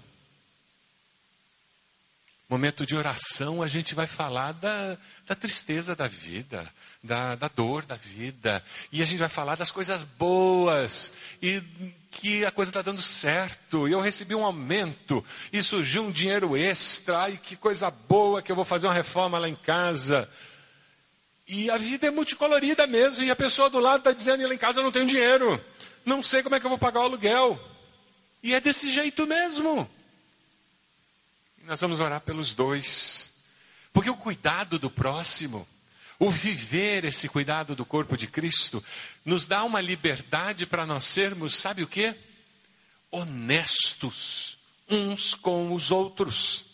Momento 2.51 2.85
de 2.85 2.97
oração, 2.97 3.63
a 3.63 3.69
gente 3.69 3.95
vai 3.95 4.09
falar 4.09 4.51
da, 4.51 4.99
da 5.25 5.37
tristeza 5.37 5.95
da 5.95 6.09
vida, 6.09 6.69
da, 7.01 7.37
da 7.37 7.47
dor 7.47 7.87
da 7.87 7.95
vida. 7.95 8.61
E 8.91 9.01
a 9.01 9.07
gente 9.07 9.21
vai 9.21 9.29
falar 9.29 9.55
das 9.55 9.71
coisas 9.71 10.03
boas. 10.03 11.13
E 11.41 11.63
que 12.11 12.45
a 12.45 12.51
coisa 12.51 12.71
está 12.71 12.83
dando 12.83 13.01
certo. 13.01 13.87
E 13.87 13.93
eu 13.93 14.01
recebi 14.01 14.35
um 14.35 14.45
aumento. 14.45 15.25
E 15.53 15.63
surgiu 15.63 16.03
um 16.03 16.11
dinheiro 16.11 16.57
extra. 16.57 17.31
E 17.31 17.39
que 17.39 17.55
coisa 17.55 17.89
boa 17.89 18.43
que 18.43 18.51
eu 18.51 18.57
vou 18.57 18.65
fazer 18.65 18.89
uma 18.89 18.95
reforma 18.95 19.39
lá 19.39 19.49
em 19.49 19.55
casa. 19.55 20.29
E 21.47 21.71
a 21.71 21.77
vida 21.77 22.09
é 22.09 22.11
multicolorida 22.11 22.85
mesmo, 22.87 23.25
e 23.25 23.31
a 23.31 23.35
pessoa 23.35 23.69
do 23.69 23.81
lado 23.81 23.99
está 23.99 24.13
dizendo, 24.13 24.47
lá 24.47 24.55
em 24.55 24.59
casa 24.59 24.79
eu 24.79 24.85
não 24.85 24.93
tenho 24.93 25.07
dinheiro, 25.07 25.61
não 26.05 26.23
sei 26.23 26.45
como 26.45 26.55
é 26.55 26.61
que 26.61 26.67
eu 26.67 26.71
vou 26.71 26.79
pagar 26.79 27.01
o 27.01 27.03
aluguel. 27.03 27.59
E 28.41 28.55
é 28.55 28.61
desse 28.61 28.89
jeito 28.89 29.27
mesmo. 29.27 29.91
Nós 31.62 31.81
vamos 31.81 32.01
orar 32.01 32.20
pelos 32.20 32.55
dois. 32.55 33.31
Porque 33.92 34.11
o 34.11 34.16
cuidado 34.16 34.79
do 34.79 34.90
próximo, 34.90 35.66
o 36.18 36.31
viver 36.31 37.05
esse 37.05 37.29
cuidado 37.29 37.75
do 37.75 37.85
corpo 37.85 38.16
de 38.16 38.27
Cristo, 38.27 38.83
nos 39.25 39.46
dá 39.46 39.64
uma 39.64 39.81
liberdade 39.81 40.66
para 40.66 40.87
nós 40.87 41.05
sermos, 41.05 41.57
sabe 41.57 41.83
o 41.83 41.88
que? 41.88 42.14
Honestos 43.11 44.59
uns 44.88 45.35
com 45.35 45.73
os 45.73 45.90
outros. 45.90 46.64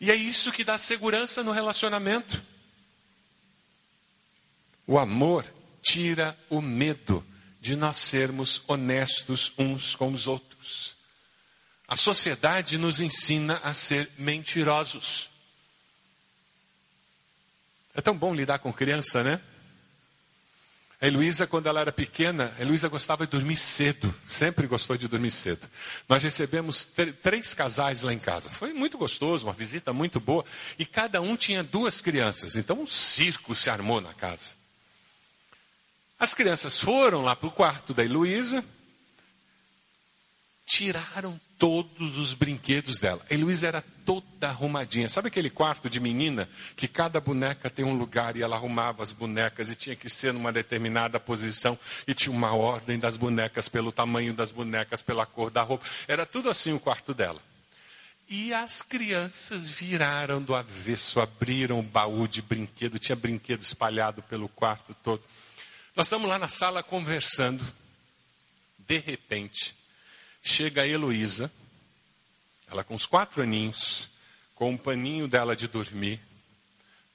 E 0.00 0.10
é 0.10 0.14
isso 0.14 0.52
que 0.52 0.64
dá 0.64 0.76
segurança 0.76 1.42
no 1.42 1.52
relacionamento. 1.52 2.42
O 4.86 4.98
amor 4.98 5.46
tira 5.82 6.38
o 6.50 6.60
medo 6.60 7.24
de 7.60 7.74
nós 7.74 7.96
sermos 7.98 8.62
honestos 8.66 9.52
uns 9.56 9.94
com 9.94 10.12
os 10.12 10.26
outros. 10.26 10.96
A 11.94 11.96
sociedade 11.96 12.76
nos 12.76 12.98
ensina 12.98 13.60
a 13.62 13.72
ser 13.72 14.10
mentirosos. 14.18 15.30
É 17.94 18.00
tão 18.00 18.18
bom 18.18 18.34
lidar 18.34 18.58
com 18.58 18.72
criança, 18.72 19.22
né? 19.22 19.40
A 21.00 21.06
Heloísa, 21.06 21.46
quando 21.46 21.68
ela 21.68 21.80
era 21.80 21.92
pequena, 21.92 22.52
a 22.58 22.62
Heloísa 22.62 22.88
gostava 22.88 23.24
de 23.24 23.30
dormir 23.30 23.56
cedo, 23.56 24.12
sempre 24.26 24.66
gostou 24.66 24.96
de 24.96 25.06
dormir 25.06 25.30
cedo. 25.30 25.70
Nós 26.08 26.20
recebemos 26.20 26.82
três 27.22 27.54
casais 27.54 28.02
lá 28.02 28.12
em 28.12 28.18
casa. 28.18 28.50
Foi 28.50 28.72
muito 28.72 28.98
gostoso, 28.98 29.46
uma 29.46 29.52
visita 29.52 29.92
muito 29.92 30.18
boa. 30.18 30.44
E 30.76 30.84
cada 30.84 31.20
um 31.20 31.36
tinha 31.36 31.62
duas 31.62 32.00
crianças, 32.00 32.56
então 32.56 32.80
um 32.80 32.88
circo 32.88 33.54
se 33.54 33.70
armou 33.70 34.00
na 34.00 34.12
casa. 34.12 34.56
As 36.18 36.34
crianças 36.34 36.76
foram 36.76 37.22
lá 37.22 37.36
para 37.36 37.46
o 37.46 37.52
quarto 37.52 37.94
da 37.94 38.04
Heloísa, 38.04 38.64
tiraram 40.66 41.40
todos 41.58 42.18
os 42.18 42.34
brinquedos 42.34 42.98
dela. 42.98 43.24
A 43.30 43.34
Heloísa 43.34 43.66
era 43.66 43.84
toda 44.04 44.48
arrumadinha. 44.48 45.08
Sabe 45.08 45.28
aquele 45.28 45.48
quarto 45.48 45.88
de 45.88 46.00
menina 46.00 46.48
que 46.76 46.88
cada 46.88 47.20
boneca 47.20 47.70
tem 47.70 47.84
um 47.84 47.96
lugar 47.96 48.36
e 48.36 48.42
ela 48.42 48.56
arrumava 48.56 49.02
as 49.02 49.12
bonecas 49.12 49.68
e 49.70 49.76
tinha 49.76 49.96
que 49.96 50.08
ser 50.08 50.32
numa 50.32 50.52
determinada 50.52 51.18
posição 51.20 51.78
e 52.06 52.14
tinha 52.14 52.34
uma 52.34 52.54
ordem 52.54 52.98
das 52.98 53.16
bonecas 53.16 53.68
pelo 53.68 53.92
tamanho 53.92 54.34
das 54.34 54.50
bonecas, 54.50 55.00
pela 55.00 55.24
cor 55.24 55.50
da 55.50 55.62
roupa. 55.62 55.86
Era 56.08 56.26
tudo 56.26 56.50
assim 56.50 56.72
o 56.72 56.80
quarto 56.80 57.14
dela. 57.14 57.40
E 58.28 58.54
as 58.54 58.80
crianças 58.80 59.68
viraram 59.68 60.42
do 60.42 60.54
avesso, 60.54 61.20
abriram 61.20 61.80
o 61.80 61.82
baú 61.82 62.26
de 62.26 62.40
brinquedo, 62.40 62.98
tinha 62.98 63.14
brinquedo 63.14 63.60
espalhado 63.60 64.22
pelo 64.22 64.48
quarto 64.48 64.94
todo. 65.04 65.22
Nós 65.94 66.06
estamos 66.06 66.28
lá 66.28 66.38
na 66.38 66.48
sala 66.48 66.82
conversando. 66.82 67.64
De 68.78 68.98
repente, 68.98 69.74
chega 70.44 70.82
a 70.82 70.86
Heloísa, 70.86 71.50
ela 72.70 72.84
com 72.84 72.94
os 72.94 73.06
quatro 73.06 73.42
aninhos, 73.42 74.10
com 74.54 74.70
um 74.70 74.76
paninho 74.76 75.26
dela 75.26 75.56
de 75.56 75.66
dormir, 75.66 76.20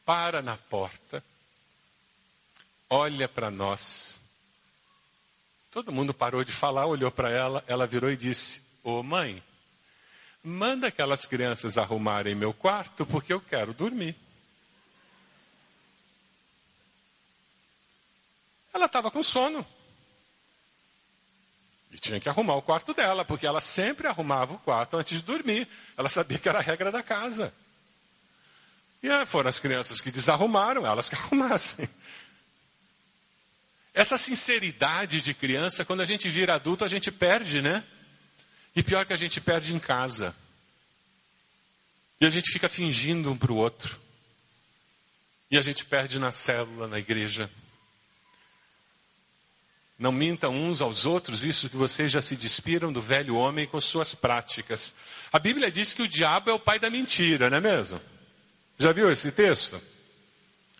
para 0.03 0.41
na 0.41 0.57
porta, 0.57 1.23
olha 2.89 3.29
para 3.29 3.51
nós. 3.51 4.19
Todo 5.69 5.91
mundo 5.91 6.11
parou 6.11 6.43
de 6.43 6.51
falar, 6.51 6.87
olhou 6.87 7.11
para 7.11 7.29
ela, 7.29 7.63
ela 7.67 7.85
virou 7.85 8.11
e 8.11 8.17
disse: 8.17 8.63
Ô 8.83 9.03
mãe, 9.03 9.41
manda 10.43 10.87
aquelas 10.87 11.27
crianças 11.27 11.77
arrumarem 11.77 12.33
meu 12.33 12.51
quarto 12.51 13.05
porque 13.05 13.31
eu 13.31 13.39
quero 13.39 13.71
dormir. 13.75 14.15
Ela 18.73 18.87
estava 18.87 19.11
com 19.11 19.21
sono. 19.21 19.65
E 21.91 21.97
tinha 21.97 22.19
que 22.19 22.29
arrumar 22.29 22.55
o 22.55 22.61
quarto 22.61 22.93
dela, 22.93 23.25
porque 23.25 23.47
ela 23.47 23.61
sempre 23.61 24.07
arrumava 24.07 24.53
o 24.53 24.59
quarto 24.59 24.97
antes 24.97 25.17
de 25.17 25.23
dormir. 25.23 25.67
Ela 25.97 26.09
sabia 26.09 26.37
que 26.37 26.47
era 26.47 26.59
a 26.59 26.61
regra 26.61 26.91
da 26.91 27.01
casa. 27.01 27.53
E 29.01 29.07
foram 29.25 29.49
as 29.49 29.59
crianças 29.59 30.01
que 30.01 30.11
desarrumaram, 30.11 30.85
elas 30.85 31.09
que 31.09 31.15
arrumassem. 31.19 31.89
Essa 33.93 34.17
sinceridade 34.17 35.21
de 35.21 35.33
criança, 35.33 35.83
quando 35.83 36.01
a 36.01 36.05
gente 36.05 36.29
vira 36.29 36.55
adulto, 36.55 36.85
a 36.85 36.87
gente 36.87 37.11
perde, 37.11 37.61
né? 37.61 37.83
E 38.75 38.83
pior 38.83 39.05
que 39.05 39.13
a 39.13 39.17
gente 39.17 39.41
perde 39.41 39.73
em 39.73 39.79
casa. 39.79 40.35
E 42.21 42.25
a 42.25 42.29
gente 42.29 42.51
fica 42.51 42.69
fingindo 42.69 43.31
um 43.31 43.37
para 43.37 43.51
o 43.51 43.55
outro. 43.55 43.99
E 45.49 45.57
a 45.57 45.61
gente 45.61 45.83
perde 45.85 46.19
na 46.19 46.31
célula, 46.31 46.87
na 46.87 46.99
igreja. 46.99 47.49
Não 49.99 50.13
mintam 50.13 50.55
uns 50.55 50.81
aos 50.81 51.05
outros, 51.05 51.39
visto 51.39 51.69
que 51.69 51.75
vocês 51.75 52.09
já 52.09 52.21
se 52.21 52.37
despiram 52.37 52.91
do 52.91 53.01
velho 53.01 53.35
homem 53.35 53.67
com 53.67 53.81
suas 53.81 54.15
práticas. 54.15 54.93
A 55.29 55.37
Bíblia 55.37 55.69
diz 55.69 55.93
que 55.93 56.01
o 56.01 56.07
diabo 56.07 56.49
é 56.49 56.53
o 56.53 56.59
pai 56.59 56.79
da 56.79 56.89
mentira, 56.89 57.49
não 57.49 57.57
é 57.57 57.61
mesmo? 57.61 57.99
Já 58.77 58.93
viu 58.93 59.11
esse 59.11 59.29
texto? 59.29 59.81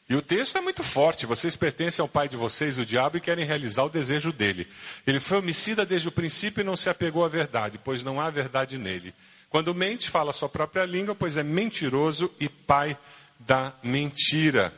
E 0.10 0.16
o 0.16 0.22
texto 0.22 0.58
é 0.58 0.62
muito 0.62 0.82
forte. 0.84 1.26
Vocês 1.26 1.56
pertencem 1.56 2.02
ao 2.02 2.08
pai 2.08 2.30
de 2.30 2.38
vocês, 2.38 2.80
o 2.80 2.86
diabo, 2.86 3.18
e 3.18 3.22
querem 3.22 3.46
realizar 3.46 3.84
o 3.84 3.90
desejo 3.90 4.32
dele. 4.32 4.68
Ele 5.06 5.20
foi 5.20 5.38
homicida 5.38 5.86
desde 5.86 6.08
o 6.08 6.12
princípio 6.14 6.62
e 6.62 6.64
não 6.64 6.78
se 6.78 6.90
apegou 6.90 7.26
à 7.26 7.28
verdade, 7.28 7.78
pois 7.78 8.02
não 8.02 8.22
há 8.22 8.30
verdade 8.30 8.78
nele. 8.78 9.14
Quando 9.50 9.76
mente, 9.76 10.10
fala 10.10 10.32
sua 10.32 10.48
própria 10.48 10.86
língua, 10.86 11.14
pois 11.14 11.36
é 11.36 11.44
mentiroso 11.44 12.32
e 12.40 12.48
pai 12.48 12.98
da 13.38 13.74
mentira. 13.84 14.74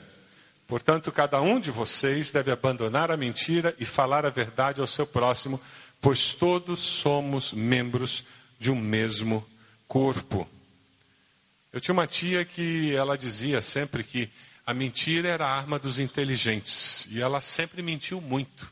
Portanto, 0.71 1.11
cada 1.11 1.41
um 1.41 1.59
de 1.59 1.69
vocês 1.69 2.31
deve 2.31 2.49
abandonar 2.49 3.11
a 3.11 3.17
mentira 3.17 3.75
e 3.77 3.83
falar 3.83 4.25
a 4.25 4.29
verdade 4.29 4.79
ao 4.79 4.87
seu 4.87 5.05
próximo, 5.05 5.59
pois 5.99 6.33
todos 6.33 6.79
somos 6.79 7.51
membros 7.51 8.23
de 8.57 8.71
um 8.71 8.79
mesmo 8.79 9.45
corpo. 9.85 10.49
Eu 11.73 11.81
tinha 11.81 11.91
uma 11.91 12.07
tia 12.07 12.45
que 12.45 12.95
ela 12.95 13.17
dizia 13.17 13.61
sempre 13.61 14.01
que 14.01 14.31
a 14.65 14.73
mentira 14.73 15.27
era 15.27 15.45
a 15.45 15.53
arma 15.53 15.77
dos 15.77 15.99
inteligentes. 15.99 17.05
E 17.11 17.21
ela 17.21 17.41
sempre 17.41 17.81
mentiu 17.81 18.21
muito. 18.21 18.71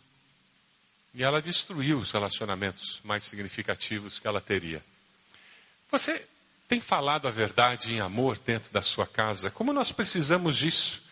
E 1.13 1.21
ela 1.21 1.41
destruiu 1.41 1.97
os 1.97 2.11
relacionamentos 2.11 3.01
mais 3.03 3.25
significativos 3.25 4.19
que 4.19 4.27
ela 4.27 4.39
teria. 4.39 4.81
Você 5.91 6.25
tem 6.65 6.79
falado 6.79 7.27
a 7.27 7.31
verdade 7.31 7.93
em 7.93 7.99
amor 7.99 8.39
dentro 8.39 8.71
da 8.71 8.81
sua 8.81 9.05
casa? 9.05 9.51
Como 9.51 9.73
nós 9.73 9.91
precisamos 9.91 10.55
disso? 10.55 11.08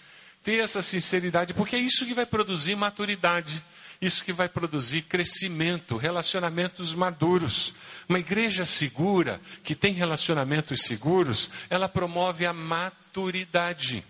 Ter 0.47 0.63
essa 0.63 0.81
sinceridade, 0.81 1.53
porque 1.53 1.75
é 1.75 1.79
isso 1.79 2.05
que 2.05 2.13
vai 2.13 2.25
produzir 2.25 2.73
maturidade, 2.73 3.61
isso 3.99 4.23
que 4.23 4.31
vai 4.31 4.47
produzir 4.47 5.01
crescimento, 5.01 5.97
relacionamentos 5.97 6.93
maduros. 6.93 7.73
Uma 8.07 8.19
igreja 8.19 8.65
segura, 8.65 9.41
que 9.61 9.75
tem 9.75 9.91
relacionamentos 9.91 10.83
seguros, 10.83 11.49
ela 11.69 11.89
promove 11.89 12.45
a 12.45 12.53
maturidade. 12.53 14.05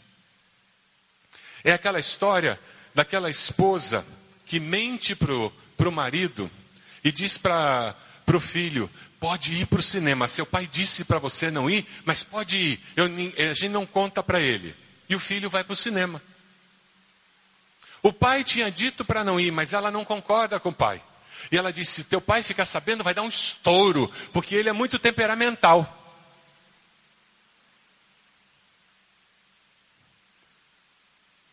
É 1.63 1.71
aquela 1.71 2.00
história 2.00 2.60
daquela 2.93 3.32
esposa 3.32 4.06
que 4.45 4.60
mente 4.60 5.15
para 5.15 5.89
o 5.89 5.91
marido 5.91 6.52
e 7.04 7.12
diz 7.12 7.36
para 7.36 7.95
o 8.32 8.39
filho: 8.39 8.88
pode 9.19 9.60
ir 9.60 9.65
para 9.65 9.80
o 9.80 9.84
cinema. 9.84 10.28
Seu 10.28 10.45
pai 10.45 10.69
disse 10.71 11.04
para 11.04 11.17
você 11.17 11.50
não 11.50 11.67
ir, 11.67 11.84
mas 12.06 12.21
pode 12.21 12.58
ir. 12.58 12.80
Eu, 12.95 13.06
a 13.06 13.54
gente 13.56 13.69
não 13.69 13.88
conta 13.88 14.21
para 14.21 14.39
ele. 14.39 14.76
E 15.10 15.15
o 15.15 15.20
filho 15.20 15.50
vai 15.50 15.63
para 15.63 15.74
o 15.74 15.78
cinema. 15.78 16.22
O 18.02 18.13
pai 18.13 18.43
tinha 18.43 18.72
dito 18.72 19.04
para 19.04 19.24
não 19.24 19.39
ir, 19.39 19.52
mas 19.52 19.74
ela 19.74 19.91
não 19.91 20.06
concorda 20.06 20.60
com 20.60 20.70
o 20.70 20.74
pai. 20.74 21.02
E 21.52 21.58
ela 21.58 21.72
disse: 21.72 22.04
Teu 22.04 22.22
pai 22.22 22.43
ficar 22.43 22.65
sabendo 22.65 23.04
vai 23.04 23.13
dar 23.13 23.22
um 23.22 23.30
estouro, 23.30 24.12
porque 24.34 24.56
ele 24.56 24.70
é 24.70 24.74
muito 24.74 25.00
temperamental. 25.00 25.93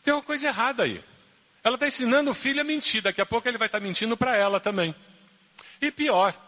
Tem 0.03 0.13
uma 0.13 0.23
coisa 0.23 0.49
errada 0.49 0.83
aí. 0.83 1.03
Ela 1.63 1.77
está 1.77 1.89
ensinando 1.89 2.31
o 2.31 2.35
filho 2.35 2.61
a 2.61 2.65
mentir, 2.65 3.01
daqui 3.01 3.23
a 3.23 3.27
pouco 3.27 3.49
ele 3.49 3.57
vai 3.57 3.67
estar 3.67 3.81
tá 3.81 3.85
mentindo 3.85 4.17
para 4.17 4.37
ela 4.37 4.61
também. 4.61 4.95
E 5.81 5.91
pior, 5.91 6.39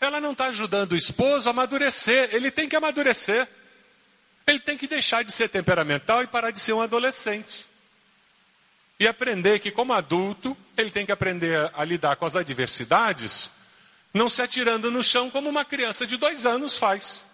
ela 0.00 0.18
não 0.18 0.32
está 0.32 0.46
ajudando 0.46 0.92
o 0.92 0.96
esposo 0.96 1.46
a 1.48 1.50
amadurecer, 1.50 2.30
ele 2.32 2.50
tem 2.50 2.68
que 2.68 2.74
amadurecer. 2.74 3.46
Ele 4.46 4.58
tem 4.58 4.76
que 4.76 4.86
deixar 4.86 5.22
de 5.22 5.32
ser 5.32 5.48
temperamental 5.48 6.22
e 6.22 6.26
parar 6.26 6.50
de 6.50 6.60
ser 6.60 6.72
um 6.72 6.82
adolescente. 6.82 7.66
E 8.98 9.06
aprender 9.06 9.58
que, 9.60 9.70
como 9.70 9.92
adulto, 9.92 10.56
ele 10.76 10.90
tem 10.90 11.06
que 11.06 11.12
aprender 11.12 11.70
a, 11.74 11.84
lidar 11.84 12.16
com 12.16 12.26
as 12.26 12.36
adversidades, 12.36 13.50
não 14.12 14.28
se 14.28 14.42
atirando 14.42 14.90
no 14.90 15.02
chão 15.02 15.30
como 15.30 15.48
uma 15.48 15.64
criança 15.64 16.06
de 16.06 16.16
dois 16.16 16.44
anos 16.44 16.76
faz. 16.76 17.26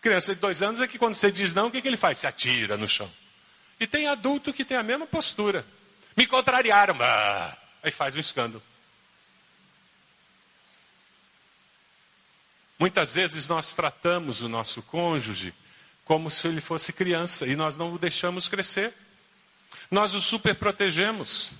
Criança 0.00 0.34
de 0.34 0.40
dois 0.40 0.62
anos 0.62 0.80
é 0.80 0.86
que 0.86 0.98
quando 0.98 1.14
você 1.14 1.30
diz 1.30 1.52
não, 1.52 1.66
o 1.66 1.70
que, 1.70 1.82
que 1.82 1.88
ele 1.88 1.96
faz? 1.96 2.18
Se 2.18 2.26
atira 2.26 2.76
no 2.76 2.88
chão. 2.88 3.10
E 3.78 3.86
tem 3.86 4.06
adulto 4.06 4.52
que 4.52 4.64
tem 4.64 4.76
a 4.76 4.82
mesma 4.82 5.06
postura. 5.06 5.64
Me 6.16 6.26
contrariaram, 6.26 6.96
ah, 7.00 7.56
aí 7.82 7.90
faz 7.90 8.14
um 8.14 8.20
escândalo. 8.20 8.62
Muitas 12.78 13.14
vezes 13.14 13.46
nós 13.46 13.74
tratamos 13.74 14.40
o 14.40 14.48
nosso 14.48 14.80
cônjuge 14.80 15.52
como 16.10 16.28
se 16.28 16.48
ele 16.48 16.60
fosse 16.60 16.92
criança 16.92 17.46
e 17.46 17.54
nós 17.54 17.76
não 17.76 17.92
o 17.92 17.96
deixamos 17.96 18.48
crescer. 18.48 18.92
Nós 19.88 20.12
o 20.12 20.20
superprotegemos. 20.20 21.52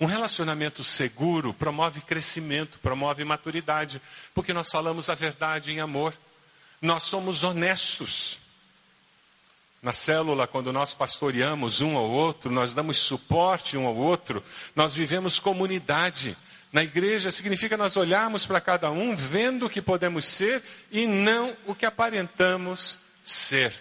Um 0.00 0.06
relacionamento 0.06 0.82
seguro 0.82 1.54
promove 1.54 2.00
crescimento, 2.00 2.80
promove 2.80 3.24
maturidade, 3.24 4.02
porque 4.34 4.52
nós 4.52 4.68
falamos 4.68 5.08
a 5.08 5.14
verdade 5.14 5.70
em 5.70 5.78
amor. 5.78 6.12
Nós 6.80 7.04
somos 7.04 7.44
honestos. 7.44 8.40
Na 9.80 9.92
célula, 9.92 10.48
quando 10.48 10.72
nós 10.72 10.92
pastoreamos 10.92 11.80
um 11.80 11.96
ao 11.96 12.10
outro, 12.10 12.50
nós 12.50 12.74
damos 12.74 12.98
suporte 12.98 13.76
um 13.76 13.86
ao 13.86 13.94
outro, 13.94 14.42
nós 14.74 14.92
vivemos 14.92 15.38
comunidade. 15.38 16.36
Na 16.72 16.82
igreja 16.82 17.30
significa 17.30 17.76
nós 17.76 17.96
olharmos 17.96 18.44
para 18.44 18.60
cada 18.60 18.90
um, 18.90 19.14
vendo 19.14 19.66
o 19.66 19.70
que 19.70 19.80
podemos 19.80 20.26
ser 20.26 20.64
e 20.90 21.06
não 21.06 21.56
o 21.64 21.76
que 21.76 21.86
aparentamos 21.86 23.00
ser. 23.24 23.72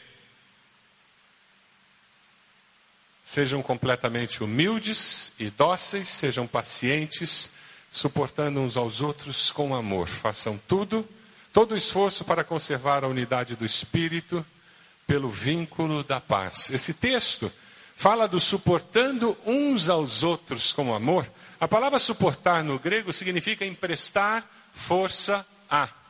Sejam 3.24 3.62
completamente 3.62 4.44
humildes 4.44 5.32
e 5.40 5.50
dóceis, 5.50 6.10
sejam 6.10 6.46
pacientes, 6.46 7.50
suportando 7.90 8.60
uns 8.60 8.76
aos 8.78 9.02
outros 9.02 9.52
com 9.52 9.74
amor. 9.74 10.08
Façam 10.08 10.60
tudo, 10.68 11.08
todo 11.54 11.74
o 11.74 11.78
esforço 11.78 12.24
para 12.26 12.44
conservar 12.44 13.04
a 13.04 13.08
unidade 13.08 13.56
do 13.56 13.66
espírito 13.66 14.46
pelo 15.08 15.30
vínculo 15.30 16.04
da 16.04 16.20
paz. 16.20 16.70
Esse 16.70 16.94
texto 16.94 17.52
fala 17.96 18.28
do 18.28 18.40
suportando 18.40 19.38
uns 19.46 19.90
aos 19.90 20.24
outros 20.24 20.74
com 20.74 20.94
amor. 20.94 21.30
A 21.60 21.68
palavra 21.68 22.00
suportar 22.00 22.64
no 22.64 22.80
grego 22.80 23.14
significa 23.14 23.66
emprestar 23.66 24.50
força 24.74 25.46
a. 25.70 26.01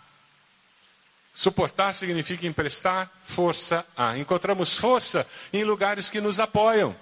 Suportar 1.34 1.96
significa 1.96 2.46
emprestar 2.46 3.10
força 3.24 3.86
a. 3.96 4.18
Encontramos 4.18 4.78
força 4.78 5.26
em 5.54 5.64
lugares 5.64 6.10
que 6.10 6.20
nos 6.20 6.40
apoiam, 6.40 6.96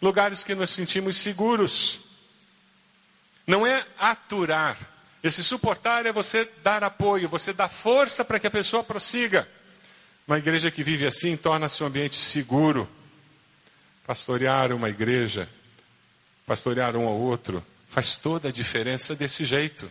lugares 0.00 0.44
que 0.44 0.54
nos 0.54 0.70
sentimos 0.70 1.16
seguros. 1.16 2.00
Não 3.46 3.66
é 3.66 3.84
aturar. 3.98 4.78
Esse 5.22 5.42
suportar 5.42 6.06
é 6.06 6.12
você 6.12 6.48
dar 6.62 6.82
apoio, 6.82 7.28
você 7.28 7.52
dar 7.52 7.68
força 7.68 8.24
para 8.24 8.38
que 8.38 8.46
a 8.46 8.50
pessoa 8.50 8.82
prossiga. 8.82 9.48
Uma 10.26 10.38
igreja 10.38 10.70
que 10.70 10.84
vive 10.84 11.06
assim 11.06 11.36
torna-se 11.36 11.82
um 11.82 11.86
ambiente 11.86 12.16
seguro. 12.16 12.88
Pastorear 14.06 14.72
uma 14.72 14.88
igreja, 14.88 15.48
pastorear 16.46 16.96
um 16.96 17.06
ao 17.06 17.18
outro, 17.18 17.64
faz 17.88 18.16
toda 18.16 18.48
a 18.48 18.52
diferença 18.52 19.14
desse 19.14 19.44
jeito. 19.44 19.90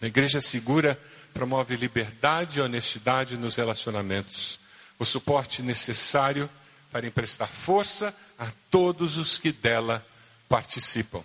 A 0.00 0.06
igreja 0.06 0.40
segura 0.40 0.98
promove 1.34 1.76
liberdade 1.76 2.58
e 2.58 2.62
honestidade 2.62 3.36
nos 3.36 3.56
relacionamentos, 3.56 4.58
o 4.98 5.04
suporte 5.04 5.60
necessário 5.60 6.48
para 6.92 7.06
emprestar 7.06 7.48
força 7.48 8.14
a 8.38 8.46
todos 8.70 9.18
os 9.18 9.36
que 9.36 9.50
dela 9.50 10.06
participam. 10.48 11.22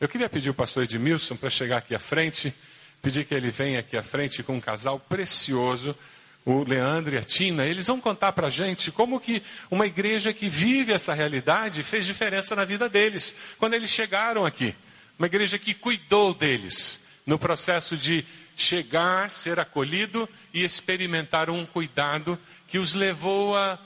Eu 0.00 0.08
queria 0.08 0.30
pedir 0.30 0.48
o 0.48 0.54
pastor 0.54 0.84
Edmilson 0.84 1.36
para 1.36 1.50
chegar 1.50 1.76
aqui 1.76 1.94
à 1.94 1.98
frente, 1.98 2.54
pedir 3.02 3.26
que 3.26 3.34
ele 3.34 3.50
venha 3.50 3.80
aqui 3.80 3.98
à 3.98 4.02
frente 4.02 4.42
com 4.42 4.56
um 4.56 4.60
casal 4.60 4.98
precioso, 4.98 5.94
o 6.42 6.64
Leandro 6.64 7.14
e 7.14 7.18
a 7.18 7.22
Tina. 7.22 7.66
Eles 7.66 7.86
vão 7.86 8.00
contar 8.00 8.32
para 8.32 8.46
a 8.46 8.50
gente 8.50 8.90
como 8.90 9.20
que 9.20 9.42
uma 9.70 9.86
igreja 9.86 10.32
que 10.32 10.48
vive 10.48 10.94
essa 10.94 11.12
realidade 11.12 11.82
fez 11.82 12.06
diferença 12.06 12.56
na 12.56 12.64
vida 12.64 12.88
deles, 12.88 13.34
quando 13.58 13.74
eles 13.74 13.90
chegaram 13.90 14.46
aqui. 14.46 14.74
Uma 15.18 15.26
igreja 15.26 15.58
que 15.58 15.74
cuidou 15.74 16.32
deles 16.32 17.00
no 17.26 17.38
processo 17.38 17.94
de 17.94 18.24
chegar, 18.60 19.30
ser 19.30 19.58
acolhido 19.58 20.28
e 20.52 20.64
experimentar 20.64 21.48
um 21.48 21.64
cuidado 21.64 22.38
que 22.68 22.78
os 22.78 22.94
levou 22.94 23.56
a 23.56 23.78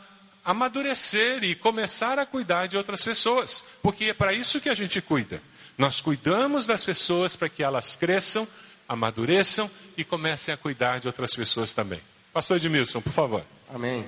amadurecer 0.45 1.43
e 1.43 1.55
começar 1.55 2.19
a 2.19 2.27
cuidar 2.27 2.67
de 2.67 2.77
outras 2.77 3.05
pessoas, 3.05 3.65
porque 3.83 4.07
é 4.07 4.15
para 4.15 4.33
isso 4.33 4.61
que 4.61 4.69
a 4.69 4.75
gente 4.75 5.01
cuida. 5.01 5.41
Nós 5.79 6.01
cuidamos 6.01 6.67
das 6.67 6.85
pessoas 6.85 7.35
para 7.35 7.49
que 7.49 7.63
elas 7.63 7.97
cresçam, 7.97 8.47
amadureçam 8.89 9.71
e 9.97 10.05
comecem 10.05 10.53
a 10.53 10.57
cuidar 10.57 11.01
de 11.01 11.07
outras 11.07 11.35
pessoas 11.35 11.73
também. 11.73 12.01
Pastor 12.33 12.57
Edmilson, 12.57 13.01
por 13.01 13.13
favor. 13.13 13.45
Amém. 13.73 14.05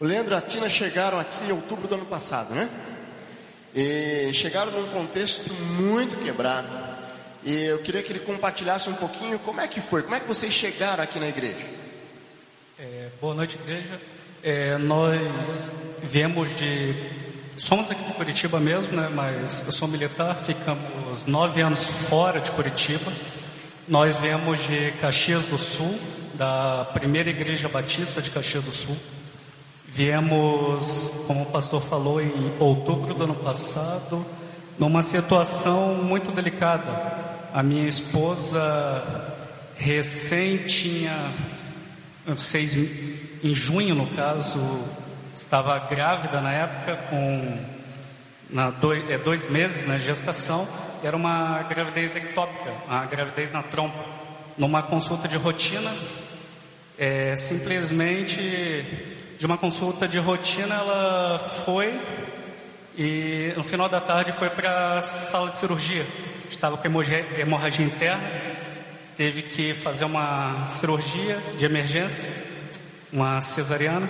O 0.00 0.04
Leandro 0.04 0.34
e 0.34 0.38
a 0.38 0.40
Tina 0.40 0.68
chegaram 0.68 1.18
aqui 1.20 1.44
em 1.44 1.52
outubro 1.52 1.86
do 1.86 1.94
ano 1.94 2.06
passado, 2.06 2.54
né? 2.54 2.68
E 3.74 4.32
chegaram 4.32 4.72
num 4.72 4.88
contexto 4.88 5.52
muito 5.52 6.16
quebrado. 6.24 6.85
E 7.46 7.62
eu 7.66 7.78
queria 7.78 8.02
que 8.02 8.10
ele 8.10 8.18
compartilhasse 8.18 8.90
um 8.90 8.94
pouquinho 8.94 9.38
como 9.38 9.60
é 9.60 9.68
que 9.68 9.80
foi, 9.80 10.02
como 10.02 10.16
é 10.16 10.18
que 10.18 10.26
vocês 10.26 10.52
chegaram 10.52 11.04
aqui 11.04 11.20
na 11.20 11.28
igreja. 11.28 11.64
É, 12.76 13.08
boa 13.20 13.36
noite, 13.36 13.56
igreja. 13.62 14.00
É, 14.42 14.76
nós 14.78 15.70
viemos 16.02 16.56
de 16.56 16.92
somos 17.56 17.88
aqui 17.88 18.02
de 18.02 18.12
Curitiba 18.14 18.58
mesmo, 18.58 18.96
né? 18.96 19.08
Mas 19.14 19.64
eu 19.64 19.70
sou 19.70 19.86
militar, 19.86 20.34
ficamos 20.34 21.24
nove 21.24 21.60
anos 21.60 21.86
fora 21.86 22.40
de 22.40 22.50
Curitiba. 22.50 23.12
Nós 23.86 24.16
viemos 24.16 24.58
de 24.66 24.90
Caxias 25.00 25.44
do 25.44 25.56
Sul, 25.56 25.96
da 26.34 26.84
primeira 26.94 27.30
igreja 27.30 27.68
batista 27.68 28.20
de 28.20 28.32
Caxias 28.32 28.64
do 28.64 28.72
Sul. 28.72 28.96
Viemos, 29.86 31.12
como 31.28 31.42
o 31.42 31.46
pastor 31.46 31.80
falou, 31.80 32.20
em 32.20 32.52
outubro 32.58 33.14
do 33.14 33.22
ano 33.22 33.36
passado, 33.36 34.26
numa 34.76 35.00
situação 35.00 35.94
muito 35.94 36.32
delicada. 36.32 37.35
A 37.56 37.62
minha 37.62 37.88
esposa 37.88 39.34
recém 39.78 40.58
tinha 40.66 41.32
seis, 42.36 42.74
em 43.42 43.54
junho, 43.54 43.94
no 43.94 44.06
caso, 44.08 44.60
estava 45.34 45.78
grávida 45.78 46.42
na 46.42 46.52
época, 46.52 46.96
com 47.08 47.58
na 48.50 48.68
dois, 48.68 49.08
é, 49.08 49.16
dois 49.16 49.48
meses 49.48 49.86
na 49.86 49.94
né, 49.94 49.98
gestação, 49.98 50.68
era 51.02 51.16
uma 51.16 51.62
gravidez 51.62 52.14
ectópica, 52.14 52.74
uma 52.86 53.06
gravidez 53.06 53.50
na 53.54 53.62
trompa. 53.62 54.04
Numa 54.58 54.82
consulta 54.82 55.26
de 55.26 55.38
rotina, 55.38 55.94
é, 56.98 57.34
simplesmente 57.36 58.84
de 59.38 59.46
uma 59.46 59.56
consulta 59.56 60.06
de 60.06 60.18
rotina, 60.18 60.74
ela 60.74 61.38
foi 61.64 61.98
e 62.98 63.54
no 63.56 63.64
final 63.64 63.88
da 63.88 64.02
tarde 64.02 64.30
foi 64.32 64.50
para 64.50 64.98
a 64.98 65.00
sala 65.00 65.48
de 65.48 65.56
cirurgia. 65.56 66.04
Estava 66.48 66.76
com 66.76 66.86
hemorragia 66.86 67.84
interna, 67.84 68.22
teve 69.16 69.42
que 69.42 69.74
fazer 69.74 70.04
uma 70.04 70.68
cirurgia 70.68 71.38
de 71.56 71.64
emergência, 71.64 72.30
uma 73.12 73.40
cesariana 73.40 74.08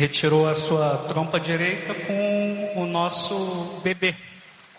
retirou 0.00 0.48
a 0.48 0.54
sua 0.54 0.96
trompa 1.08 1.38
direita 1.38 1.92
com 1.92 2.72
o 2.76 2.86
nosso 2.86 3.80
bebê, 3.84 4.16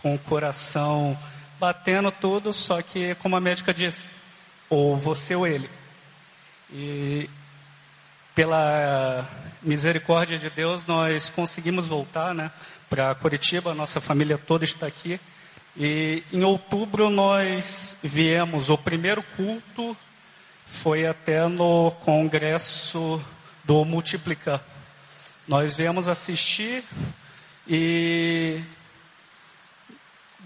com 0.02 0.16
o 0.16 0.18
coração 0.18 1.16
batendo 1.60 2.12
tudo, 2.12 2.52
só 2.52 2.82
que 2.82 3.14
como 3.16 3.36
a 3.36 3.40
médica 3.40 3.72
disse, 3.72 4.10
ou 4.68 4.98
você 4.98 5.36
ou 5.36 5.46
ele. 5.46 5.70
E 6.72 7.30
pela 8.34 9.30
misericórdia 9.62 10.40
de 10.40 10.50
Deus 10.50 10.84
nós 10.88 11.30
conseguimos 11.30 11.88
voltar, 11.88 12.34
né, 12.34 12.50
para 12.90 13.14
Curitiba, 13.14 13.76
nossa 13.76 14.02
família 14.02 14.40
toda 14.40 14.66
está 14.66 14.88
aqui. 14.88 15.20
E 15.76 16.24
em 16.34 16.44
outubro 16.44 17.10
nós 17.10 17.98
viemos, 18.04 18.70
o 18.70 18.78
primeiro 18.78 19.24
culto 19.38 19.96
foi 20.66 21.06
até 21.06 21.48
no 21.48 21.92
congresso 22.02 23.22
do 23.64 23.86
Multiplicar. 23.86 24.62
Nós 25.48 25.74
viemos 25.74 26.08
assistir 26.08 26.84
e 27.68 28.62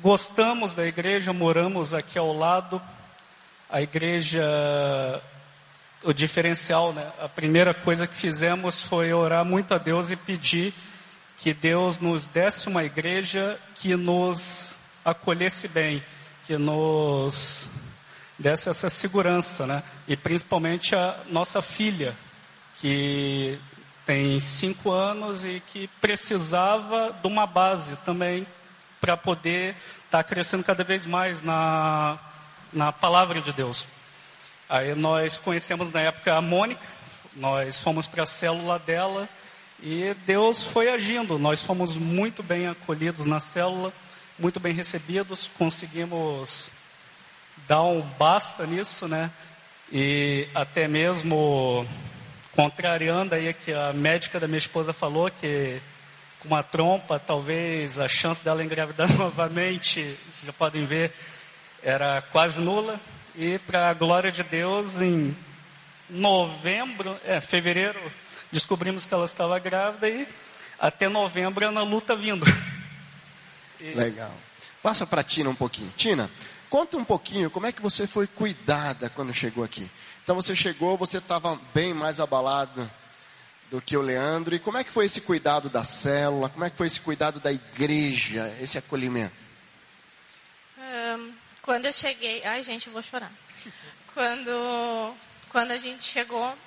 gostamos 0.01 0.73
da 0.73 0.85
igreja, 0.85 1.33
moramos 1.33 1.93
aqui 1.93 2.17
ao 2.19 2.31
lado. 2.31 2.81
A 3.69 3.81
igreja, 3.81 4.43
o 6.03 6.13
diferencial, 6.13 6.93
né? 6.93 7.11
A 7.19 7.27
primeira 7.27 7.73
coisa 7.73 8.05
que 8.05 8.15
fizemos 8.15 8.83
foi 8.83 9.11
orar 9.11 9.43
muito 9.43 9.73
a 9.73 9.77
Deus 9.79 10.11
e 10.11 10.15
pedir 10.15 10.73
que 11.37 11.53
Deus 11.53 11.99
nos 11.99 12.27
desse 12.27 12.67
uma 12.67 12.83
igreja 12.83 13.59
que 13.75 13.95
nos 13.95 14.74
acolhesse 15.05 15.67
bem, 15.67 16.03
que 16.45 16.57
nos 16.57 17.69
desse 18.37 18.67
essa 18.67 18.89
segurança, 18.89 19.65
né? 19.65 19.83
E 20.07 20.17
principalmente 20.17 20.95
a 20.95 21.17
nossa 21.29 21.61
filha, 21.61 22.13
que 22.77 23.57
tem 24.05 24.39
cinco 24.39 24.91
anos 24.91 25.45
e 25.45 25.61
que 25.67 25.87
precisava 26.01 27.15
de 27.21 27.27
uma 27.27 27.47
base 27.47 27.95
também 27.97 28.45
para 28.99 29.15
poder 29.15 29.75
estar 30.05 30.21
tá 30.21 30.23
crescendo 30.23 30.63
cada 30.63 30.83
vez 30.83 31.05
mais 31.05 31.41
na, 31.41 32.19
na 32.73 32.91
palavra 32.91 33.41
de 33.41 33.53
Deus. 33.53 33.87
Aí 34.67 34.95
nós 34.95 35.39
conhecemos 35.39 35.91
na 35.91 36.01
época 36.01 36.35
a 36.35 36.41
Mônica, 36.41 36.81
nós 37.35 37.79
fomos 37.79 38.07
para 38.07 38.23
a 38.23 38.27
célula 38.27 38.79
dela 38.79 39.29
e 39.81 40.15
Deus 40.25 40.67
foi 40.67 40.89
agindo. 40.89 41.37
Nós 41.37 41.61
fomos 41.61 41.97
muito 41.97 42.41
bem 42.41 42.67
acolhidos 42.67 43.25
na 43.25 43.39
célula, 43.39 43.93
muito 44.37 44.59
bem 44.59 44.73
recebidos, 44.73 45.49
conseguimos 45.57 46.69
dar 47.67 47.83
um 47.83 48.01
basta 48.01 48.65
nisso, 48.65 49.07
né? 49.07 49.31
E 49.91 50.47
até 50.53 50.87
mesmo 50.87 51.87
contrariando 52.51 53.35
aí 53.35 53.53
que 53.53 53.71
a 53.71 53.93
médica 53.93 54.39
da 54.39 54.47
minha 54.47 54.57
esposa 54.57 54.91
falou 54.91 55.31
que 55.31 55.81
com 56.39 56.49
uma 56.49 56.63
trompa, 56.63 57.17
talvez 57.17 57.99
a 57.99 58.07
chance 58.07 58.43
dela 58.43 58.63
engravidar 58.63 59.11
novamente, 59.17 60.01
vocês 60.27 60.45
já 60.45 60.53
podem 60.53 60.85
ver, 60.85 61.13
era 61.81 62.21
quase 62.21 62.59
nula. 62.59 62.99
E 63.35 63.57
para 63.59 63.89
a 63.89 63.93
glória 63.93 64.31
de 64.31 64.43
Deus, 64.43 65.01
em 65.01 65.35
novembro, 66.09 67.17
é, 67.25 67.39
fevereiro, 67.39 67.99
descobrimos 68.51 69.05
que 69.05 69.13
ela 69.13 69.25
estava 69.25 69.57
grávida 69.59 70.09
e 70.09 70.27
até 70.79 71.09
novembro 71.09 71.65
é 71.65 71.71
na 71.71 71.83
luta 71.83 72.15
vindo. 72.15 72.45
Legal. 73.93 74.33
Passa 74.81 75.05
para 75.05 75.23
Tina 75.23 75.49
um 75.49 75.55
pouquinho. 75.55 75.91
Tina, 75.97 76.29
conta 76.69 76.97
um 76.97 77.03
pouquinho 77.03 77.49
como 77.49 77.65
é 77.65 77.71
que 77.71 77.81
você 77.81 78.07
foi 78.07 78.27
cuidada 78.27 79.09
quando 79.09 79.33
chegou 79.33 79.63
aqui. 79.63 79.89
Então 80.23 80.35
você 80.35 80.55
chegou, 80.55 80.97
você 80.97 81.17
estava 81.17 81.59
bem 81.73 81.93
mais 81.93 82.19
abalado 82.19 82.89
do 83.69 83.81
que 83.81 83.97
o 83.97 84.01
Leandro. 84.01 84.55
E 84.55 84.59
como 84.59 84.77
é 84.77 84.83
que 84.83 84.91
foi 84.91 85.05
esse 85.05 85.21
cuidado 85.21 85.69
da 85.69 85.83
célula? 85.83 86.49
Como 86.49 86.63
é 86.63 86.69
que 86.69 86.77
foi 86.77 86.87
esse 86.87 86.99
cuidado 86.99 87.39
da 87.39 87.51
igreja, 87.51 88.55
esse 88.61 88.77
acolhimento? 88.77 89.35
Um, 90.77 91.33
quando 91.61 91.85
eu 91.85 91.93
cheguei, 91.93 92.43
ai 92.43 92.63
gente, 92.63 92.87
eu 92.87 92.93
vou 92.93 93.01
chorar. 93.01 93.31
Quando, 94.13 95.13
quando 95.49 95.71
a 95.71 95.77
gente 95.77 96.05
chegou 96.05 96.57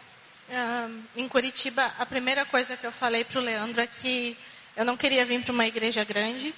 um, 0.50 1.02
em 1.16 1.26
Curitiba, 1.26 1.94
a 1.98 2.04
primeira 2.04 2.44
coisa 2.44 2.76
que 2.76 2.86
eu 2.86 2.92
falei 2.92 3.24
para 3.24 3.40
o 3.40 3.42
Leandro 3.42 3.80
é 3.80 3.86
que 3.86 4.36
eu 4.76 4.84
não 4.84 4.98
queria 4.98 5.24
vir 5.24 5.42
para 5.42 5.52
uma 5.54 5.66
igreja 5.66 6.04
grande 6.04 6.54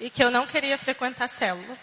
e 0.00 0.10
que 0.10 0.22
eu 0.22 0.30
não 0.30 0.46
queria 0.46 0.76
frequentar 0.76 1.28
célula 1.28 1.76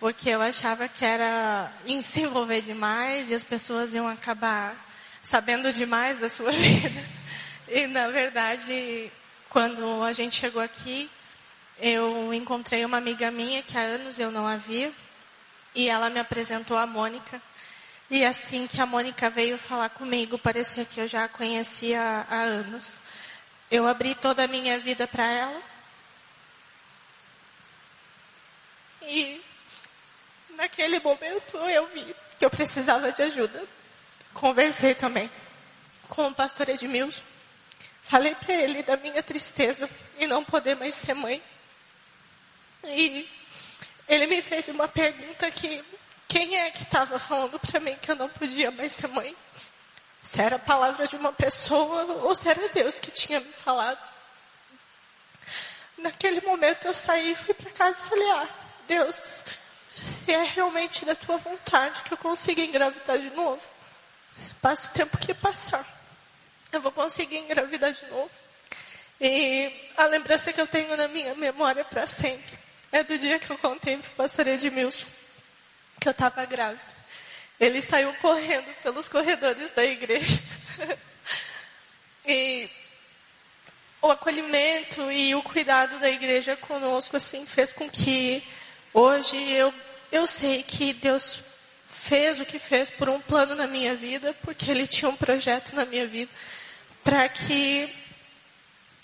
porque 0.00 0.30
eu 0.30 0.40
achava 0.40 0.88
que 0.88 1.04
era 1.04 1.72
em 1.84 2.00
se 2.00 2.22
envolver 2.22 2.60
demais 2.60 3.30
e 3.30 3.34
as 3.34 3.42
pessoas 3.42 3.94
iam 3.94 4.06
acabar 4.06 4.76
sabendo 5.24 5.72
demais 5.72 6.18
da 6.18 6.28
sua 6.28 6.52
vida. 6.54 7.04
E 7.66 7.86
na 7.88 8.08
verdade, 8.08 9.10
quando 9.48 10.02
a 10.04 10.12
gente 10.12 10.36
chegou 10.36 10.62
aqui, 10.62 11.10
eu 11.80 12.32
encontrei 12.32 12.84
uma 12.84 12.96
amiga 12.96 13.30
minha 13.30 13.62
que 13.62 13.76
há 13.76 13.80
anos 13.80 14.18
eu 14.18 14.30
não 14.30 14.46
havia 14.46 14.92
e 15.74 15.88
ela 15.88 16.08
me 16.10 16.20
apresentou 16.20 16.78
a 16.78 16.86
Mônica. 16.86 17.42
E 18.08 18.24
assim 18.24 18.66
que 18.66 18.80
a 18.80 18.86
Mônica 18.86 19.28
veio 19.28 19.58
falar 19.58 19.90
comigo, 19.90 20.38
parecia 20.38 20.84
que 20.84 21.00
eu 21.00 21.08
já 21.08 21.24
a 21.24 21.28
conhecia 21.28 22.24
há 22.30 22.36
anos. 22.36 22.98
Eu 23.70 23.86
abri 23.86 24.14
toda 24.14 24.44
a 24.44 24.48
minha 24.48 24.78
vida 24.78 25.06
para 25.06 25.26
ela. 25.26 25.67
E 29.08 29.42
naquele 30.50 31.00
momento 31.00 31.56
eu 31.56 31.86
vi 31.86 32.14
que 32.38 32.44
eu 32.44 32.50
precisava 32.50 33.10
de 33.10 33.22
ajuda. 33.22 33.64
Conversei 34.34 34.94
também 34.94 35.30
com 36.08 36.28
o 36.28 36.34
pastor 36.34 36.68
Edmilson. 36.68 37.22
Falei 38.02 38.34
para 38.34 38.54
ele 38.54 38.82
da 38.82 38.96
minha 38.98 39.22
tristeza 39.22 39.88
e 40.18 40.26
não 40.26 40.44
poder 40.44 40.76
mais 40.76 40.94
ser 40.94 41.14
mãe. 41.14 41.42
E 42.84 43.28
ele 44.06 44.26
me 44.26 44.42
fez 44.42 44.68
uma 44.68 44.86
pergunta 44.86 45.50
que 45.50 45.82
quem 46.26 46.56
é 46.56 46.70
que 46.70 46.82
estava 46.82 47.18
falando 47.18 47.58
para 47.58 47.80
mim 47.80 47.96
que 47.96 48.10
eu 48.10 48.16
não 48.16 48.28
podia 48.28 48.70
mais 48.70 48.92
ser 48.92 49.08
mãe? 49.08 49.34
Se 50.22 50.40
era 50.40 50.56
a 50.56 50.58
palavra 50.58 51.08
de 51.08 51.16
uma 51.16 51.32
pessoa 51.32 52.04
ou 52.22 52.34
se 52.34 52.46
era 52.46 52.68
Deus 52.68 53.00
que 53.00 53.10
tinha 53.10 53.40
me 53.40 53.52
falado. 53.52 53.98
Naquele 55.96 56.42
momento 56.42 56.86
eu 56.86 56.94
saí, 56.94 57.34
fui 57.34 57.54
para 57.54 57.70
casa 57.70 57.98
e 58.00 58.08
falei: 58.08 58.30
Ah, 58.32 58.48
Deus, 58.88 59.44
se 59.96 60.32
é 60.32 60.42
realmente 60.42 61.04
da 61.04 61.14
tua 61.14 61.36
vontade 61.36 62.02
que 62.02 62.12
eu 62.12 62.18
consiga 62.18 62.62
engravidar 62.62 63.18
de 63.18 63.30
novo. 63.30 63.62
Passa 64.60 64.88
o 64.88 64.92
tempo 64.92 65.18
que 65.18 65.34
passar. 65.34 65.86
Eu 66.72 66.80
vou 66.80 66.90
conseguir 66.90 67.36
engravidar 67.36 67.92
de 67.92 68.06
novo. 68.06 68.30
E 69.20 69.72
a 69.96 70.06
lembrança 70.06 70.52
que 70.52 70.60
eu 70.60 70.66
tenho 70.66 70.96
na 70.96 71.08
minha 71.08 71.34
memória 71.34 71.84
para 71.84 72.06
sempre 72.06 72.58
é 72.90 73.04
do 73.04 73.18
dia 73.18 73.38
que 73.38 73.50
eu 73.50 73.58
contei 73.58 73.96
para 73.98 74.10
o 74.10 74.14
pastor 74.14 74.46
Edmilson 74.46 75.06
que 76.00 76.08
eu 76.08 76.12
estava 76.12 76.44
grávida. 76.46 76.80
Ele 77.58 77.82
saiu 77.82 78.14
correndo 78.14 78.72
pelos 78.82 79.08
corredores 79.08 79.70
da 79.72 79.84
igreja. 79.84 80.38
e 82.24 82.70
o 84.00 84.10
acolhimento 84.10 85.10
e 85.10 85.34
o 85.34 85.42
cuidado 85.42 85.98
da 85.98 86.08
igreja 86.08 86.56
conosco 86.56 87.16
assim 87.16 87.44
fez 87.44 87.72
com 87.72 87.90
que 87.90 88.46
hoje 88.98 89.36
eu 89.52 89.72
eu 90.10 90.26
sei 90.26 90.62
que 90.62 90.92
Deus 90.94 91.42
fez 91.84 92.40
o 92.40 92.44
que 92.44 92.58
fez 92.58 92.90
por 92.90 93.08
um 93.08 93.20
plano 93.20 93.54
na 93.54 93.66
minha 93.66 93.94
vida, 93.94 94.34
porque 94.42 94.70
Ele 94.70 94.86
tinha 94.86 95.08
um 95.08 95.16
projeto 95.16 95.76
na 95.76 95.84
minha 95.84 96.06
vida, 96.06 96.30
para 97.04 97.28
que 97.28 97.92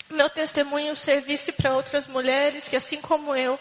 meu 0.09 0.29
testemunho 0.29 0.95
servisse 0.95 1.51
para 1.51 1.75
outras 1.75 2.07
mulheres 2.07 2.67
que, 2.67 2.75
assim 2.75 2.99
como 2.99 3.35
eu, 3.35 3.59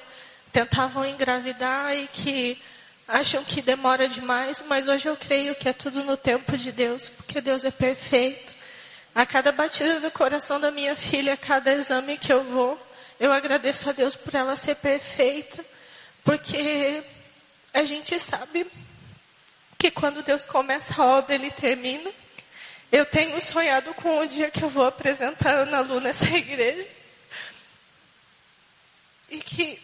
tentavam 0.53 1.05
engravidar 1.05 1.95
e 1.95 2.09
que 2.09 2.62
acham 3.07 3.45
que 3.45 3.61
demora 3.61 4.09
demais, 4.09 4.62
mas 4.66 4.89
hoje 4.89 5.09
eu 5.09 5.16
creio 5.16 5.55
que 5.55 5.68
é 5.68 5.72
tudo 5.74 6.03
no 6.03 6.16
tempo 6.16 6.57
de 6.57 6.72
Deus, 6.72 7.11
porque 7.11 7.41
Deus 7.41 7.64
é 7.64 7.70
perfeito. 7.70 8.55
A 9.14 9.26
cada 9.26 9.53
batida 9.53 10.01
do 10.01 10.11
coração 10.11 10.59
da 10.59 10.70
minha 10.70 10.97
filha, 10.97 11.35
a 11.35 11.37
cada 11.37 11.72
exame 11.72 12.16
que 12.16 12.32
eu 12.32 12.43
vou, 12.43 12.80
eu 13.20 13.30
agradeço 13.30 13.89
a 13.89 13.93
Deus 13.93 14.16
por 14.16 14.35
ela 14.35 14.57
ser 14.57 14.76
perfeita, 14.76 15.64
porque 16.25 17.05
a 17.72 17.85
gente 17.85 18.18
sabe 18.18 18.66
que 19.79 19.91
quando 19.91 20.22
Deus 20.22 20.45
começa 20.45 21.03
a 21.03 21.07
obra, 21.07 21.35
Ele 21.35 21.51
termina. 21.51 22.11
Eu 22.91 23.05
tenho 23.05 23.41
sonhado 23.43 23.93
com 23.95 24.20
o 24.20 24.27
dia 24.27 24.51
que 24.51 24.62
eu 24.62 24.70
vou 24.70 24.87
apresentar 24.87 25.55
a 25.55 25.59
Ana 25.62 25.81
Lu 25.81 26.01
nessa 26.01 26.25
igreja. 26.35 26.87
E 29.29 29.39
que 29.39 29.79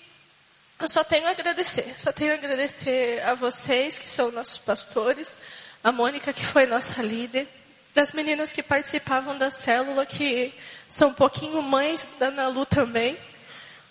eu 0.79 0.89
só 0.89 1.05
tenho 1.05 1.27
a 1.27 1.33
agradecer. 1.33 1.95
Só 1.99 2.11
tenho 2.11 2.33
a 2.33 2.35
agradecer 2.35 3.23
a 3.23 3.35
vocês, 3.35 3.99
que 3.99 4.09
são 4.09 4.33
nossos 4.33 4.57
pastores, 4.57 5.37
a 5.85 5.93
Mônica, 5.93 6.33
que 6.33 6.45
foi 6.45 6.65
nossa 6.65 7.03
líder, 7.03 7.47
das 7.95 8.13
meninas 8.13 8.53
que 8.53 8.63
participavam 8.63 9.37
da 9.37 9.51
célula, 9.51 10.07
que 10.07 10.55
são 10.89 11.11
um 11.11 11.15
pouquinho 11.15 11.61
mães 11.61 12.07
da 12.19 12.29
Ana 12.29 12.49
Lu 12.49 12.65
também, 12.65 13.19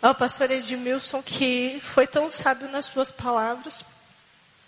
ao 0.01 0.15
pastor 0.15 0.49
Edmilson, 0.51 1.21
que 1.21 1.79
foi 1.83 2.07
tão 2.07 2.31
sábio 2.31 2.69
nas 2.69 2.85
suas 2.85 3.11
palavras. 3.11 3.83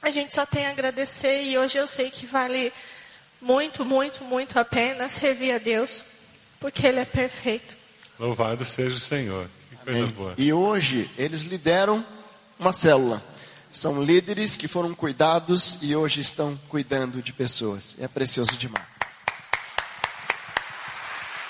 A 0.01 0.09
gente 0.09 0.33
só 0.33 0.45
tem 0.45 0.65
a 0.65 0.71
agradecer 0.71 1.43
e 1.43 1.57
hoje 1.57 1.77
eu 1.77 1.87
sei 1.87 2.09
que 2.09 2.25
vale 2.25 2.73
muito, 3.39 3.85
muito, 3.85 4.23
muito 4.23 4.59
a 4.59 4.65
pena 4.65 5.09
servir 5.09 5.53
a 5.53 5.57
Deus, 5.57 6.03
porque 6.59 6.85
Ele 6.85 6.99
é 6.99 7.05
perfeito. 7.05 7.75
Louvado 8.19 8.65
seja 8.65 8.95
o 8.95 8.99
Senhor. 8.99 9.47
Que 9.69 9.75
coisa 9.77 9.99
Amém. 9.99 10.11
boa. 10.11 10.33
E 10.37 10.51
hoje 10.53 11.09
eles 11.17 11.43
lideram 11.43 12.05
uma 12.59 12.73
célula. 12.73 13.23
São 13.71 14.03
líderes 14.03 14.57
que 14.57 14.67
foram 14.67 14.93
cuidados 14.93 15.77
e 15.81 15.95
hoje 15.95 16.19
estão 16.19 16.59
cuidando 16.67 17.21
de 17.21 17.31
pessoas. 17.31 17.95
É 17.99 18.07
precioso 18.07 18.57
demais. 18.57 18.85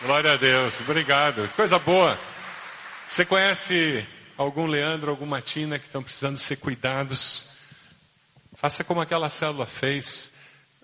Glória 0.04 0.34
a 0.34 0.38
Deus. 0.38 0.80
Obrigado. 0.82 1.48
Que 1.48 1.56
Coisa 1.56 1.80
boa. 1.80 2.18
Você 3.12 3.26
conhece 3.26 4.08
algum 4.38 4.66
Leandro, 4.66 5.12
alguma 5.12 5.42
Tina 5.42 5.78
que 5.78 5.86
estão 5.86 6.02
precisando 6.02 6.38
ser 6.38 6.56
cuidados? 6.56 7.44
Faça 8.54 8.86
como 8.86 9.02
aquela 9.02 9.30
célula 9.30 9.66
fez. 9.66 10.32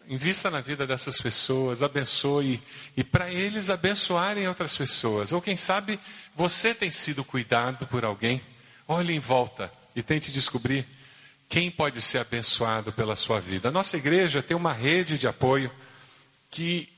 Invista 0.09 0.51
na 0.51 0.59
vida 0.59 0.85
dessas 0.85 1.21
pessoas, 1.21 1.81
abençoe 1.81 2.61
e 2.97 3.01
para 3.01 3.31
eles 3.31 3.69
abençoarem 3.69 4.45
outras 4.45 4.75
pessoas. 4.75 5.31
Ou 5.31 5.41
quem 5.41 5.55
sabe 5.55 5.97
você 6.35 6.75
tem 6.75 6.91
sido 6.91 7.23
cuidado 7.23 7.87
por 7.87 8.03
alguém. 8.03 8.41
Olhe 8.85 9.13
em 9.13 9.19
volta 9.19 9.71
e 9.95 10.03
tente 10.03 10.29
descobrir 10.29 10.85
quem 11.47 11.71
pode 11.71 12.01
ser 12.01 12.17
abençoado 12.17 12.91
pela 12.91 13.15
sua 13.15 13.39
vida. 13.39 13.69
A 13.69 13.71
nossa 13.71 13.95
igreja 13.95 14.43
tem 14.43 14.57
uma 14.57 14.73
rede 14.73 15.17
de 15.17 15.29
apoio 15.29 15.71
que 16.51 16.89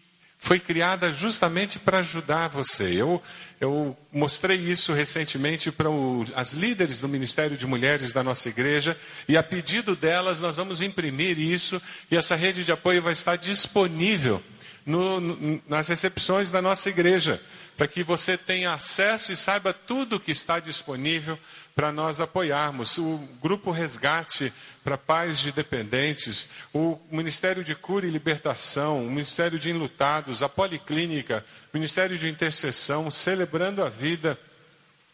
foi 0.42 0.58
criada 0.58 1.12
justamente 1.12 1.78
para 1.78 2.00
ajudar 2.00 2.48
você. 2.48 2.86
Eu, 2.86 3.22
eu 3.60 3.96
mostrei 4.12 4.58
isso 4.58 4.94
recentemente 4.94 5.70
para 5.70 5.90
o, 5.90 6.26
as 6.34 6.54
líderes 6.54 7.02
do 7.02 7.10
Ministério 7.10 7.58
de 7.58 7.68
Mulheres 7.68 8.14
da 8.14 8.24
nossa 8.24 8.48
igreja 8.48 8.98
e 9.28 9.36
a 9.36 9.44
pedido 9.44 9.98
delas 9.98 10.40
nós 10.40 10.56
vamos 10.56 10.82
imprimir 10.82 11.38
isso 11.38 11.82
e 12.10 12.16
essa 12.16 12.38
rede 12.38 12.64
de 12.64 12.72
apoio 12.72 13.02
vai 13.02 13.12
estar 13.12 13.36
disponível 13.36 14.42
no, 14.86 15.20
no, 15.20 15.62
nas 15.68 15.90
recepções 15.90 16.50
da 16.50 16.62
nossa 16.62 16.90
igreja 16.90 17.42
para 17.76 17.88
que 17.88 18.02
você 18.02 18.38
tenha 18.38 18.74
acesso 18.74 19.34
e 19.34 19.38
saiba 19.38 19.74
tudo 19.74 20.20
que 20.20 20.32
está 20.32 20.60
disponível 20.60 21.38
para 21.80 21.94
nós 21.94 22.20
apoiarmos. 22.20 22.98
O 22.98 23.26
Grupo 23.42 23.72
Resgate 23.72 24.52
para 24.84 24.98
Pais 24.98 25.40
de 25.40 25.50
Dependentes, 25.50 26.50
o 26.74 27.00
Ministério 27.10 27.64
de 27.64 27.74
Cura 27.74 28.06
e 28.06 28.10
Libertação, 28.12 29.06
o 29.06 29.10
Ministério 29.10 29.58
de 29.58 29.70
Enlutados, 29.70 30.44
a 30.44 30.50
Policlínica, 30.50 31.46
o 31.74 31.78
Ministério 31.78 32.18
de 32.18 32.28
Intercessão, 32.28 33.10
Celebrando 33.10 33.82
a 33.82 33.88
Vida, 33.88 34.38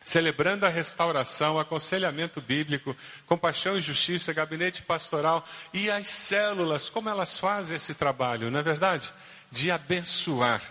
celebrando 0.01 0.65
a 0.65 0.69
restauração, 0.69 1.59
aconselhamento 1.59 2.41
bíblico, 2.41 2.97
compaixão 3.27 3.77
e 3.77 3.81
justiça, 3.81 4.33
gabinete 4.33 4.81
pastoral 4.81 5.47
e 5.71 5.91
as 5.91 6.09
células, 6.09 6.89
como 6.89 7.09
elas 7.09 7.37
fazem 7.37 7.77
esse 7.77 7.93
trabalho, 7.93 8.49
não 8.49 8.59
é 8.59 8.63
verdade? 8.63 9.13
De 9.51 9.69
abençoar. 9.69 10.63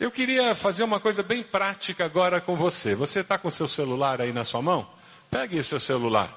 Eu 0.00 0.10
queria 0.10 0.54
fazer 0.54 0.84
uma 0.84 0.98
coisa 0.98 1.22
bem 1.22 1.42
prática 1.42 2.02
agora 2.02 2.40
com 2.40 2.56
você. 2.56 2.94
Você 2.94 3.20
está 3.20 3.36
com 3.36 3.50
seu 3.50 3.68
celular 3.68 4.22
aí 4.22 4.32
na 4.32 4.42
sua 4.42 4.62
mão? 4.62 4.93
Pegue 5.34 5.58
o 5.58 5.64
seu 5.64 5.80
celular. 5.80 6.32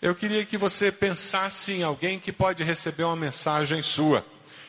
Eu 0.00 0.14
queria 0.14 0.42
que 0.46 0.56
você 0.56 0.90
pensasse 0.90 1.74
em 1.74 1.82
alguém 1.82 2.18
que 2.18 2.32
pode 2.32 2.64
receber 2.64 3.04
uma 3.04 3.14
mensagem 3.14 3.82
sua. 3.82 4.24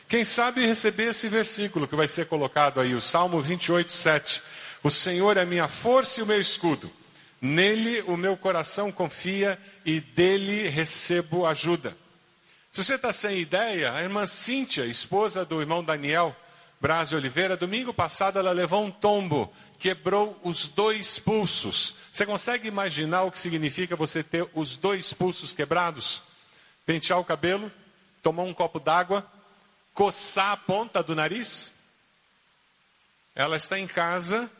Quem 0.06 0.26
sabe 0.26 0.66
receber 0.66 1.04
esse 1.04 1.26
versículo 1.26 1.88
que 1.88 1.96
vai 1.96 2.06
ser 2.06 2.26
colocado 2.26 2.82
aí, 2.82 2.94
o 2.94 3.00
Salmo 3.00 3.40
28, 3.40 3.90
7. 3.90 4.42
O 4.82 4.90
Senhor 4.90 5.38
é 5.38 5.46
minha 5.46 5.68
força 5.68 6.20
e 6.20 6.22
o 6.22 6.26
meu 6.26 6.38
escudo. 6.38 6.92
Nele 7.40 8.02
o 8.02 8.14
meu 8.14 8.36
coração 8.36 8.92
confia 8.92 9.58
e 9.86 10.02
dele 10.02 10.68
recebo 10.68 11.46
ajuda. 11.46 11.96
Se 12.70 12.84
você 12.84 12.96
está 12.96 13.10
sem 13.10 13.38
ideia, 13.38 13.94
a 13.94 14.02
irmã 14.02 14.26
Cíntia, 14.26 14.84
esposa 14.84 15.46
do 15.46 15.62
irmão 15.62 15.82
Daniel 15.82 16.36
Braz 16.78 17.08
de 17.08 17.16
Oliveira, 17.16 17.56
domingo 17.56 17.94
passado 17.94 18.38
ela 18.38 18.52
levou 18.52 18.84
um 18.84 18.90
tombo, 18.90 19.50
quebrou 19.80 20.38
os 20.44 20.68
dois 20.68 21.18
pulsos. 21.18 21.94
Você 22.12 22.26
consegue 22.26 22.68
imaginar 22.68 23.22
o 23.22 23.32
que 23.32 23.38
significa 23.38 23.96
você 23.96 24.22
ter 24.22 24.48
os 24.54 24.76
dois 24.76 25.12
pulsos 25.12 25.54
quebrados? 25.54 26.22
Pentear 26.84 27.18
o 27.18 27.24
cabelo, 27.24 27.72
tomar 28.22 28.42
um 28.42 28.52
copo 28.52 28.78
d'água, 28.78 29.26
coçar 29.94 30.52
a 30.52 30.56
ponta 30.56 31.02
do 31.02 31.14
nariz? 31.14 31.72
Ela 33.34 33.56
está 33.56 33.78
em 33.78 33.86
casa 33.86 34.50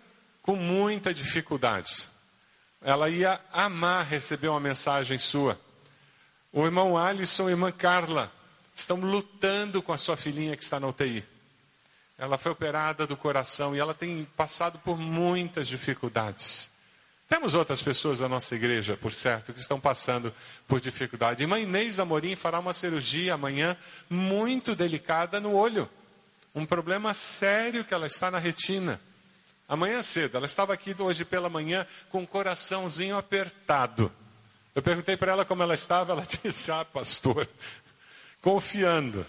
com 0.40 0.56
muita 0.56 1.12
dificuldade. 1.12 2.08
Ela 2.80 3.10
ia 3.10 3.38
amar 3.52 4.06
receber 4.06 4.48
uma 4.48 4.58
mensagem 4.58 5.18
sua. 5.18 5.60
O 6.50 6.64
irmão 6.64 6.96
Alisson 6.96 7.44
e 7.44 7.48
a 7.48 7.50
irmã 7.50 7.70
Carla 7.70 8.32
estão 8.74 8.96
lutando 8.96 9.82
com 9.82 9.92
a 9.92 9.98
sua 9.98 10.16
filhinha 10.16 10.56
que 10.56 10.62
está 10.62 10.80
na 10.80 10.88
UTI. 10.88 11.22
Ela 12.20 12.36
foi 12.36 12.52
operada 12.52 13.06
do 13.06 13.16
coração 13.16 13.74
e 13.74 13.78
ela 13.78 13.94
tem 13.94 14.26
passado 14.36 14.78
por 14.80 14.98
muitas 14.98 15.66
dificuldades. 15.66 16.70
Temos 17.26 17.54
outras 17.54 17.80
pessoas 17.80 18.18
da 18.18 18.28
nossa 18.28 18.54
igreja, 18.54 18.94
por 18.94 19.10
certo, 19.10 19.54
que 19.54 19.60
estão 19.60 19.80
passando 19.80 20.30
por 20.68 20.80
dificuldade. 20.80 21.42
Irmã 21.42 21.58
Inês 21.58 21.98
Amorim 21.98 22.36
fará 22.36 22.58
uma 22.58 22.74
cirurgia 22.74 23.32
amanhã 23.32 23.74
muito 24.10 24.76
delicada 24.76 25.40
no 25.40 25.54
olho. 25.54 25.88
Um 26.54 26.66
problema 26.66 27.14
sério 27.14 27.86
que 27.86 27.94
ela 27.94 28.06
está 28.06 28.30
na 28.30 28.38
retina. 28.38 29.00
Amanhã 29.66 30.02
cedo, 30.02 30.36
ela 30.36 30.44
estava 30.44 30.74
aqui 30.74 30.94
hoje 30.98 31.24
pela 31.24 31.48
manhã 31.48 31.86
com 32.10 32.22
o 32.22 32.26
coraçãozinho 32.26 33.16
apertado. 33.16 34.12
Eu 34.74 34.82
perguntei 34.82 35.16
para 35.16 35.32
ela 35.32 35.44
como 35.46 35.62
ela 35.62 35.74
estava, 35.74 36.12
ela 36.12 36.26
disse: 36.44 36.70
Ah, 36.70 36.84
pastor, 36.84 37.48
confiando. 38.42 39.24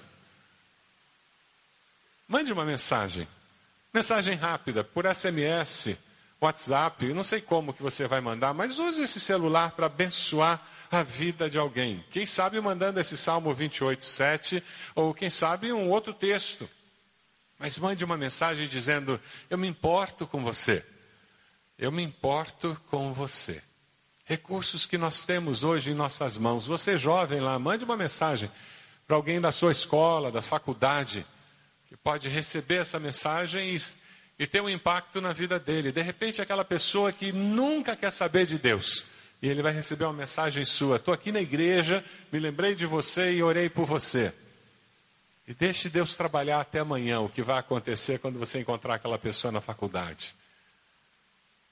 Mande 2.32 2.54
uma 2.54 2.64
mensagem. 2.64 3.28
Mensagem 3.94 4.36
rápida, 4.36 4.86
por 4.86 5.04
SMS, 5.06 5.98
WhatsApp, 6.40 7.12
não 7.12 7.26
sei 7.26 7.42
como 7.42 7.74
que 7.74 7.84
você 7.84 8.08
vai 8.08 8.22
mandar, 8.22 8.54
mas 8.54 8.80
use 8.80 9.02
esse 9.02 9.20
celular 9.20 9.72
para 9.72 9.88
abençoar 9.88 10.66
a 10.90 11.04
vida 11.04 11.50
de 11.50 11.60
alguém. 11.60 12.02
Quem 12.10 12.26
sabe 12.26 12.62
mandando 12.62 13.02
esse 13.02 13.18
Salmo 13.18 13.54
28, 13.54 14.06
7, 14.06 14.64
ou 14.96 15.14
quem 15.14 15.30
sabe 15.30 15.74
um 15.74 15.90
outro 15.90 16.14
texto. 16.14 16.70
Mas 17.60 17.78
mande 17.78 18.06
uma 18.06 18.16
mensagem 18.16 18.66
dizendo: 18.66 19.20
Eu 19.50 19.58
me 19.58 19.68
importo 19.68 20.26
com 20.26 20.42
você. 20.42 20.86
Eu 21.78 21.92
me 21.92 22.02
importo 22.02 22.80
com 22.90 23.12
você. 23.12 23.62
Recursos 24.24 24.86
que 24.86 24.98
nós 24.98 25.26
temos 25.26 25.66
hoje 25.66 25.92
em 25.92 25.96
nossas 25.96 26.38
mãos. 26.38 26.66
Você 26.66 26.98
jovem 26.98 27.42
lá, 27.42 27.60
mande 27.60 27.84
uma 27.84 27.98
mensagem 27.98 28.50
para 29.06 29.18
alguém 29.18 29.42
da 29.42 29.52
sua 29.52 29.74
escola, 29.74 30.32
da 30.32 30.42
faculdade, 30.42 31.26
que 31.92 31.98
pode 31.98 32.30
receber 32.30 32.76
essa 32.76 32.98
mensagem 33.02 33.76
e, 33.76 33.82
e 34.40 34.48
ter 34.48 34.62
um 34.62 34.70
impacto 34.70 35.20
na 35.20 35.34
vida 35.34 35.60
dele. 35.60 35.92
De 35.92 36.02
repente, 36.02 36.42
aquela 36.42 36.64
pessoa 36.64 37.12
que 37.12 37.34
nunca 37.34 37.98
quer 37.98 38.14
saber 38.14 38.46
de 38.46 38.58
Deus. 38.58 39.06
E 39.42 39.50
ele 39.50 39.62
vai 39.62 39.74
receber 39.74 40.06
uma 40.06 40.14
mensagem 40.14 40.64
sua. 40.64 40.96
Estou 40.96 41.14
aqui 41.14 41.34
na 41.34 41.42
igreja, 41.42 42.02
me 42.32 42.40
lembrei 42.40 42.76
de 42.76 42.86
você 42.86 43.34
e 43.34 43.44
orei 43.44 43.70
por 43.70 43.86
você. 43.86 44.34
E 45.46 45.54
deixe 45.54 45.90
Deus 45.90 46.16
trabalhar 46.16 46.62
até 46.62 46.80
amanhã 46.80 47.20
o 47.20 47.28
que 47.28 47.42
vai 47.42 47.60
acontecer 47.60 48.20
quando 48.20 48.40
você 48.40 48.62
encontrar 48.62 48.94
aquela 48.96 49.20
pessoa 49.20 49.52
na 49.52 49.60
faculdade. 49.60 50.34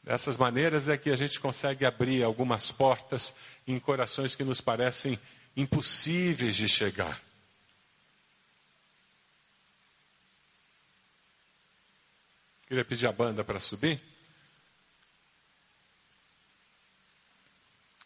Dessas 0.03 0.35
maneiras 0.35 0.89
é 0.89 0.97
que 0.97 1.11
a 1.11 1.15
gente 1.15 1.39
consegue 1.39 1.85
abrir 1.85 2.25
algumas 2.25 2.69
portas 2.73 3.33
em 3.65 3.79
corações 3.79 4.35
que 4.35 4.43
nos 4.43 4.59
parecem 4.59 5.17
impossíveis 5.55 6.57
de 6.57 6.67
chegar. 6.67 7.28
Queria 12.69 12.85
pedir 12.85 13.07
a 13.07 13.11
banda 13.11 13.43
para 13.43 13.59
subir. 13.59 13.99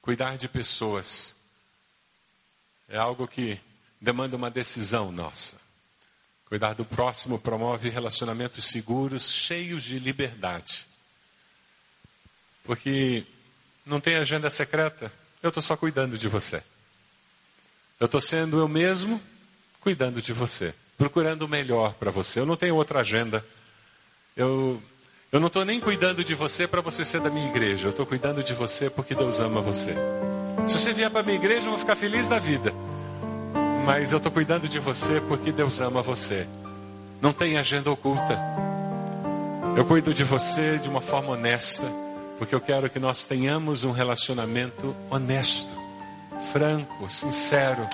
Cuidar 0.02 0.38
de 0.38 0.48
pessoas 0.48 1.36
é 2.88 2.98
algo 2.98 3.28
que 3.28 3.60
demanda 4.00 4.38
uma 4.38 4.50
decisão 4.50 5.12
nossa. 5.12 5.58
Cuidar 6.46 6.76
do 6.76 6.86
próximo 6.86 7.38
promove 7.38 7.90
relacionamentos 7.90 8.68
seguros, 8.68 9.30
cheios 9.30 9.84
de 9.84 10.00
liberdade. 10.00 10.88
Porque 12.64 13.26
não 13.86 14.00
tem 14.00 14.16
agenda 14.16 14.50
secreta, 14.50 15.12
eu 15.42 15.50
estou 15.50 15.62
só 15.62 15.76
cuidando 15.76 16.18
de 16.18 16.30
você. 16.30 16.64
Eu 18.00 18.06
estou 18.06 18.22
sendo 18.22 18.60
eu 18.60 18.68
mesmo 18.70 19.22
cuidando 19.82 20.22
de 20.22 20.32
você, 20.32 20.74
procurando 20.98 21.42
o 21.42 21.50
melhor 21.50 21.96
para 21.96 22.12
você. 22.12 22.40
Eu 22.40 22.46
não 22.46 22.56
tenho 22.56 22.78
outra 22.78 23.02
agenda 23.02 23.40
secreta 23.40 23.63
eu, 24.36 24.82
eu 25.32 25.40
não 25.40 25.48
estou 25.48 25.64
nem 25.64 25.80
cuidando 25.80 26.24
de 26.24 26.34
você 26.34 26.68
para 26.68 26.82
você 26.82 27.06
ser 27.06 27.22
da 27.22 27.30
minha 27.30 27.48
igreja. 27.48 27.88
Eu 27.88 27.92
estou 27.92 28.06
cuidando 28.06 28.44
de 28.44 28.54
você 28.54 28.90
porque 28.90 29.14
Deus 29.14 29.40
ama 29.40 29.62
você. 29.62 29.96
Se 30.68 30.80
você 30.80 30.94
vier 30.94 31.10
para 31.10 31.20
a 31.20 31.24
minha 31.24 31.36
igreja, 31.36 31.68
eu 31.68 31.72
vou 31.72 31.80
ficar 31.80 31.96
feliz 31.96 32.28
da 32.28 32.40
vida. 32.40 32.74
Mas 33.86 34.12
eu 34.12 34.18
estou 34.18 34.32
cuidando 34.32 34.68
de 34.68 34.80
você 34.80 35.22
porque 35.22 35.52
Deus 35.52 35.80
ama 35.82 36.02
você. 36.02 36.48
Não 37.22 37.32
tem 37.32 37.58
agenda 37.58 37.92
oculta. 37.92 38.40
Eu 39.76 39.86
cuido 39.86 40.14
de 40.14 40.24
você 40.24 40.78
de 40.78 40.88
uma 40.88 41.02
forma 41.02 41.32
honesta, 41.32 41.84
porque 42.38 42.54
eu 42.54 42.62
quero 42.62 42.90
que 42.90 43.00
nós 43.00 43.26
tenhamos 43.26 43.84
um 43.84 43.92
relacionamento 43.92 44.96
honesto, 45.10 45.74
franco, 46.52 47.10
sincero, 47.10 47.88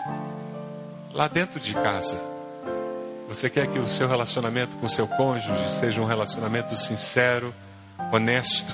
lá 1.13 1.27
dentro 1.27 1.59
de 1.59 1.73
casa. 1.73 2.38
Você 3.29 3.47
quer 3.47 3.67
que 3.67 3.77
o 3.77 3.87
seu 3.87 4.07
relacionamento 4.07 4.75
com 4.77 4.87
o 4.87 4.89
seu 4.89 5.07
cônjuge 5.07 5.69
seja 5.69 6.01
um 6.01 6.05
relacionamento 6.05 6.75
sincero, 6.75 7.53
honesto, 8.11 8.73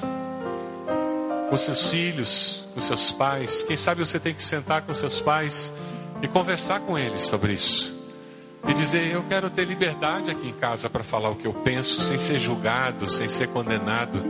com 1.50 1.58
seus 1.58 1.90
filhos, 1.90 2.66
com 2.74 2.80
seus 2.80 3.12
pais. 3.12 3.64
Quem 3.64 3.76
sabe 3.76 4.00
você 4.00 4.18
tem 4.18 4.34
que 4.34 4.42
sentar 4.42 4.84
com 4.84 4.94
seus 4.94 5.20
pais 5.20 5.74
e 6.22 6.28
conversar 6.30 6.80
com 6.80 6.98
eles 6.98 7.24
sobre 7.24 7.52
isso. 7.52 7.94
E 8.66 8.74
dizer: 8.74 9.12
Eu 9.12 9.24
quero 9.24 9.50
ter 9.50 9.66
liberdade 9.66 10.32
aqui 10.32 10.48
em 10.48 10.54
casa 10.54 10.90
para 10.90 11.04
falar 11.04 11.30
o 11.30 11.36
que 11.36 11.46
eu 11.46 11.54
penso, 11.54 12.02
sem 12.02 12.18
ser 12.18 12.40
julgado, 12.40 13.10
sem 13.10 13.28
ser 13.28 13.50
condenado. 13.50 14.24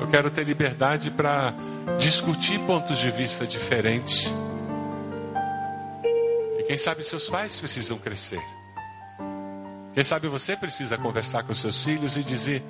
Eu 0.00 0.08
quero 0.08 0.30
ter 0.30 0.42
liberdade 0.42 1.10
para 1.10 1.52
discutir 1.98 2.58
pontos 2.60 2.96
de 2.96 3.10
vista 3.10 3.46
diferentes. 3.46 4.34
E 6.58 6.62
quem 6.62 6.78
sabe 6.78 7.04
seus 7.04 7.28
pais 7.28 7.60
precisam 7.60 7.98
crescer. 7.98 8.40
Quem 9.92 10.04
sabe 10.04 10.28
você 10.28 10.56
precisa 10.56 10.96
conversar 10.96 11.42
com 11.42 11.54
seus 11.54 11.84
filhos 11.84 12.16
e 12.16 12.22
dizer: 12.22 12.62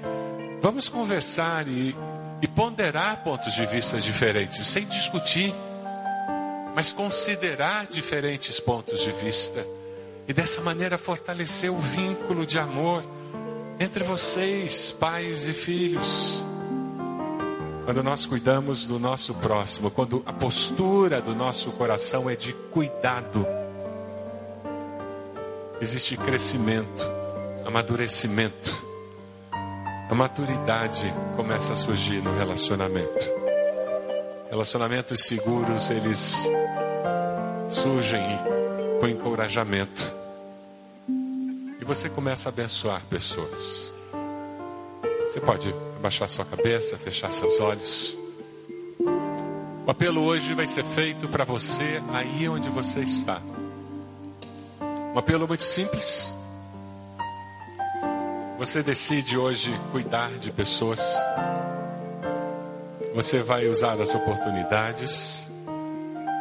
Vamos 0.60 0.88
conversar 0.88 1.68
e, 1.68 1.94
e 2.40 2.48
ponderar 2.48 3.22
pontos 3.22 3.54
de 3.54 3.66
vista 3.66 4.00
diferentes, 4.00 4.66
sem 4.66 4.86
discutir 4.86 5.54
mas 6.74 6.92
considerar 6.92 7.86
diferentes 7.86 8.60
pontos 8.60 9.00
de 9.00 9.10
vista 9.12 9.66
e 10.28 10.32
dessa 10.32 10.60
maneira 10.60 10.96
fortalecer 10.96 11.70
o 11.70 11.78
vínculo 11.78 12.46
de 12.46 12.58
amor 12.58 13.04
entre 13.78 14.04
vocês, 14.04 14.92
pais 14.92 15.48
e 15.48 15.52
filhos. 15.52 16.44
Quando 17.84 18.02
nós 18.02 18.26
cuidamos 18.26 18.86
do 18.86 18.98
nosso 18.98 19.34
próximo, 19.34 19.90
quando 19.90 20.22
a 20.26 20.32
postura 20.32 21.20
do 21.20 21.34
nosso 21.34 21.70
coração 21.72 22.30
é 22.30 22.36
de 22.36 22.52
cuidado, 22.52 23.44
existe 25.80 26.16
crescimento, 26.16 27.02
amadurecimento, 27.66 28.90
a 30.10 30.14
maturidade 30.14 31.12
começa 31.36 31.72
a 31.72 31.76
surgir 31.76 32.20
no 32.20 32.36
relacionamento. 32.36 33.40
Relacionamentos 34.50 35.22
seguros, 35.22 35.88
eles 35.88 36.36
surgem 37.68 38.26
com 38.98 39.08
encorajamento. 39.08 40.02
E 41.80 41.84
você 41.84 42.08
começa 42.08 42.48
a 42.48 42.50
abençoar 42.50 43.02
pessoas. 43.08 43.92
Você 45.28 45.40
pode 45.40 45.72
abaixar 45.96 46.28
sua 46.28 46.44
cabeça, 46.44 46.98
fechar 46.98 47.30
seus 47.30 47.60
olhos. 47.60 48.18
O 49.86 49.90
apelo 49.90 50.22
hoje 50.24 50.52
vai 50.54 50.66
ser 50.66 50.84
feito 50.84 51.28
para 51.28 51.44
você 51.44 52.02
aí 52.12 52.48
onde 52.48 52.68
você 52.68 53.00
está. 53.00 53.40
Um 55.12 55.18
apelo 55.18 55.48
muito 55.48 55.64
simples. 55.64 56.34
Você 58.58 58.82
decide 58.82 59.36
hoje 59.36 59.72
cuidar 59.90 60.30
de 60.38 60.52
pessoas. 60.52 61.00
Você 63.14 63.42
vai 63.42 63.66
usar 63.66 64.00
as 64.00 64.14
oportunidades 64.14 65.48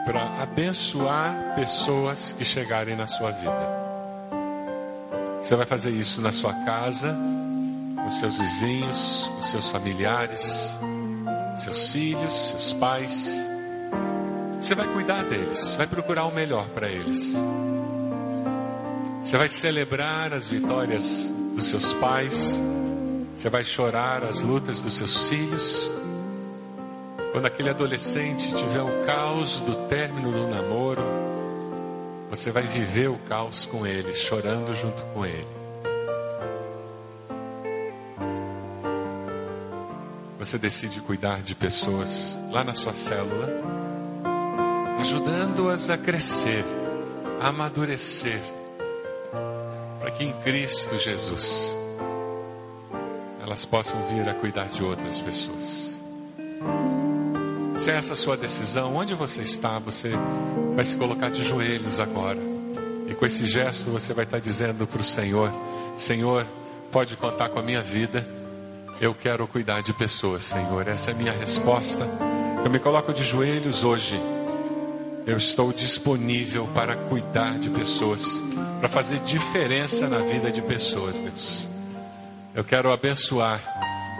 para 0.05 0.43
abençoar 0.43 1.55
pessoas 1.55 2.31
que 2.33 2.45
chegarem 2.45 2.95
na 2.95 3.07
sua 3.07 3.31
vida. 3.31 3.79
Você 5.41 5.55
vai 5.55 5.65
fazer 5.65 5.89
isso 5.89 6.21
na 6.21 6.31
sua 6.31 6.53
casa, 6.65 7.17
com 7.95 8.11
seus 8.11 8.37
vizinhos, 8.37 9.31
com 9.35 9.41
seus 9.41 9.69
familiares, 9.71 10.77
seus 11.57 11.91
filhos, 11.91 12.49
seus 12.49 12.73
pais. 12.73 13.49
Você 14.61 14.75
vai 14.75 14.87
cuidar 14.93 15.23
deles, 15.23 15.73
vai 15.73 15.87
procurar 15.87 16.25
o 16.25 16.31
melhor 16.31 16.67
para 16.69 16.87
eles. 16.87 17.35
Você 19.23 19.37
vai 19.37 19.49
celebrar 19.49 20.33
as 20.33 20.47
vitórias 20.47 21.31
dos 21.55 21.65
seus 21.65 21.93
pais, 21.93 22.59
você 23.35 23.49
vai 23.49 23.63
chorar 23.63 24.23
as 24.23 24.41
lutas 24.41 24.81
dos 24.81 24.95
seus 24.95 25.29
filhos. 25.29 25.93
Quando 27.31 27.45
aquele 27.45 27.69
adolescente 27.69 28.53
tiver 28.55 28.81
o 28.81 29.05
caos 29.05 29.59
do 29.61 29.87
término 29.87 30.31
do 30.31 30.47
namoro, 30.47 31.03
você 32.29 32.51
vai 32.51 32.63
viver 32.63 33.09
o 33.09 33.17
caos 33.19 33.65
com 33.65 33.85
ele, 33.85 34.13
chorando 34.13 34.75
junto 34.75 35.01
com 35.13 35.25
ele. 35.25 35.47
Você 40.39 40.57
decide 40.57 41.01
cuidar 41.01 41.41
de 41.41 41.53
pessoas 41.53 42.39
lá 42.49 42.63
na 42.63 42.73
sua 42.73 42.93
célula, 42.93 43.47
ajudando-as 44.99 45.89
a 45.89 45.97
crescer, 45.97 46.65
a 47.41 47.49
amadurecer, 47.49 48.41
para 50.09 50.17
que 50.17 50.23
em 50.23 50.33
Cristo 50.41 50.97
Jesus 50.97 51.77
elas 53.41 53.63
possam 53.63 54.03
vir 54.07 54.27
a 54.27 54.33
cuidar 54.33 54.65
de 54.65 54.83
outras 54.83 55.21
pessoas. 55.21 56.01
Se 57.77 57.91
é 57.91 57.95
essa 57.95 58.13
a 58.13 58.15
sua 58.15 58.35
decisão, 58.35 58.95
onde 58.95 59.13
você 59.13 59.43
está, 59.43 59.77
você 59.77 60.11
vai 60.75 60.83
se 60.83 60.95
colocar 60.95 61.29
de 61.29 61.43
joelhos 61.43 61.99
agora. 61.99 62.39
E 63.07 63.13
com 63.13 63.25
esse 63.25 63.45
gesto 63.45 63.91
você 63.91 64.13
vai 64.13 64.25
estar 64.25 64.39
dizendo 64.39 64.87
para 64.87 64.99
o 64.99 65.03
Senhor: 65.03 65.51
Senhor, 65.95 66.47
pode 66.91 67.15
contar 67.15 67.49
com 67.49 67.59
a 67.59 67.63
minha 67.63 67.81
vida. 67.81 68.27
Eu 68.99 69.13
quero 69.13 69.47
cuidar 69.47 69.81
de 69.81 69.93
pessoas, 69.93 70.43
Senhor. 70.43 70.87
Essa 70.87 71.11
é 71.11 71.13
a 71.13 71.17
minha 71.17 71.31
resposta. 71.31 72.05
Eu 72.65 72.69
me 72.69 72.79
coloco 72.79 73.13
de 73.13 73.23
joelhos 73.23 73.83
hoje. 73.83 74.19
Eu 75.25 75.37
estou 75.37 75.71
disponível 75.71 76.67
para 76.67 76.95
cuidar 76.95 77.59
de 77.59 77.69
pessoas, 77.69 78.25
para 78.79 78.89
fazer 78.89 79.19
diferença 79.19 80.07
na 80.07 80.19
vida 80.19 80.51
de 80.51 80.61
pessoas, 80.61 81.19
Deus. 81.19 81.69
Eu 82.55 82.63
quero 82.63 82.91
abençoar 82.91 83.61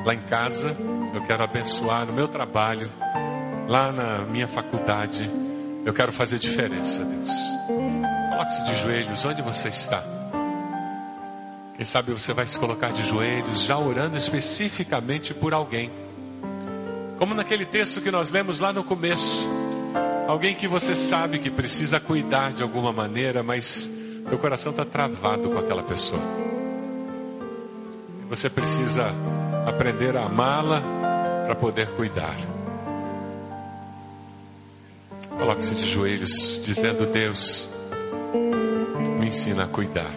lá 0.06 0.14
em 0.14 0.22
casa, 0.22 0.76
eu 1.14 1.22
quero 1.24 1.43
abençoar 1.43 2.06
no 2.06 2.14
meu 2.14 2.28
trabalho, 2.28 2.91
lá 3.68 3.91
na 3.91 4.20
minha 4.20 4.47
faculdade. 4.47 5.30
Eu 5.86 5.93
quero 5.93 6.12
fazer 6.12 6.38
diferença, 6.39 7.04
Deus. 7.04 7.30
Coloque-se 8.30 8.64
de 8.64 8.76
joelhos 8.82 9.26
onde 9.26 9.41
você 9.41 9.70
está. 9.70 10.04
Quem 11.76 11.86
sabe 11.86 12.12
você 12.12 12.34
vai 12.34 12.45
se 12.45 12.60
colocar 12.60 12.91
de 12.91 13.02
joelhos, 13.08 13.64
já 13.64 13.78
orando 13.78 14.18
especificamente 14.18 15.34
por 15.34 15.54
alguém. 15.54 15.89
Como 17.18 17.34
naquele 17.34 17.66
texto 17.66 18.02
que 18.02 18.12
nós 18.12 18.32
lemos 18.32 18.60
lá 18.60 18.72
no 18.72 18.84
começo. 18.84 19.59
Alguém 20.30 20.53
que 20.53 20.67
você 20.67 20.93
sabe 20.93 21.39
que 21.39 21.49
precisa 21.49 21.99
cuidar 21.99 22.53
de 22.53 22.61
alguma 22.61 22.93
maneira, 22.93 23.41
mas 23.41 23.89
teu 24.30 24.38
coração 24.38 24.71
está 24.71 24.86
travado 24.86 25.49
com 25.49 25.57
aquela 25.57 25.82
pessoa. 25.82 26.21
Você 28.30 28.47
precisa 28.47 29.07
aprender 29.65 30.15
a 30.15 30.25
amá-la 30.25 30.84
para 31.47 31.55
poder 31.55 31.95
cuidar. 31.95 32.36
Coloque-se 35.36 35.73
de 35.73 35.88
joelhos, 35.88 36.61
dizendo: 36.63 37.07
Deus, 37.07 37.67
me 39.19 39.30
ensina 39.30 39.63
a 39.63 39.67
cuidar. 39.67 40.13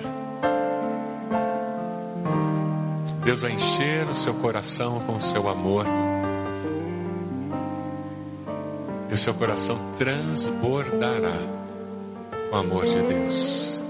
Deus 3.24 3.40
vai 3.40 3.52
encher 3.52 4.06
o 4.10 4.14
seu 4.14 4.34
coração 4.34 5.00
com 5.06 5.16
o 5.16 5.20
seu 5.22 5.48
amor. 5.48 5.86
E 9.12 9.14
o 9.14 9.18
seu 9.18 9.34
coração 9.34 9.78
transbordará 9.98 11.36
com 12.48 12.56
o 12.56 12.58
amor 12.58 12.86
de 12.86 13.02
Deus. 13.02 13.84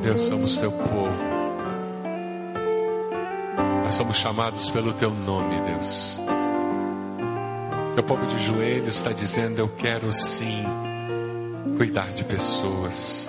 Deus, 0.00 0.20
somos 0.20 0.56
teu 0.58 0.70
povo 0.70 1.10
Nós 3.82 3.96
somos 3.96 4.16
chamados 4.16 4.70
pelo 4.70 4.92
teu 4.92 5.10
nome, 5.10 5.60
Deus. 5.60 6.22
Teu 7.96 8.04
povo 8.04 8.24
de 8.26 8.38
joelhos 8.46 8.94
está 8.94 9.10
dizendo: 9.10 9.58
Eu 9.58 9.68
quero 9.70 10.12
sim 10.12 10.64
cuidar 11.76 12.12
de 12.12 12.22
pessoas, 12.22 13.28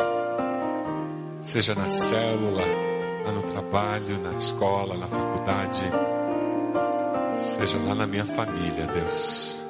seja 1.42 1.74
na 1.74 1.90
célula, 1.90 2.91
lá 3.26 3.32
no 3.32 3.44
trabalho, 3.44 4.20
na 4.20 4.34
escola, 4.34 4.98
na 4.98 5.08
faculdade, 5.08 5.84
seja 7.36 7.78
lá 7.80 7.96
na 7.96 8.08
minha 8.08 8.26
família, 8.26 8.88
Deus. 8.88 9.64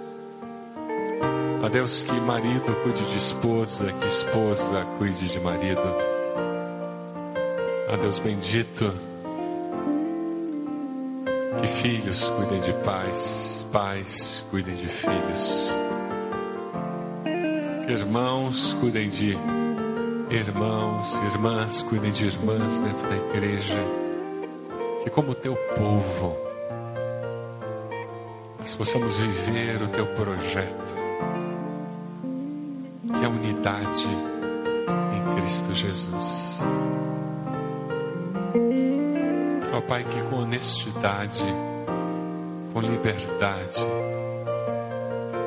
A 1.64 1.70
Deus 1.70 2.04
que 2.04 2.20
marido 2.22 2.76
cuide 2.84 3.06
de 3.06 3.18
esposa, 3.18 3.92
que 3.92 4.08
esposa 4.08 4.86
cuide 4.98 5.28
de 5.28 5.40
marido. 5.40 5.82
A 7.92 7.96
Deus 7.98 8.18
bendito, 8.20 8.94
que 11.60 11.68
filhos 11.68 12.30
cuidem 12.30 12.62
de 12.62 12.74
pais, 12.84 13.68
pais 13.72 14.46
cuidem 14.50 14.76
de 14.76 14.88
filhos. 14.88 15.72
Que 17.86 17.94
irmãos 17.94 18.74
cuidem 18.80 19.10
de 19.10 19.38
irmãos, 20.36 21.14
irmãs 21.34 21.82
cuidem 21.84 22.12
de 22.12 22.26
irmãs 22.26 22.80
dentro 22.80 23.10
da 23.10 23.18
igreja. 23.18 23.80
Que 25.04 25.10
como 25.10 25.36
teu 25.36 25.56
povo, 25.76 26.38
nós 28.58 28.74
possamos 28.76 29.18
viver 29.18 29.82
o 29.82 29.90
teu 29.90 30.06
projeto, 30.08 30.96
que 33.08 33.24
é 33.24 33.26
a 33.26 33.30
unidade 33.30 34.08
em 34.08 35.36
Cristo 35.36 35.74
Jesus. 35.74 36.60
Ó 39.74 39.82
Pai, 39.82 40.06
que 40.06 40.22
com 40.30 40.38
honestidade, 40.38 41.44
com 42.72 42.80
liberdade, 42.80 43.86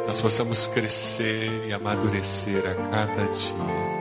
nós 0.07 0.20
possamos 0.20 0.66
crescer 0.66 1.68
e 1.68 1.72
amadurecer 1.72 2.62
a 2.66 2.74
cada 2.91 3.32
dia. 3.32 3.93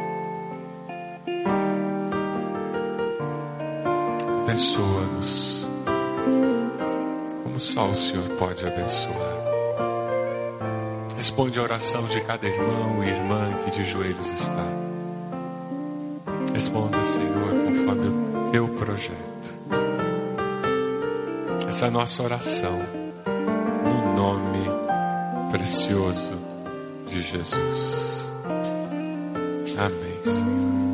Abençoa-nos, 4.53 5.67
como 7.43 7.59
só 7.59 7.89
o 7.89 7.95
Senhor 7.95 8.29
pode 8.37 8.63
abençoar. 8.63 9.37
Responde 11.17 11.57
a 11.57 11.63
oração 11.63 12.03
de 12.03 12.21
cada 12.21 12.47
irmão 12.47 13.03
e 13.03 13.09
irmã 13.09 13.51
que 13.65 13.71
de 13.71 13.83
joelhos 13.83 14.27
está. 14.27 14.63
Responda, 16.53 17.03
Senhor, 17.03 17.65
conforme 17.65 18.07
o 18.09 18.51
teu 18.51 18.67
projeto. 18.67 19.53
Essa 21.67 21.85
é 21.85 21.87
a 21.87 21.91
nossa 21.91 22.21
oração, 22.21 22.79
no 23.83 24.15
nome 24.15 24.69
precioso 25.51 26.37
de 27.07 27.23
Jesus. 27.23 28.31
Amém, 29.79 30.23
Senhor. 30.23 30.92